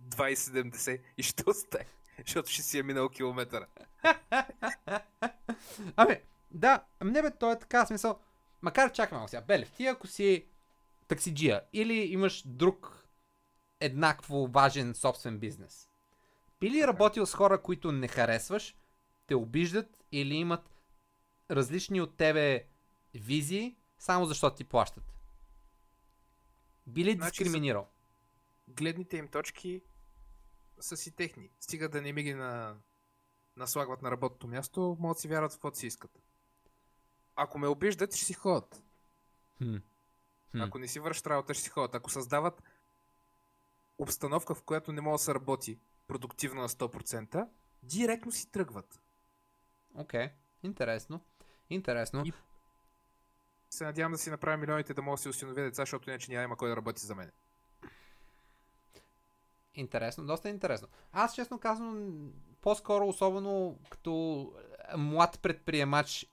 2,70 0.09 1.01
и 1.17 1.23
ще 1.23 1.45
остави. 1.47 1.85
Защото 2.27 2.51
ще 2.51 2.63
си 2.63 2.79
е 2.79 2.83
минал 2.83 3.09
километъра. 3.09 3.67
Ами, 5.97 6.17
да, 6.51 6.85
ами 7.01 7.11
не 7.11 7.23
бе, 7.23 7.31
то 7.31 7.53
е 7.53 7.59
така, 7.59 7.87
смисъл. 7.87 8.19
Макар 8.63 8.93
чакай 8.93 9.17
малко 9.17 9.31
сега. 9.31 9.43
Белев, 9.43 9.71
ти 9.71 9.87
ако 9.87 10.07
си 10.07 10.47
таксиджия 11.09 11.63
или 11.73 11.95
имаш 11.95 12.43
друг 12.47 13.07
еднакво 13.81 14.47
важен 14.47 14.95
собствен 14.95 15.39
бизнес, 15.39 15.89
би 16.61 16.71
ли 16.71 16.87
работил 16.87 17.27
с 17.27 17.35
хора, 17.35 17.63
които 17.63 17.93
не 17.93 18.09
харесваш, 18.09 18.77
те 19.27 19.35
обиждат 19.35 20.05
или 20.13 20.35
имат 20.35 20.80
различни 21.51 22.01
от 22.01 22.17
тебе 22.17 22.65
визии, 23.15 23.77
само 23.99 24.25
защото 24.25 24.57
ти 24.57 24.65
плащат? 24.65 25.13
Би 26.87 27.05
ли 27.05 27.13
Значи 27.13 27.31
дискриминирал? 27.31 27.89
Гледните 28.69 29.17
им 29.17 29.29
точки 29.29 29.83
са 30.81 30.97
си 30.97 31.11
техни. 31.11 31.51
Стига 31.61 31.89
да 31.89 32.03
не 32.03 32.13
ми 32.13 32.23
ги 32.23 32.35
на... 32.35 32.77
наслагват 33.57 34.03
на 34.03 34.11
работното 34.11 34.49
място, 34.49 34.97
могат 35.01 35.17
да 35.17 35.21
си 35.21 35.29
вярват 35.29 35.53
в 35.53 35.55
каквото 35.55 35.79
си 35.79 35.87
искат. 35.87 36.23
Ако 37.37 37.59
ме 37.59 37.67
обиждат, 37.67 38.15
ще 38.15 38.25
си 38.25 38.33
ходят. 38.33 38.83
Хм. 39.59 39.77
Хм. 40.51 40.61
Ако 40.61 40.79
не 40.79 40.89
си 40.89 41.01
вършат 41.01 41.27
работа, 41.27 41.55
ще 41.55 41.63
си 41.63 41.71
ходят. 41.71 41.95
Ако 41.95 42.11
създават 42.11 42.63
обстановка, 43.99 44.55
в 44.55 44.63
която 44.63 44.93
не 44.93 45.01
може 45.01 45.21
да 45.21 45.25
се 45.25 45.35
работи 45.35 45.79
продуктивно 46.07 46.61
на 46.61 46.69
100%, 46.69 47.49
директно 47.83 48.33
си 48.33 48.51
тръгват. 48.51 49.01
Окей, 49.95 50.31
интересно. 50.63 51.21
Интересно. 51.71 52.23
И- 52.27 52.33
Се 53.71 53.85
надявам 53.85 54.13
да 54.13 54.19
си 54.19 54.31
направя 54.31 54.57
милионите 54.57 54.95
да 54.95 55.03
мога 55.03 55.17
да 55.17 55.23
си 55.23 55.29
установя 55.29 55.63
деца, 55.63 55.83
защото 55.83 56.11
иначе 56.11 56.33
няма 56.33 56.57
кой 56.57 56.69
да 56.69 56.77
работи 56.77 57.07
за 57.07 57.15
мен. 57.15 57.31
Интересно, 59.75 60.27
доста 60.27 60.49
интересно. 60.49 60.89
Аз 61.13 61.35
честно 61.35 61.59
казвам, 61.59 62.13
по-скоро, 62.63 63.09
особено 63.09 63.79
като 63.91 64.53
млад 64.97 65.39
предприемач, 65.43 66.27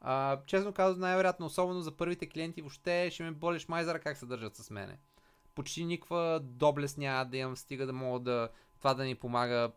а, 0.00 0.40
честно 0.46 0.72
казвам, 0.72 1.00
най-вероятно, 1.00 1.46
особено 1.46 1.80
за 1.80 1.96
първите 1.96 2.28
клиенти, 2.28 2.62
въобще 2.62 3.10
ще 3.10 3.22
ме 3.22 3.30
болиш 3.30 3.68
майзара 3.68 4.00
как 4.00 4.16
се 4.16 4.26
държат 4.26 4.56
с 4.56 4.70
мене. 4.70 4.98
Почти 5.54 5.84
никаква 5.84 6.40
доблест 6.42 6.98
няма 6.98 7.24
да 7.26 7.36
имам, 7.36 7.56
стига 7.56 7.86
да 7.86 7.92
мога 7.92 8.20
да 8.20 8.48
това 8.78 8.94
да 8.94 9.04
ми 9.04 9.14
помага 9.14 9.72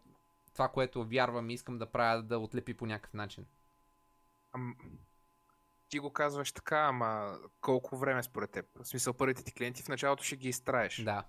това, 0.54 0.68
което 0.68 1.06
вярвам 1.06 1.50
и 1.50 1.54
искам 1.54 1.78
да 1.78 1.86
правя, 1.86 2.24
да 2.24 2.40
отлепи 2.40 2.74
по 2.74 2.86
някакъв 2.86 3.14
начин. 3.14 3.46
Ам... 4.54 4.76
Ти 5.90 6.00
го 6.00 6.14
казваш 6.14 6.52
така, 6.52 6.78
ама 6.78 7.38
колко 7.62 7.98
време 7.98 8.24
според 8.24 8.52
теб? 8.52 8.66
В 8.76 8.88
смисъл, 8.88 9.14
първите 9.14 9.44
ти 9.44 9.54
клиенти 9.54 9.84
в 9.84 9.88
началото 9.88 10.24
ще 10.24 10.36
ги 10.36 10.50
изтраеш. 10.50 11.02
Да. 11.04 11.24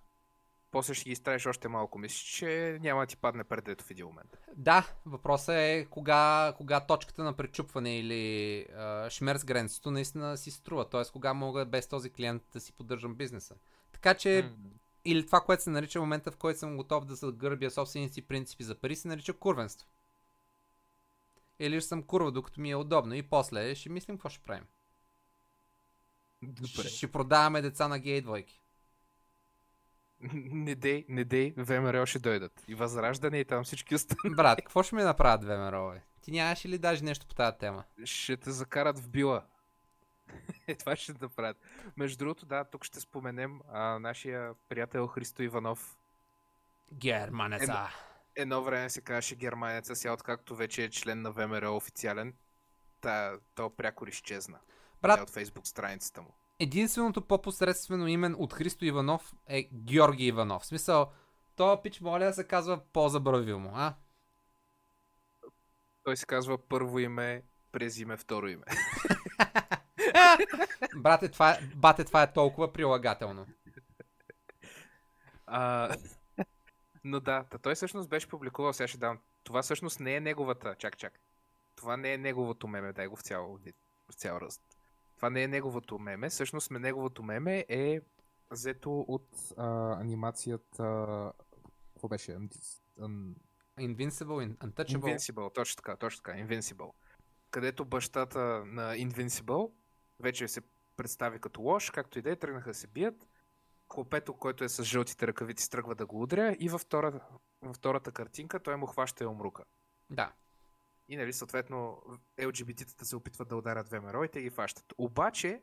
После 0.70 0.94
ще 0.94 1.04
ги 1.04 1.12
изтраеш 1.12 1.46
още 1.46 1.68
малко. 1.68 1.98
Мислиш, 1.98 2.22
че 2.22 2.78
няма 2.82 3.00
да 3.00 3.06
ти 3.06 3.16
падне 3.16 3.44
предето 3.44 3.84
в 3.84 3.90
един 3.90 4.06
момент. 4.06 4.38
Да, 4.56 4.88
въпросът 5.06 5.54
е 5.54 5.86
кога, 5.90 6.52
кога 6.56 6.80
точката 6.80 7.24
на 7.24 7.32
пречупване 7.32 7.98
или 7.98 8.66
а, 8.76 9.10
шмер 9.10 9.36
с 9.36 9.44
границето 9.44 9.90
наистина 9.90 10.36
си 10.36 10.50
струва. 10.50 10.88
Т.е. 10.88 11.02
кога 11.12 11.34
мога 11.34 11.64
без 11.64 11.88
този 11.88 12.10
клиент 12.10 12.42
да 12.52 12.60
си 12.60 12.72
поддържам 12.72 13.14
бизнеса. 13.14 13.54
Така 13.92 14.14
че, 14.14 14.50
М. 14.58 14.70
или 15.04 15.26
това, 15.26 15.40
което 15.40 15.62
се 15.62 15.70
нарича 15.70 16.00
момента, 16.00 16.30
в 16.30 16.36
който 16.36 16.58
съм 16.58 16.76
готов 16.76 17.04
да 17.04 17.14
загърбя 17.14 17.70
собствените 17.70 18.14
си 18.14 18.22
принципи 18.22 18.64
за 18.64 18.74
пари, 18.74 18.96
се 18.96 19.08
нарича 19.08 19.32
курвенство. 19.32 19.88
Или 21.58 21.80
ще 21.80 21.88
съм 21.88 22.02
курва, 22.02 22.32
докато 22.32 22.60
ми 22.60 22.70
е 22.70 22.76
удобно 22.76 23.14
и 23.14 23.22
после 23.22 23.74
ще 23.74 23.90
мислим 23.90 24.16
какво 24.16 24.28
ще 24.28 24.42
правим. 24.42 24.64
Добре. 26.42 26.68
Ще, 26.68 26.88
ще 26.88 27.12
продаваме 27.12 27.62
деца 27.62 27.88
на 27.88 27.98
гей 27.98 28.20
двойки. 28.20 28.60
Не 30.34 30.74
дей, 30.74 31.04
не 31.08 31.24
дей, 31.24 31.54
ВМРО 31.56 32.06
ще 32.06 32.18
дойдат. 32.18 32.64
И 32.68 32.74
Възраждане 32.74 33.38
и 33.38 33.44
там 33.44 33.64
всички 33.64 33.94
останали. 33.94 34.36
Брат, 34.36 34.58
какво 34.58 34.82
ще 34.82 34.94
ми 34.94 35.02
направят 35.02 35.40
две 35.40 35.58
мерове? 35.58 36.02
Ти 36.20 36.30
нямаш 36.30 36.66
ли 36.66 36.78
даже 36.78 37.04
нещо 37.04 37.26
по 37.26 37.34
тази 37.34 37.58
тема? 37.58 37.84
Ще 38.04 38.36
те 38.36 38.50
закарат 38.50 38.98
в 38.98 39.08
била. 39.08 39.44
Е, 40.68 40.74
това 40.74 40.96
ще 40.96 41.12
направят. 41.20 41.56
Между 41.96 42.18
другото, 42.18 42.46
да, 42.46 42.64
тук 42.64 42.84
ще 42.84 43.00
споменем 43.00 43.60
а, 43.72 43.98
нашия 43.98 44.54
приятел 44.68 45.06
Христо 45.06 45.42
Иванов. 45.42 45.98
Германеца. 46.92 47.88
Едно 48.36 48.62
време 48.62 48.90
се 48.90 49.00
казваше 49.00 49.34
германеца, 49.34 49.96
сега 49.96 50.12
откакто 50.12 50.56
вече 50.56 50.84
е 50.84 50.90
член 50.90 51.22
на 51.22 51.30
ВМРО 51.30 51.76
официален, 51.76 52.34
та, 53.00 53.38
то 53.54 53.70
прякор 53.70 54.08
изчезна. 54.08 54.58
Брат, 55.02 55.18
Брат... 55.18 55.28
От 55.28 55.34
фейсбук 55.34 55.66
страницата 55.66 56.22
му. 56.22 56.34
единственото 56.58 57.26
по-посредствено 57.26 58.06
име 58.06 58.28
от 58.28 58.52
Христо 58.52 58.84
Иванов 58.84 59.32
е 59.46 59.68
Георги 59.72 60.26
Иванов. 60.26 60.62
В 60.62 60.66
смисъл, 60.66 61.12
то 61.56 61.82
пич 61.82 62.00
моля 62.00 62.24
да 62.24 62.32
се 62.32 62.46
казва 62.46 62.80
по-забравимо, 62.92 63.72
а? 63.74 63.94
Той 66.04 66.16
се 66.16 66.26
казва 66.26 66.58
първо 66.68 66.98
име, 66.98 67.42
през 67.72 67.98
име, 67.98 68.16
второ 68.16 68.48
име. 68.48 68.64
Брате, 70.96 71.28
това 71.28 71.50
е, 71.50 71.60
бате, 71.76 72.04
това 72.04 72.22
е 72.22 72.32
толкова 72.32 72.72
прилагателно. 72.72 73.46
А, 75.46 75.96
но 77.04 77.20
да, 77.20 77.44
та 77.44 77.58
той 77.58 77.74
всъщност 77.74 78.08
беше 78.08 78.28
публикувал, 78.28 78.72
сега 78.72 78.88
ще 78.88 78.98
дам. 78.98 79.18
Това 79.44 79.62
всъщност 79.62 80.00
не 80.00 80.16
е 80.16 80.20
неговата. 80.20 80.74
Чак, 80.78 80.96
чак. 80.96 81.20
Това 81.76 81.96
не 81.96 82.12
е 82.12 82.18
неговото 82.18 82.68
меме, 82.68 82.92
дай 82.92 83.06
го 83.06 83.16
в 83.16 83.22
цял, 83.22 83.58
в 84.10 84.14
цял 84.14 84.36
ръст. 84.36 84.62
Това 85.16 85.30
не 85.30 85.42
е 85.42 85.48
неговото 85.48 85.98
меме. 85.98 86.28
Всъщност 86.28 86.70
неговото 86.70 87.22
меме 87.22 87.64
е 87.68 88.00
взето 88.50 89.00
от 89.00 89.28
а, 89.56 89.92
анимацията. 90.00 91.32
Какво 91.92 92.08
беше? 92.08 92.38
Ан- 93.00 93.34
Invincible, 93.78 94.56
Untouchable. 94.56 95.16
Invincible, 95.16 95.54
точно 95.54 95.76
така, 95.76 95.96
точно 95.96 96.22
така, 96.22 96.38
Invincible. 96.38 96.92
Където 97.50 97.84
бащата 97.84 98.38
на 98.66 98.96
Invincible 98.96 99.72
вече 100.20 100.48
се 100.48 100.60
представи 100.96 101.38
като 101.38 101.62
лош, 101.62 101.90
както 101.90 102.18
и 102.18 102.22
да 102.22 102.30
е, 102.30 102.36
тръгнаха 102.36 102.70
да 102.70 102.74
се 102.74 102.86
бият. 102.86 103.28
Клопето, 103.88 104.34
който 104.34 104.64
е 104.64 104.68
с 104.68 104.84
жълтите 104.84 105.26
ръкавици, 105.26 105.70
тръгва 105.70 105.94
да 105.94 106.06
го 106.06 106.22
удря 106.22 106.56
и 106.58 106.68
във, 106.68 106.80
втора, 106.80 107.20
във 107.62 107.76
втората 107.76 108.12
картинка 108.12 108.60
той 108.60 108.76
му 108.76 108.86
хваща 108.86 109.24
и 109.24 109.26
умрука. 109.26 109.64
Да. 110.10 110.32
И 111.08 111.16
нали, 111.16 111.32
съответно, 111.32 112.02
LGBT-тата 112.38 113.04
се 113.04 113.16
опитват 113.16 113.48
да 113.48 113.56
ударят 113.56 113.88
ВМРО 113.88 114.24
и 114.24 114.28
те 114.28 114.42
ги 114.42 114.50
фащат. 114.50 114.94
Обаче, 114.98 115.62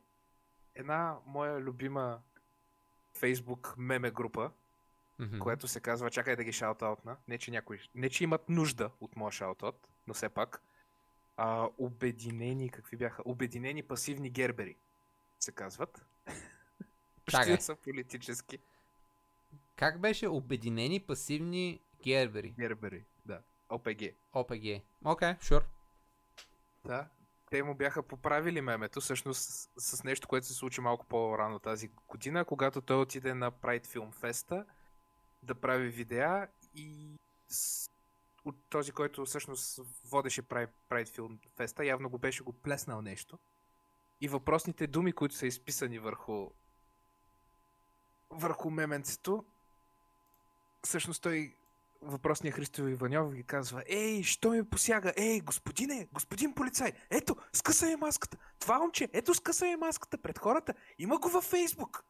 една 0.76 1.18
моя 1.26 1.60
любима 1.60 2.20
Facebook 3.18 3.74
меме 3.78 4.12
група, 4.12 4.52
Мгм. 5.20 5.40
което 5.40 5.68
се 5.68 5.80
казва, 5.80 6.10
чакай 6.12 6.36
да 6.36 6.44
ги 6.44 6.52
шаутаутна. 6.52 7.18
Не, 7.28 7.38
че 7.38 7.52
някой, 7.52 7.80
не, 7.96 8.10
че 8.10 8.24
имат 8.24 8.50
нужда 8.50 8.92
от 9.00 9.16
моя 9.16 9.32
шаутаут, 9.32 9.88
но 10.08 10.14
все 10.14 10.30
пак. 10.30 10.62
А, 11.38 11.70
обединени, 11.78 12.70
какви 12.70 12.98
бяха? 12.98 13.22
Обединени 13.26 13.84
пасивни 13.84 14.30
гербери 14.30 14.76
се 15.40 15.52
казват. 15.52 16.06
Чакай. 17.32 17.56
Ще 17.56 17.64
са 17.64 17.76
политически 17.76 18.58
Как 19.76 20.00
беше 20.00 20.28
обединени 20.28 21.00
пасивни 21.00 21.82
гербери? 22.04 22.50
гербери. 22.50 23.06
Да. 23.26 23.42
ОПГ. 23.70 24.02
ОПГ. 24.34 24.52
Окей, 24.52 24.84
okay, 25.04 25.40
sure. 25.40 25.64
Да. 26.86 27.08
Те 27.50 27.64
му 27.64 27.76
бяха 27.76 28.04
поправили 28.04 28.62
мемето, 28.62 29.02
всъщност 29.02 29.42
с, 29.42 29.70
с 29.78 30.04
нещо, 30.04 30.28
което 30.28 30.48
се 30.48 30.54
случи 30.54 30.82
малко 30.82 31.06
по-рано 31.06 31.60
тази 31.60 31.90
година, 32.08 32.46
когато 32.46 32.82
той 32.82 33.02
отиде 33.02 33.34
на 33.34 33.52
Pride 33.52 33.86
Film 33.86 34.14
Festa 34.14 34.66
да 35.44 35.56
прави 35.56 35.90
видеа 35.90 36.48
и 36.76 37.18
с, 37.48 37.90
от 38.46 38.56
този, 38.70 38.92
който 38.92 39.26
всъщност 39.26 39.80
водеше 40.06 40.44
Pride, 40.44 40.70
Pride 40.90 41.08
Film 41.08 41.38
Festa, 41.58 41.84
явно 41.84 42.10
го 42.10 42.18
беше 42.18 42.44
го 42.44 42.54
плеснал 42.54 43.02
нещо. 43.02 43.40
И 44.22 44.28
въпросните 44.28 44.88
думи, 44.88 45.14
които 45.14 45.36
са 45.36 45.48
изписани 45.48 46.00
върху 46.00 46.50
върху 48.32 48.70
меменцето, 48.70 49.46
всъщност 50.84 51.24
той 51.24 51.56
въпросният 52.02 52.56
Христо 52.56 52.88
Иванов 52.88 53.34
ги 53.34 53.44
казва 53.44 53.84
Ей, 53.88 54.24
що 54.24 54.50
ми 54.50 54.70
посяга? 54.70 55.14
Ей, 55.18 55.40
господине, 55.40 56.08
господин 56.14 56.54
полицай, 56.54 56.92
ето, 57.10 57.36
скъса 57.54 57.92
е 57.92 57.96
маската. 57.96 58.38
Това 58.60 58.80
момче, 58.80 59.10
ето 59.14 59.34
скъса 59.34 59.68
е 59.68 59.78
маската 59.78 60.18
пред 60.18 60.40
хората. 60.40 60.74
Има 61.00 61.20
го 61.20 61.30
във 61.30 61.44
Фейсбук. 61.44 62.04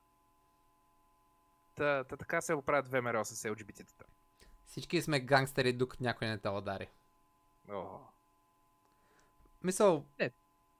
Та, 1.75 2.03
та 2.03 2.17
така 2.17 2.41
се 2.41 2.53
оправят 2.53 2.87
ВМРО 2.87 3.25
с 3.25 3.49
LGBT-тата. 3.49 4.05
Всички 4.67 5.01
сме 5.01 5.19
гангстери, 5.19 5.73
докато 5.73 6.03
някой 6.03 6.27
не 6.27 6.37
те 6.37 6.49
удари. 6.49 6.89
О. 7.71 7.99
Мисъл, 9.63 10.05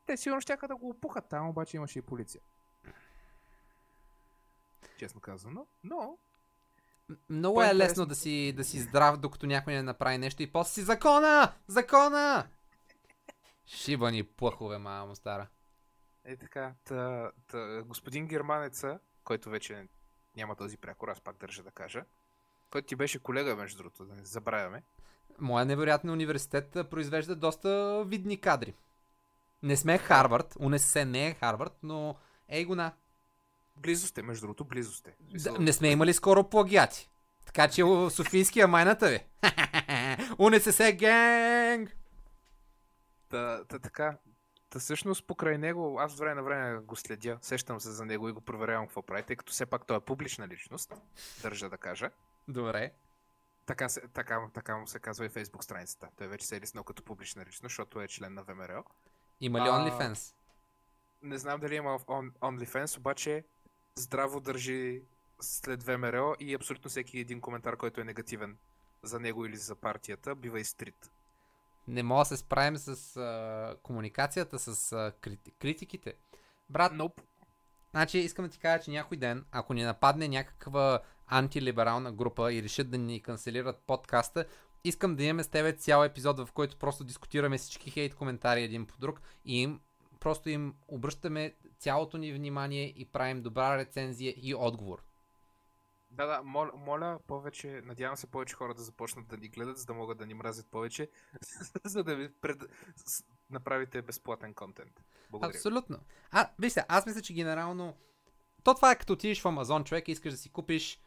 Те 0.05 0.17
сигурно 0.17 0.41
ще 0.41 0.57
да 0.67 0.75
го 0.75 0.89
опухат, 0.89 1.29
там 1.29 1.49
обаче 1.49 1.77
имаше 1.77 1.99
и 1.99 2.01
полиция. 2.01 2.41
Честно 5.01 5.21
казано, 5.21 5.65
но 5.83 6.17
много 7.29 7.61
е 7.61 7.65
По-интересно- 7.65 7.77
лесно 7.77 8.05
да 8.05 8.15
си, 8.15 8.53
да 8.55 8.63
си 8.63 8.79
здрав, 8.79 9.17
докато 9.17 9.45
някой 9.45 9.73
не 9.73 9.83
направи 9.83 10.17
нещо 10.17 10.43
и 10.43 10.51
после 10.51 10.73
си 10.73 10.81
закона! 10.81 11.53
Закона! 11.67 12.47
Шибани 13.65 14.23
плъхове, 14.23 14.77
мамо 14.77 15.15
стара. 15.15 15.47
Е 16.25 16.35
така, 16.37 16.73
та, 16.83 17.31
та, 17.47 17.83
господин 17.83 18.27
Германеца, 18.27 18.99
който 19.23 19.49
вече 19.49 19.87
няма 20.35 20.55
този 20.55 20.77
прякор, 20.77 21.07
аз 21.07 21.21
пак 21.21 21.37
държа 21.37 21.63
да 21.63 21.71
кажа, 21.71 22.05
който 22.71 22.87
ти 22.87 22.95
беше 22.95 23.19
колега, 23.19 23.55
между 23.55 23.77
другото, 23.77 24.05
да 24.05 24.15
не 24.15 24.25
забравяме. 24.25 24.83
Моя 25.39 25.65
невероятен 25.65 26.09
университет 26.09 26.71
произвежда 26.89 27.35
доста 27.35 28.03
видни 28.07 28.41
кадри. 28.41 28.73
Не 29.63 29.77
сме 29.77 29.97
Харвард, 29.97 30.55
УНСС 30.59 31.05
не 31.05 31.27
е 31.27 31.33
Харвард, 31.33 31.77
но 31.83 32.15
ей 32.49 32.65
го 32.65 32.75
на. 32.75 32.93
Близо 33.75 34.07
сте, 34.07 34.21
между 34.21 34.41
другото, 34.41 34.65
близо 34.65 34.93
сте. 34.93 35.15
Да, 35.19 35.59
не 35.59 35.73
сме 35.73 35.91
имали 35.91 36.13
скоро 36.13 36.49
плагиати. 36.49 37.09
Така 37.45 37.67
че 37.67 37.83
Софийския 38.09 38.67
майната 38.67 39.09
ви. 39.09 39.19
УНСС 40.39 40.91
генг! 40.91 41.95
Та, 43.29 43.63
та 43.63 43.79
така, 43.79 44.17
та 44.69 44.79
всъщност 44.79 45.27
покрай 45.27 45.57
него, 45.57 45.99
аз 45.99 46.19
време 46.19 46.35
на 46.35 46.43
време 46.43 46.79
го 46.79 46.95
следя, 46.95 47.37
сещам 47.41 47.79
се 47.79 47.91
за 47.91 48.05
него 48.05 48.29
и 48.29 48.31
го 48.31 48.41
проверявам 48.41 48.87
какво 48.87 49.01
прави, 49.01 49.23
тъй 49.23 49.35
като 49.35 49.51
все 49.51 49.65
пак 49.65 49.85
той 49.85 49.97
е 49.97 49.99
публична 49.99 50.47
личност, 50.47 50.93
държа 51.41 51.69
да 51.69 51.77
кажа. 51.77 52.11
Добре. 52.47 52.91
Така, 53.65 53.89
се, 53.89 54.01
така, 54.13 54.41
така 54.53 54.77
му 54.77 54.87
се 54.87 54.99
казва 54.99 55.25
и 55.25 55.29
фейсбук 55.29 55.63
страницата. 55.63 56.09
Той 56.15 56.27
вече 56.27 56.47
се 56.47 56.57
е 56.57 56.61
лиснал 56.61 56.83
като 56.83 57.03
публична 57.03 57.41
личност, 57.41 57.61
защото 57.61 58.01
е 58.01 58.07
член 58.07 58.33
на 58.33 58.43
ВМРО. 58.43 58.83
Има 59.41 59.59
ли 59.59 59.69
А, 59.69 59.71
OnlyFans? 59.71 60.35
Не 61.21 61.37
знам 61.37 61.59
дали 61.59 61.75
има 61.75 61.99
on, 61.99 62.31
OnlyFans, 62.31 62.97
обаче 62.97 63.43
здраво 63.95 64.39
държи 64.39 65.01
след 65.41 65.83
ВМРО 65.83 66.35
и 66.39 66.55
абсолютно 66.55 66.89
всеки 66.89 67.19
един 67.19 67.41
коментар, 67.41 67.77
който 67.77 68.01
е 68.01 68.03
негативен 68.03 68.57
за 69.03 69.19
него 69.19 69.45
или 69.45 69.57
за 69.57 69.75
партията, 69.75 70.35
бива 70.35 70.59
изтрит. 70.59 71.11
не 71.87 72.03
мога 72.03 72.21
да 72.21 72.25
се 72.25 72.37
справим 72.37 72.77
с 72.77 73.17
а, 73.17 73.75
комуникацията, 73.83 74.59
с 74.59 74.91
а, 74.91 75.11
крити, 75.21 75.51
критиките. 75.51 76.13
Брат, 76.69 76.93
Nope. 76.93 77.21
Значи 77.91 78.19
искам 78.19 78.45
да 78.45 78.51
ти 78.51 78.59
кажа, 78.59 78.83
че 78.83 78.91
някой 78.91 79.17
ден, 79.17 79.45
ако 79.51 79.73
ни 79.73 79.83
нападне 79.83 80.27
някаква 80.27 80.99
антилиберална 81.27 82.11
група 82.11 82.53
и 82.53 82.63
решат 82.63 82.89
да 82.89 82.97
ни 82.97 83.21
канцелират 83.21 83.81
подкаста, 83.87 84.45
искам 84.83 85.15
да 85.15 85.23
имаме 85.23 85.43
с 85.43 85.47
тебе 85.47 85.73
цял 85.73 86.03
епизод, 86.03 86.39
в 86.39 86.51
който 86.53 86.77
просто 86.77 87.03
дискутираме 87.03 87.57
всички 87.57 87.91
хейт 87.91 88.15
коментари 88.15 88.63
един 88.63 88.85
по 88.85 88.97
друг 88.99 89.21
и 89.45 89.61
им, 89.61 89.79
просто 90.21 90.49
им 90.49 90.75
обръщаме 90.87 91.55
цялото 91.79 92.17
ни 92.17 92.33
внимание 92.33 92.93
и 92.95 93.05
правим 93.05 93.41
добра 93.41 93.77
рецензия 93.77 94.33
и 94.37 94.55
отговор. 94.55 95.03
Да, 96.11 96.25
да, 96.25 96.41
моля, 96.43 96.71
моля 96.75 97.19
повече, 97.27 97.81
надявам 97.85 98.17
се 98.17 98.27
повече 98.27 98.55
хора 98.55 98.73
да 98.73 98.81
започнат 98.81 99.27
да 99.27 99.37
ни 99.37 99.47
гледат, 99.47 99.77
за 99.77 99.85
да 99.85 99.93
могат 99.93 100.17
да 100.17 100.25
ни 100.25 100.33
мразят 100.33 100.67
повече, 100.71 101.09
за 101.83 102.03
да 102.03 102.15
ви 102.15 102.33
пред... 102.33 102.63
направите 103.49 104.01
безплатен 104.01 104.53
контент. 104.53 105.03
Благодаря. 105.29 105.57
Абсолютно. 105.57 105.97
А, 106.31 106.49
виж 106.59 106.73
се, 106.73 106.85
аз 106.87 107.05
мисля, 107.05 107.21
че 107.21 107.33
генерално 107.33 107.95
то 108.63 108.73
това 108.73 108.91
е 108.91 108.95
като 108.95 109.13
отидеш 109.13 109.41
в 109.41 109.45
Амазон, 109.45 109.83
човек, 109.83 110.07
и 110.07 110.11
искаш 110.11 110.33
да 110.33 110.37
си 110.37 110.49
купиш 110.49 110.99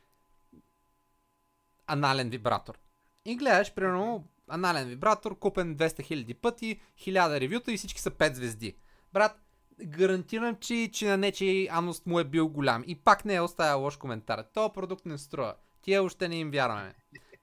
анален 1.87 2.31
вибратор. 2.31 2.79
И 3.25 3.37
гледаш, 3.37 3.75
примерно, 3.75 4.29
анален 4.49 4.89
вибратор, 4.89 5.39
купен 5.39 5.77
200 5.77 5.79
000 5.79 6.41
пъти, 6.41 6.81
1000 6.99 7.41
ревюта 7.41 7.73
и 7.73 7.77
всички 7.77 8.01
са 8.01 8.11
5 8.11 8.33
звезди. 8.33 8.77
Брат, 9.15 9.41
гарантирам, 9.83 10.57
че, 10.57 10.91
че 10.93 11.07
на 11.07 11.17
нечи 11.17 11.69
анус 11.71 12.07
му 12.07 12.21
е 12.21 12.25
бил 12.25 12.49
голям. 12.49 12.85
И 12.87 12.97
пак 12.97 13.25
не 13.25 13.35
е 13.35 13.41
оставя 13.41 13.77
лош 13.77 13.97
коментар. 13.97 14.45
То 14.55 14.73
продукт 14.73 15.07
не 15.07 15.19
струва. 15.19 15.55
Тия 15.83 16.03
още 16.03 16.29
не 16.29 16.37
им 16.37 16.51
вярваме. 16.51 16.95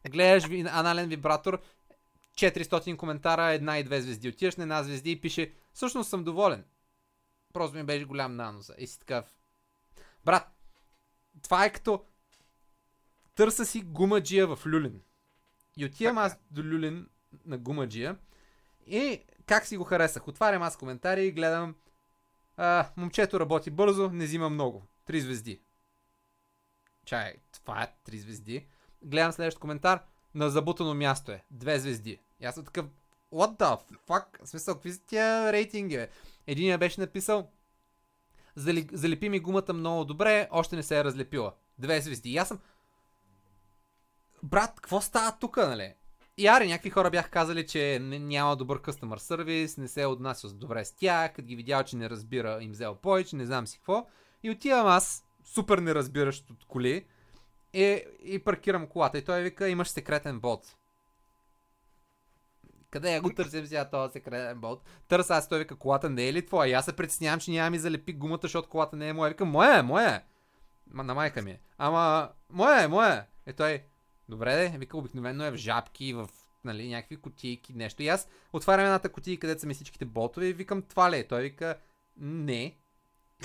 Гледаш 0.09 0.45
ви, 0.45 0.59
анален 0.59 1.09
вибратор, 1.09 1.61
400 2.36 2.97
коментара, 2.97 3.51
една 3.51 3.80
и 3.80 3.84
две 3.84 4.01
звезди. 4.01 4.30
Отиваш 4.30 4.55
на 4.55 4.63
една 4.63 4.84
звезди 4.84 5.11
и 5.11 5.22
пише, 5.22 5.51
всъщност 5.74 6.09
съм 6.09 6.24
доволен. 6.24 6.65
Просто 7.53 7.78
ми 7.78 7.84
беше 7.84 8.05
голям 8.05 8.36
на 8.36 8.47
ануса. 8.47 8.76
И 8.78 8.88
си 8.88 8.99
такъв. 8.99 9.26
Брат, 10.26 10.47
това 11.43 11.65
е 11.65 11.74
като 11.74 12.05
търса 13.36 13.65
си 13.65 13.82
гумаджия 13.82 14.47
в 14.47 14.59
Люлин. 14.67 15.01
И 15.78 15.86
отивам 15.86 16.17
аз 16.17 16.39
до 16.51 16.63
Люлин 16.63 17.07
на 17.45 17.57
гумаджия 17.57 18.17
и 18.88 19.22
как 19.52 19.66
си 19.66 19.78
го 19.78 19.84
харесах. 19.84 20.28
Отварям 20.28 20.62
аз 20.62 20.78
коментари 20.78 21.26
и 21.26 21.32
гледам 21.32 21.76
а, 22.58 22.89
момчето 22.97 23.39
работи 23.39 23.70
бързо, 23.70 24.10
не 24.10 24.26
взима 24.26 24.49
много. 24.49 24.84
Три 25.06 25.22
звезди. 25.22 25.62
Чай, 27.06 27.34
това 27.52 27.84
е 27.84 27.93
три 28.04 28.20
звезди. 28.20 28.68
Гледам 29.04 29.32
следващ 29.32 29.60
коментар. 29.60 30.04
На 30.36 30.49
забутано 30.49 30.93
място 30.93 31.32
е. 31.32 31.43
Две 31.52 31.80
звезди. 31.80 32.20
И 32.39 32.45
аз 32.45 32.56
съм 32.56 32.66
такъв. 32.66 32.86
What 33.34 33.60
the 33.60 33.80
fuck? 34.08 34.45
В 34.45 34.49
смисъл, 34.49 34.76
какви 34.76 34.93
са 34.93 35.02
тия 35.06 35.54
рейтинги, 35.54 35.97
бе? 35.97 36.10
Единия 36.47 36.78
беше 36.78 37.02
написал. 37.02 37.49
Залепи 38.56 39.30
ми 39.30 39.39
гумата 39.39 39.74
много 39.74 40.06
добре, 40.06 40.47
още 40.52 40.76
не 40.76 40.84
се 40.84 40.99
е 40.99 41.04
разлепила. 41.04 41.54
Две 41.78 42.02
звезди. 42.02 42.30
И 42.30 42.38
аз 42.38 42.47
съм. 42.47 42.60
Брат, 44.43 44.72
какво 44.76 45.02
става 45.02 45.38
тук, 45.39 45.58
нали? 45.58 45.95
И 46.41 46.47
ари, 46.47 46.67
някакви 46.67 46.89
хора 46.89 47.09
бяха 47.09 47.29
казали, 47.29 47.67
че 47.67 47.99
няма 48.01 48.55
добър 48.55 48.81
customer 48.81 49.17
сервис, 49.17 49.77
не 49.77 49.87
се 49.87 50.01
е 50.01 50.05
отнасял 50.05 50.51
добре 50.51 50.85
с 50.85 50.95
тях, 50.95 51.33
като 51.33 51.47
ги 51.47 51.55
видял, 51.55 51.83
че 51.83 51.95
не 51.95 52.09
разбира, 52.09 52.57
им 52.61 52.71
взел 52.71 52.95
повече, 52.95 53.35
не 53.35 53.45
знам 53.45 53.67
си 53.67 53.77
какво. 53.77 54.07
И 54.43 54.51
отивам 54.51 54.87
аз, 54.87 55.23
супер 55.43 55.77
неразбиращ 55.77 56.49
от 56.49 56.65
коли, 56.67 57.05
и, 57.73 58.03
и 58.23 58.43
паркирам 58.43 58.87
колата. 58.87 59.17
И 59.17 59.25
той 59.25 59.41
вика, 59.41 59.69
имаш 59.69 59.89
секретен 59.89 60.39
бот. 60.39 60.75
Къде 62.89 63.13
я 63.13 63.21
го 63.21 63.33
търсим 63.33 63.65
сега 63.65 63.89
този 63.89 64.11
секретен 64.11 64.61
бот? 64.61 64.83
Търся 65.07 65.33
аз, 65.33 65.49
той 65.49 65.59
вика, 65.59 65.75
колата 65.75 66.09
не 66.09 66.27
е 66.27 66.33
ли 66.33 66.45
твоя? 66.45 66.69
И 66.69 66.73
аз 66.73 66.85
се 66.85 66.95
притеснявам, 66.95 67.39
че 67.39 67.51
няма 67.51 67.69
ми 67.69 67.79
залепи 67.79 68.13
гумата, 68.13 68.39
защото 68.41 68.69
колата 68.69 68.95
не 68.95 69.09
е 69.09 69.13
моя. 69.13 69.29
Вика, 69.29 69.45
моя 69.45 69.79
е, 69.79 69.81
моя 69.81 70.09
е. 70.09 70.23
Ма, 70.91 71.03
на 71.03 71.13
майка 71.13 71.41
ми 71.41 71.51
е. 71.51 71.61
Ама, 71.77 72.29
моя 72.49 72.83
е, 72.83 72.87
моя 72.87 73.13
е. 73.13 73.49
Е 73.51 73.53
той, 73.53 73.83
добре 74.32 74.55
де, 74.55 74.77
вика, 74.77 74.97
обикновено 74.97 75.45
е 75.45 75.51
в 75.51 75.55
жабки, 75.55 76.13
в 76.13 76.29
нали, 76.63 76.89
някакви 76.89 77.17
кутийки, 77.17 77.73
нещо. 77.73 78.03
И 78.03 78.07
аз 78.07 78.27
отварям 78.53 78.86
едната 78.86 79.11
кутия, 79.11 79.39
където 79.39 79.61
са 79.61 79.67
ми 79.67 79.73
всичките 79.73 80.05
ботове 80.05 80.45
и 80.45 80.53
викам, 80.53 80.82
това 80.82 81.11
ли 81.11 81.17
е? 81.17 81.27
Той 81.27 81.41
вика, 81.41 81.77
не. 82.17 82.77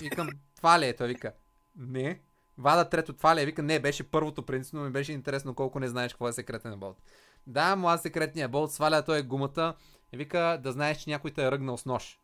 Викам, 0.00 0.28
това 0.56 0.80
ли 0.80 0.86
е? 0.86 0.96
Той 0.96 1.08
вика, 1.08 1.32
не. 1.76 2.20
Вада 2.58 2.88
трето, 2.88 3.12
това 3.12 3.36
ли 3.36 3.40
е? 3.40 3.46
Вика, 3.46 3.62
не, 3.62 3.80
беше 3.80 4.10
първото 4.10 4.46
принципно, 4.46 4.84
ми 4.84 4.90
беше 4.90 5.12
интересно 5.12 5.54
колко 5.54 5.80
не 5.80 5.88
знаеш 5.88 6.12
какво 6.12 6.28
е 6.28 6.32
секретен 6.32 6.80
болт. 6.80 7.02
Да, 7.46 7.76
моя 7.76 7.98
секретния 7.98 8.48
болт, 8.48 8.72
сваля 8.72 9.04
той 9.04 9.22
гумата 9.22 9.74
и 10.12 10.16
вика 10.16 10.60
да 10.62 10.72
знаеш, 10.72 10.98
че 10.98 11.10
някой 11.10 11.30
те 11.30 11.46
е 11.46 11.50
ръгнал 11.50 11.76
с 11.76 11.84
нож. 11.84 12.20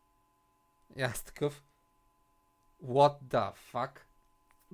И 0.97 1.03
аз 1.03 1.23
такъв. 1.23 1.63
What 2.85 3.23
the 3.23 3.53
fuck? 3.73 3.91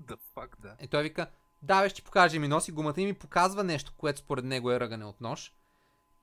The 0.00 0.18
fuck, 0.34 0.48
да. 0.58 0.76
И 0.80 0.88
той 0.88 1.02
вика, 1.02 1.30
да, 1.62 1.82
бе, 1.82 1.88
ще 1.88 2.02
покаже 2.02 2.38
ми 2.38 2.48
носи 2.48 2.72
гумата 2.72 2.94
и 2.96 3.06
ми 3.06 3.14
показва 3.14 3.64
нещо, 3.64 3.92
което 3.96 4.18
според 4.18 4.44
него 4.44 4.72
е 4.72 4.80
ръгане 4.80 5.04
от 5.04 5.20
нож. 5.20 5.52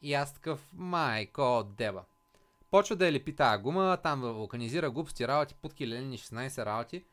И 0.02 0.14
аз 0.14 0.34
такъв, 0.34 0.70
майко, 0.74 1.64
деба. 1.78 2.04
Почва 2.72 2.96
да 2.96 3.06
я 3.06 3.12
лепи 3.12 3.36
тази 3.36 3.62
гума, 3.64 3.98
там 4.04 4.24
организира 4.24 4.92
глупости 4.92 5.28
работи, 5.28 5.56
путки, 5.62 5.88
лелени, 5.88 6.18
16 6.18 6.66
работи. 6.66 7.04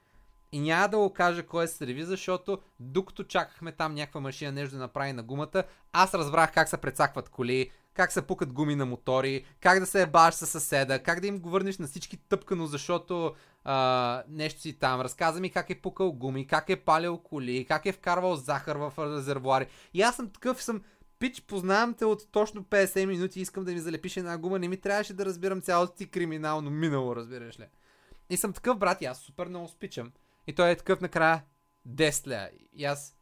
И 0.52 0.60
няма 0.60 0.88
да 0.88 0.98
го 0.98 1.12
кажа 1.12 1.46
кой 1.46 1.64
е 1.64 1.68
сервиз, 1.68 2.06
защото 2.06 2.58
докато 2.80 3.24
чакахме 3.24 3.72
там 3.72 3.94
някаква 3.94 4.20
машина 4.20 4.52
нещо 4.52 4.76
да 4.76 4.82
направи 4.82 5.12
на 5.12 5.22
гумата, 5.22 5.64
аз 5.92 6.14
разбрах 6.14 6.52
как 6.52 6.68
се 6.68 6.76
прецакват 6.76 7.28
коли, 7.28 7.70
как 7.94 8.12
се 8.12 8.22
пукат 8.22 8.52
гуми 8.52 8.76
на 8.76 8.86
мотори, 8.86 9.44
как 9.60 9.80
да 9.80 9.86
се 9.86 10.02
ебаш 10.02 10.34
със 10.34 10.50
съседа, 10.50 11.02
как 11.02 11.20
да 11.20 11.26
им 11.26 11.38
го 11.38 11.50
върнеш 11.50 11.78
на 11.78 11.86
всички 11.86 12.16
тъпкано, 12.16 12.66
защото 12.66 13.34
а, 13.64 14.22
нещо 14.28 14.60
си 14.60 14.78
там. 14.78 15.00
Разказа 15.00 15.40
ми 15.40 15.50
как 15.50 15.70
е 15.70 15.80
пукал 15.80 16.12
гуми, 16.12 16.46
как 16.46 16.70
е 16.70 16.76
палил 16.76 17.18
коли, 17.18 17.64
как 17.64 17.86
е 17.86 17.92
вкарвал 17.92 18.36
захар 18.36 18.76
в 18.76 18.92
резервуари. 18.98 19.66
И 19.94 20.02
аз 20.02 20.16
съм 20.16 20.30
такъв, 20.30 20.62
съм 20.62 20.82
пич, 21.18 21.42
познавам 21.42 21.94
те 21.94 22.04
от 22.04 22.32
точно 22.32 22.64
50 22.64 23.04
минути, 23.04 23.40
искам 23.40 23.64
да 23.64 23.72
ми 23.72 23.80
залепиш 23.80 24.16
една 24.16 24.38
гума, 24.38 24.58
не 24.58 24.68
ми 24.68 24.76
трябваше 24.76 25.14
да 25.14 25.26
разбирам 25.26 25.60
цялото 25.60 25.94
ти 25.94 26.06
криминално 26.06 26.70
минало, 26.70 27.16
разбираш 27.16 27.60
ли. 27.60 27.66
И 28.30 28.36
съм 28.36 28.52
такъв, 28.52 28.78
брат, 28.78 29.02
и 29.02 29.04
аз 29.04 29.18
супер 29.18 29.46
много 29.46 29.68
спичам. 29.68 30.12
И 30.46 30.52
той 30.52 30.70
е 30.70 30.76
такъв 30.76 31.00
накрая 31.00 31.42
10 31.88 32.26
ля. 32.28 32.48
И 32.72 32.84
аз 32.84 33.16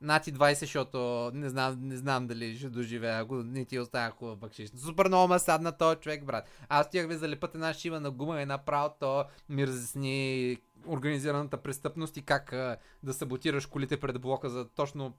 нати 0.00 0.34
20, 0.34 0.60
защото 0.60 1.30
не 1.34 1.48
знам, 1.48 1.78
не 1.80 1.96
знам 1.96 2.26
дали 2.26 2.58
ще 2.58 2.68
доживея, 2.68 3.18
ако 3.18 3.34
не 3.34 3.64
ти 3.64 3.78
оставя 3.78 4.10
хубав 4.10 4.38
бакшиш. 4.38 4.70
Супер 4.70 5.08
много 5.08 5.28
ма 5.28 5.38
садна 5.38 5.76
този 5.76 6.00
човек, 6.00 6.24
брат. 6.24 6.48
Аз 6.68 6.86
отивах 6.86 7.08
ви 7.08 7.16
залепът 7.16 7.54
една 7.54 7.74
шива 7.74 8.00
на 8.00 8.10
гума 8.10 8.42
и 8.42 8.46
направо 8.46 8.94
то 9.00 9.24
ми 9.48 9.66
разясни 9.66 10.58
организираната 10.86 11.62
престъпност 11.62 12.16
и 12.16 12.22
как 12.22 12.52
а, 12.52 12.76
да 13.02 13.14
саботираш 13.14 13.66
колите 13.66 14.00
пред 14.00 14.20
блока 14.20 14.50
за 14.50 14.68
точно 14.68 15.18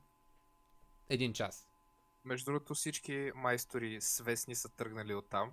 един 1.09 1.33
час. 1.33 1.67
Между 2.25 2.45
другото 2.45 2.73
всички 2.73 3.31
майстори 3.35 4.01
свестни 4.01 4.55
са 4.55 4.69
тръгнали 4.69 5.13
от 5.13 5.29
там. 5.29 5.51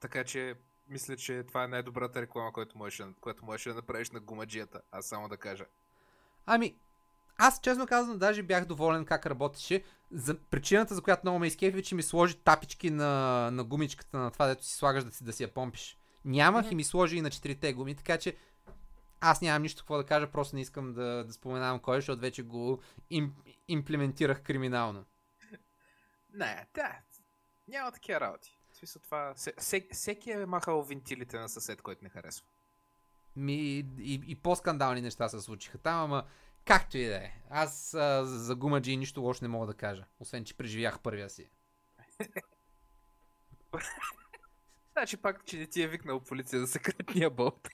Така 0.00 0.24
че 0.24 0.54
мисля, 0.88 1.16
че 1.16 1.42
това 1.42 1.64
е 1.64 1.68
най-добрата 1.68 2.22
реклама, 2.22 2.52
която 2.52 2.78
можеш, 2.78 3.06
която 3.20 3.44
можеш 3.44 3.64
да 3.64 3.74
направиш 3.74 4.10
на 4.10 4.20
гумаджията. 4.20 4.80
Аз 4.90 5.06
само 5.06 5.28
да 5.28 5.36
кажа. 5.36 5.64
Ами, 6.46 6.76
аз 7.36 7.60
честно 7.60 7.86
казвам, 7.86 8.18
даже 8.18 8.42
бях 8.42 8.64
доволен 8.64 9.04
как 9.04 9.26
работеше. 9.26 9.84
За 10.10 10.38
причината, 10.38 10.94
за 10.94 11.02
която 11.02 11.20
много 11.24 11.38
ме 11.38 11.46
изкефи, 11.46 11.82
че 11.82 11.94
ми 11.94 12.02
сложи 12.02 12.36
тапички 12.38 12.90
на, 12.90 13.50
на 13.50 13.64
гумичката 13.64 14.18
на 14.18 14.30
това, 14.30 14.46
дето 14.46 14.64
си 14.64 14.76
слагаш 14.76 15.04
да 15.04 15.12
си, 15.12 15.24
да 15.24 15.32
си 15.32 15.42
я 15.42 15.54
помпиш. 15.54 15.98
Нямах 16.24 16.70
и 16.70 16.74
ми 16.74 16.84
сложи 16.84 17.16
и 17.16 17.20
на 17.20 17.30
четирите 17.30 17.72
гуми, 17.72 17.94
така 17.94 18.18
че 18.18 18.36
аз 19.20 19.40
нямам 19.40 19.62
нищо 19.62 19.82
какво 19.82 19.96
да 19.96 20.06
кажа, 20.06 20.30
просто 20.30 20.56
не 20.56 20.62
искам 20.62 20.92
да, 20.94 21.24
да 21.24 21.32
споменавам 21.32 21.80
кой, 21.80 21.96
защото 21.96 22.20
вече 22.20 22.42
го 22.42 22.80
им, 23.10 23.34
имплементирах 23.68 24.42
криминално. 24.42 25.04
Не, 26.32 26.66
да. 26.74 26.98
Няма 27.68 27.92
такива 27.92 28.20
работи. 28.20 28.58
В 28.72 28.76
смисъл 28.76 29.02
това... 29.02 29.32
се- 29.36 29.54
се- 29.58 29.88
Всеки 29.92 30.30
е 30.30 30.46
махал 30.46 30.82
вентилите 30.82 31.38
на 31.38 31.48
съсед, 31.48 31.82
който 31.82 32.04
не 32.04 32.10
харесва. 32.10 32.46
Ми, 33.36 33.54
и, 33.98 34.20
и 34.26 34.34
по-скандални 34.34 35.00
неща 35.00 35.28
се 35.28 35.40
случиха 35.40 35.78
там, 35.78 36.00
ама 36.00 36.24
както 36.64 36.98
и 36.98 37.06
да 37.06 37.16
е. 37.16 37.30
Аз 37.50 37.94
а, 37.94 38.24
за 38.24 38.54
гумаджи 38.54 38.96
нищо 38.96 39.20
лошо 39.20 39.44
не 39.44 39.48
мога 39.48 39.66
да 39.66 39.74
кажа, 39.74 40.04
освен 40.20 40.44
че 40.44 40.56
преживях 40.56 41.00
първия 41.00 41.30
си. 41.30 41.50
Значи 44.92 45.16
пак, 45.16 45.44
че 45.44 45.58
не 45.58 45.66
ти 45.66 45.82
е 45.82 45.88
викнал 45.88 46.20
полиция 46.20 46.60
за 46.60 46.66
секретния 46.66 47.30
болт. 47.30 47.68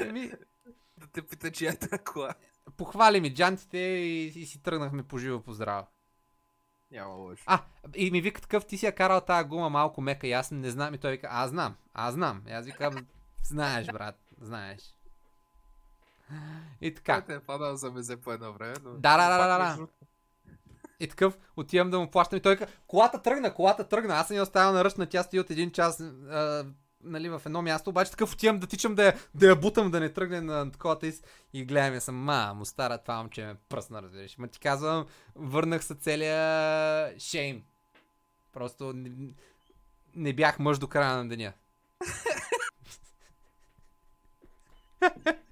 Еми, 0.00 0.32
да 0.96 1.06
те 1.12 1.22
пита, 1.22 1.52
чия 1.52 1.76
е 1.92 1.98
кола. 1.98 2.34
похвали 2.76 3.20
ми 3.20 3.34
джантите 3.34 3.78
и, 3.78 4.26
и 4.26 4.46
си 4.46 4.62
тръгнахме 4.62 5.02
по 5.02 5.18
живо 5.18 5.42
по 5.42 5.52
здраво. 5.52 5.86
Няма 6.90 7.14
лошо. 7.14 7.44
А, 7.46 7.64
и 7.94 8.10
ми 8.10 8.20
вика 8.20 8.40
такъв, 8.40 8.66
ти 8.66 8.78
си 8.78 8.86
я 8.86 8.94
карал 8.94 9.20
тази 9.20 9.48
гума 9.48 9.68
малко 9.70 10.00
мека 10.00 10.26
и 10.26 10.32
аз 10.32 10.50
не 10.50 10.70
знам. 10.70 10.94
И 10.94 10.98
той 10.98 11.10
вика, 11.10 11.28
аз 11.30 11.50
знам, 11.50 11.76
аз 11.94 12.14
знам. 12.14 12.42
И 12.48 12.52
аз 12.52 12.66
викам, 12.66 13.06
знаеш, 13.42 13.86
брат, 13.86 14.18
знаеш. 14.40 14.94
И 16.80 16.94
така. 16.94 17.20
Те 17.20 17.34
е 17.34 17.40
падал 17.40 17.76
за 17.76 17.90
мезе 17.90 18.16
по 18.16 18.32
едно 18.32 18.52
време, 18.52 18.74
но... 18.84 18.90
Да, 18.90 19.16
да, 19.16 19.28
да, 19.28 19.38
да, 19.38 19.46
да. 19.48 19.58
между 19.64 19.76
другото- 19.76 19.94
И 21.00 21.08
такъв, 21.08 21.38
отивам 21.56 21.90
да 21.90 21.98
му 21.98 22.10
плащам 22.10 22.38
и 22.38 22.42
той 22.42 22.56
казва, 22.56 22.74
колата 22.86 23.22
тръгна, 23.22 23.54
колата 23.54 23.84
тръгна. 23.84 24.14
Аз 24.14 24.26
съм 24.26 24.36
я 24.36 24.42
оставил 24.42 24.72
на 24.72 24.84
ръчна, 24.84 25.06
тя 25.06 25.22
стои 25.22 25.40
от 25.40 25.50
един 25.50 25.70
час 25.70 26.00
а, 26.00 26.66
нали, 27.02 27.28
в 27.28 27.42
едно 27.46 27.62
място, 27.62 27.90
обаче 27.90 28.10
такъв 28.10 28.32
отивам 28.32 28.58
да 28.58 28.66
тичам 28.66 28.94
да 28.94 29.04
я, 29.04 29.14
да 29.34 29.46
я 29.46 29.56
бутам, 29.56 29.90
да 29.90 30.00
не 30.00 30.08
тръгне 30.08 30.40
на 30.40 30.72
таковата 30.72 31.06
и, 31.06 31.12
и 31.52 31.64
гледам 31.64 31.94
я 31.94 32.00
съм, 32.00 32.16
ма, 32.16 32.54
му 32.54 32.64
стара 32.64 32.98
това 32.98 33.16
момче 33.16 33.44
ме 33.44 33.54
пръсна, 33.68 34.02
разбираш. 34.02 34.38
Ма 34.38 34.48
ти 34.48 34.60
казвам, 34.60 35.06
върнах 35.34 35.84
се 35.84 35.94
целия 35.94 37.20
шейм. 37.20 37.62
Просто 38.52 38.92
не, 38.92 39.10
не 40.14 40.32
бях 40.32 40.58
мъж 40.58 40.78
до 40.78 40.88
края 40.88 41.16
на 41.16 41.28
деня. 41.28 41.52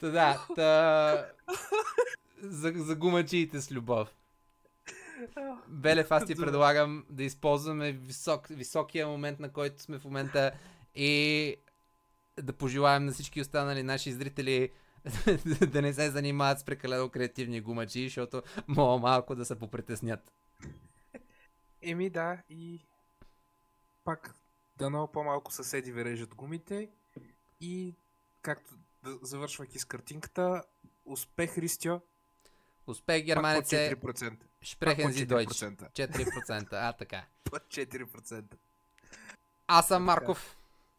Та 0.00 0.10
да, 0.10 0.46
та... 0.54 1.26
За, 2.42 2.72
за 2.76 2.96
гумачиите 2.96 3.60
с 3.60 3.72
любов. 3.72 4.08
Белев, 5.68 6.10
аз 6.10 6.26
ти 6.26 6.36
предлагам 6.36 7.04
да 7.10 7.24
използваме 7.24 7.92
висок, 7.92 8.46
високия 8.46 9.08
момент, 9.08 9.40
на 9.40 9.52
който 9.52 9.82
сме 9.82 9.98
в 9.98 10.04
момента 10.04 10.52
и 10.94 11.56
да 12.42 12.52
пожелаем 12.52 13.04
на 13.04 13.12
всички 13.12 13.40
останали 13.40 13.82
наши 13.82 14.12
зрители 14.12 14.70
да 15.70 15.82
не 15.82 15.92
се 15.92 16.10
занимават 16.10 16.58
с 16.60 16.64
прекалено 16.64 17.08
креативни 17.08 17.60
гумачи, 17.60 18.04
защото 18.04 18.42
мога 18.68 18.98
малко 19.02 19.34
да 19.34 19.44
се 19.44 19.58
попритеснят. 19.58 20.32
Еми 21.82 22.10
да, 22.10 22.42
и 22.48 22.86
пак 24.04 24.34
дано 24.76 25.08
по-малко 25.12 25.52
съседи 25.52 25.92
ви 25.92 26.04
режат 26.04 26.34
гумите 26.34 26.90
и 27.60 27.94
както 28.42 28.74
да, 29.02 29.18
завършвайки 29.22 29.78
с 29.78 29.84
картинката, 29.84 30.62
успех 31.04 31.58
Ристио. 31.58 32.00
Успех 32.86 33.24
германеце. 33.24 33.90
Пак 33.90 34.00
по 34.00 34.06
4%. 34.06 34.36
Шпрехен 34.62 35.26
дойч. 35.26 35.48
4%. 35.48 35.92
4%. 35.92 36.68
А, 36.72 36.92
така. 36.92 37.26
По 37.44 37.56
4%. 37.56 38.54
Аз 39.66 39.88
съм 39.88 40.04
Марков. 40.04 40.56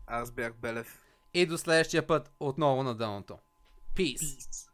Аз 0.07 0.31
бях 0.31 0.53
Белев. 0.53 0.99
И 1.33 1.45
до 1.45 1.57
следващия 1.57 2.07
път 2.07 2.31
отново 2.39 2.83
на 2.83 2.95
дъното. 2.95 3.37
Peace. 3.95 4.17
Peace. 4.17 4.70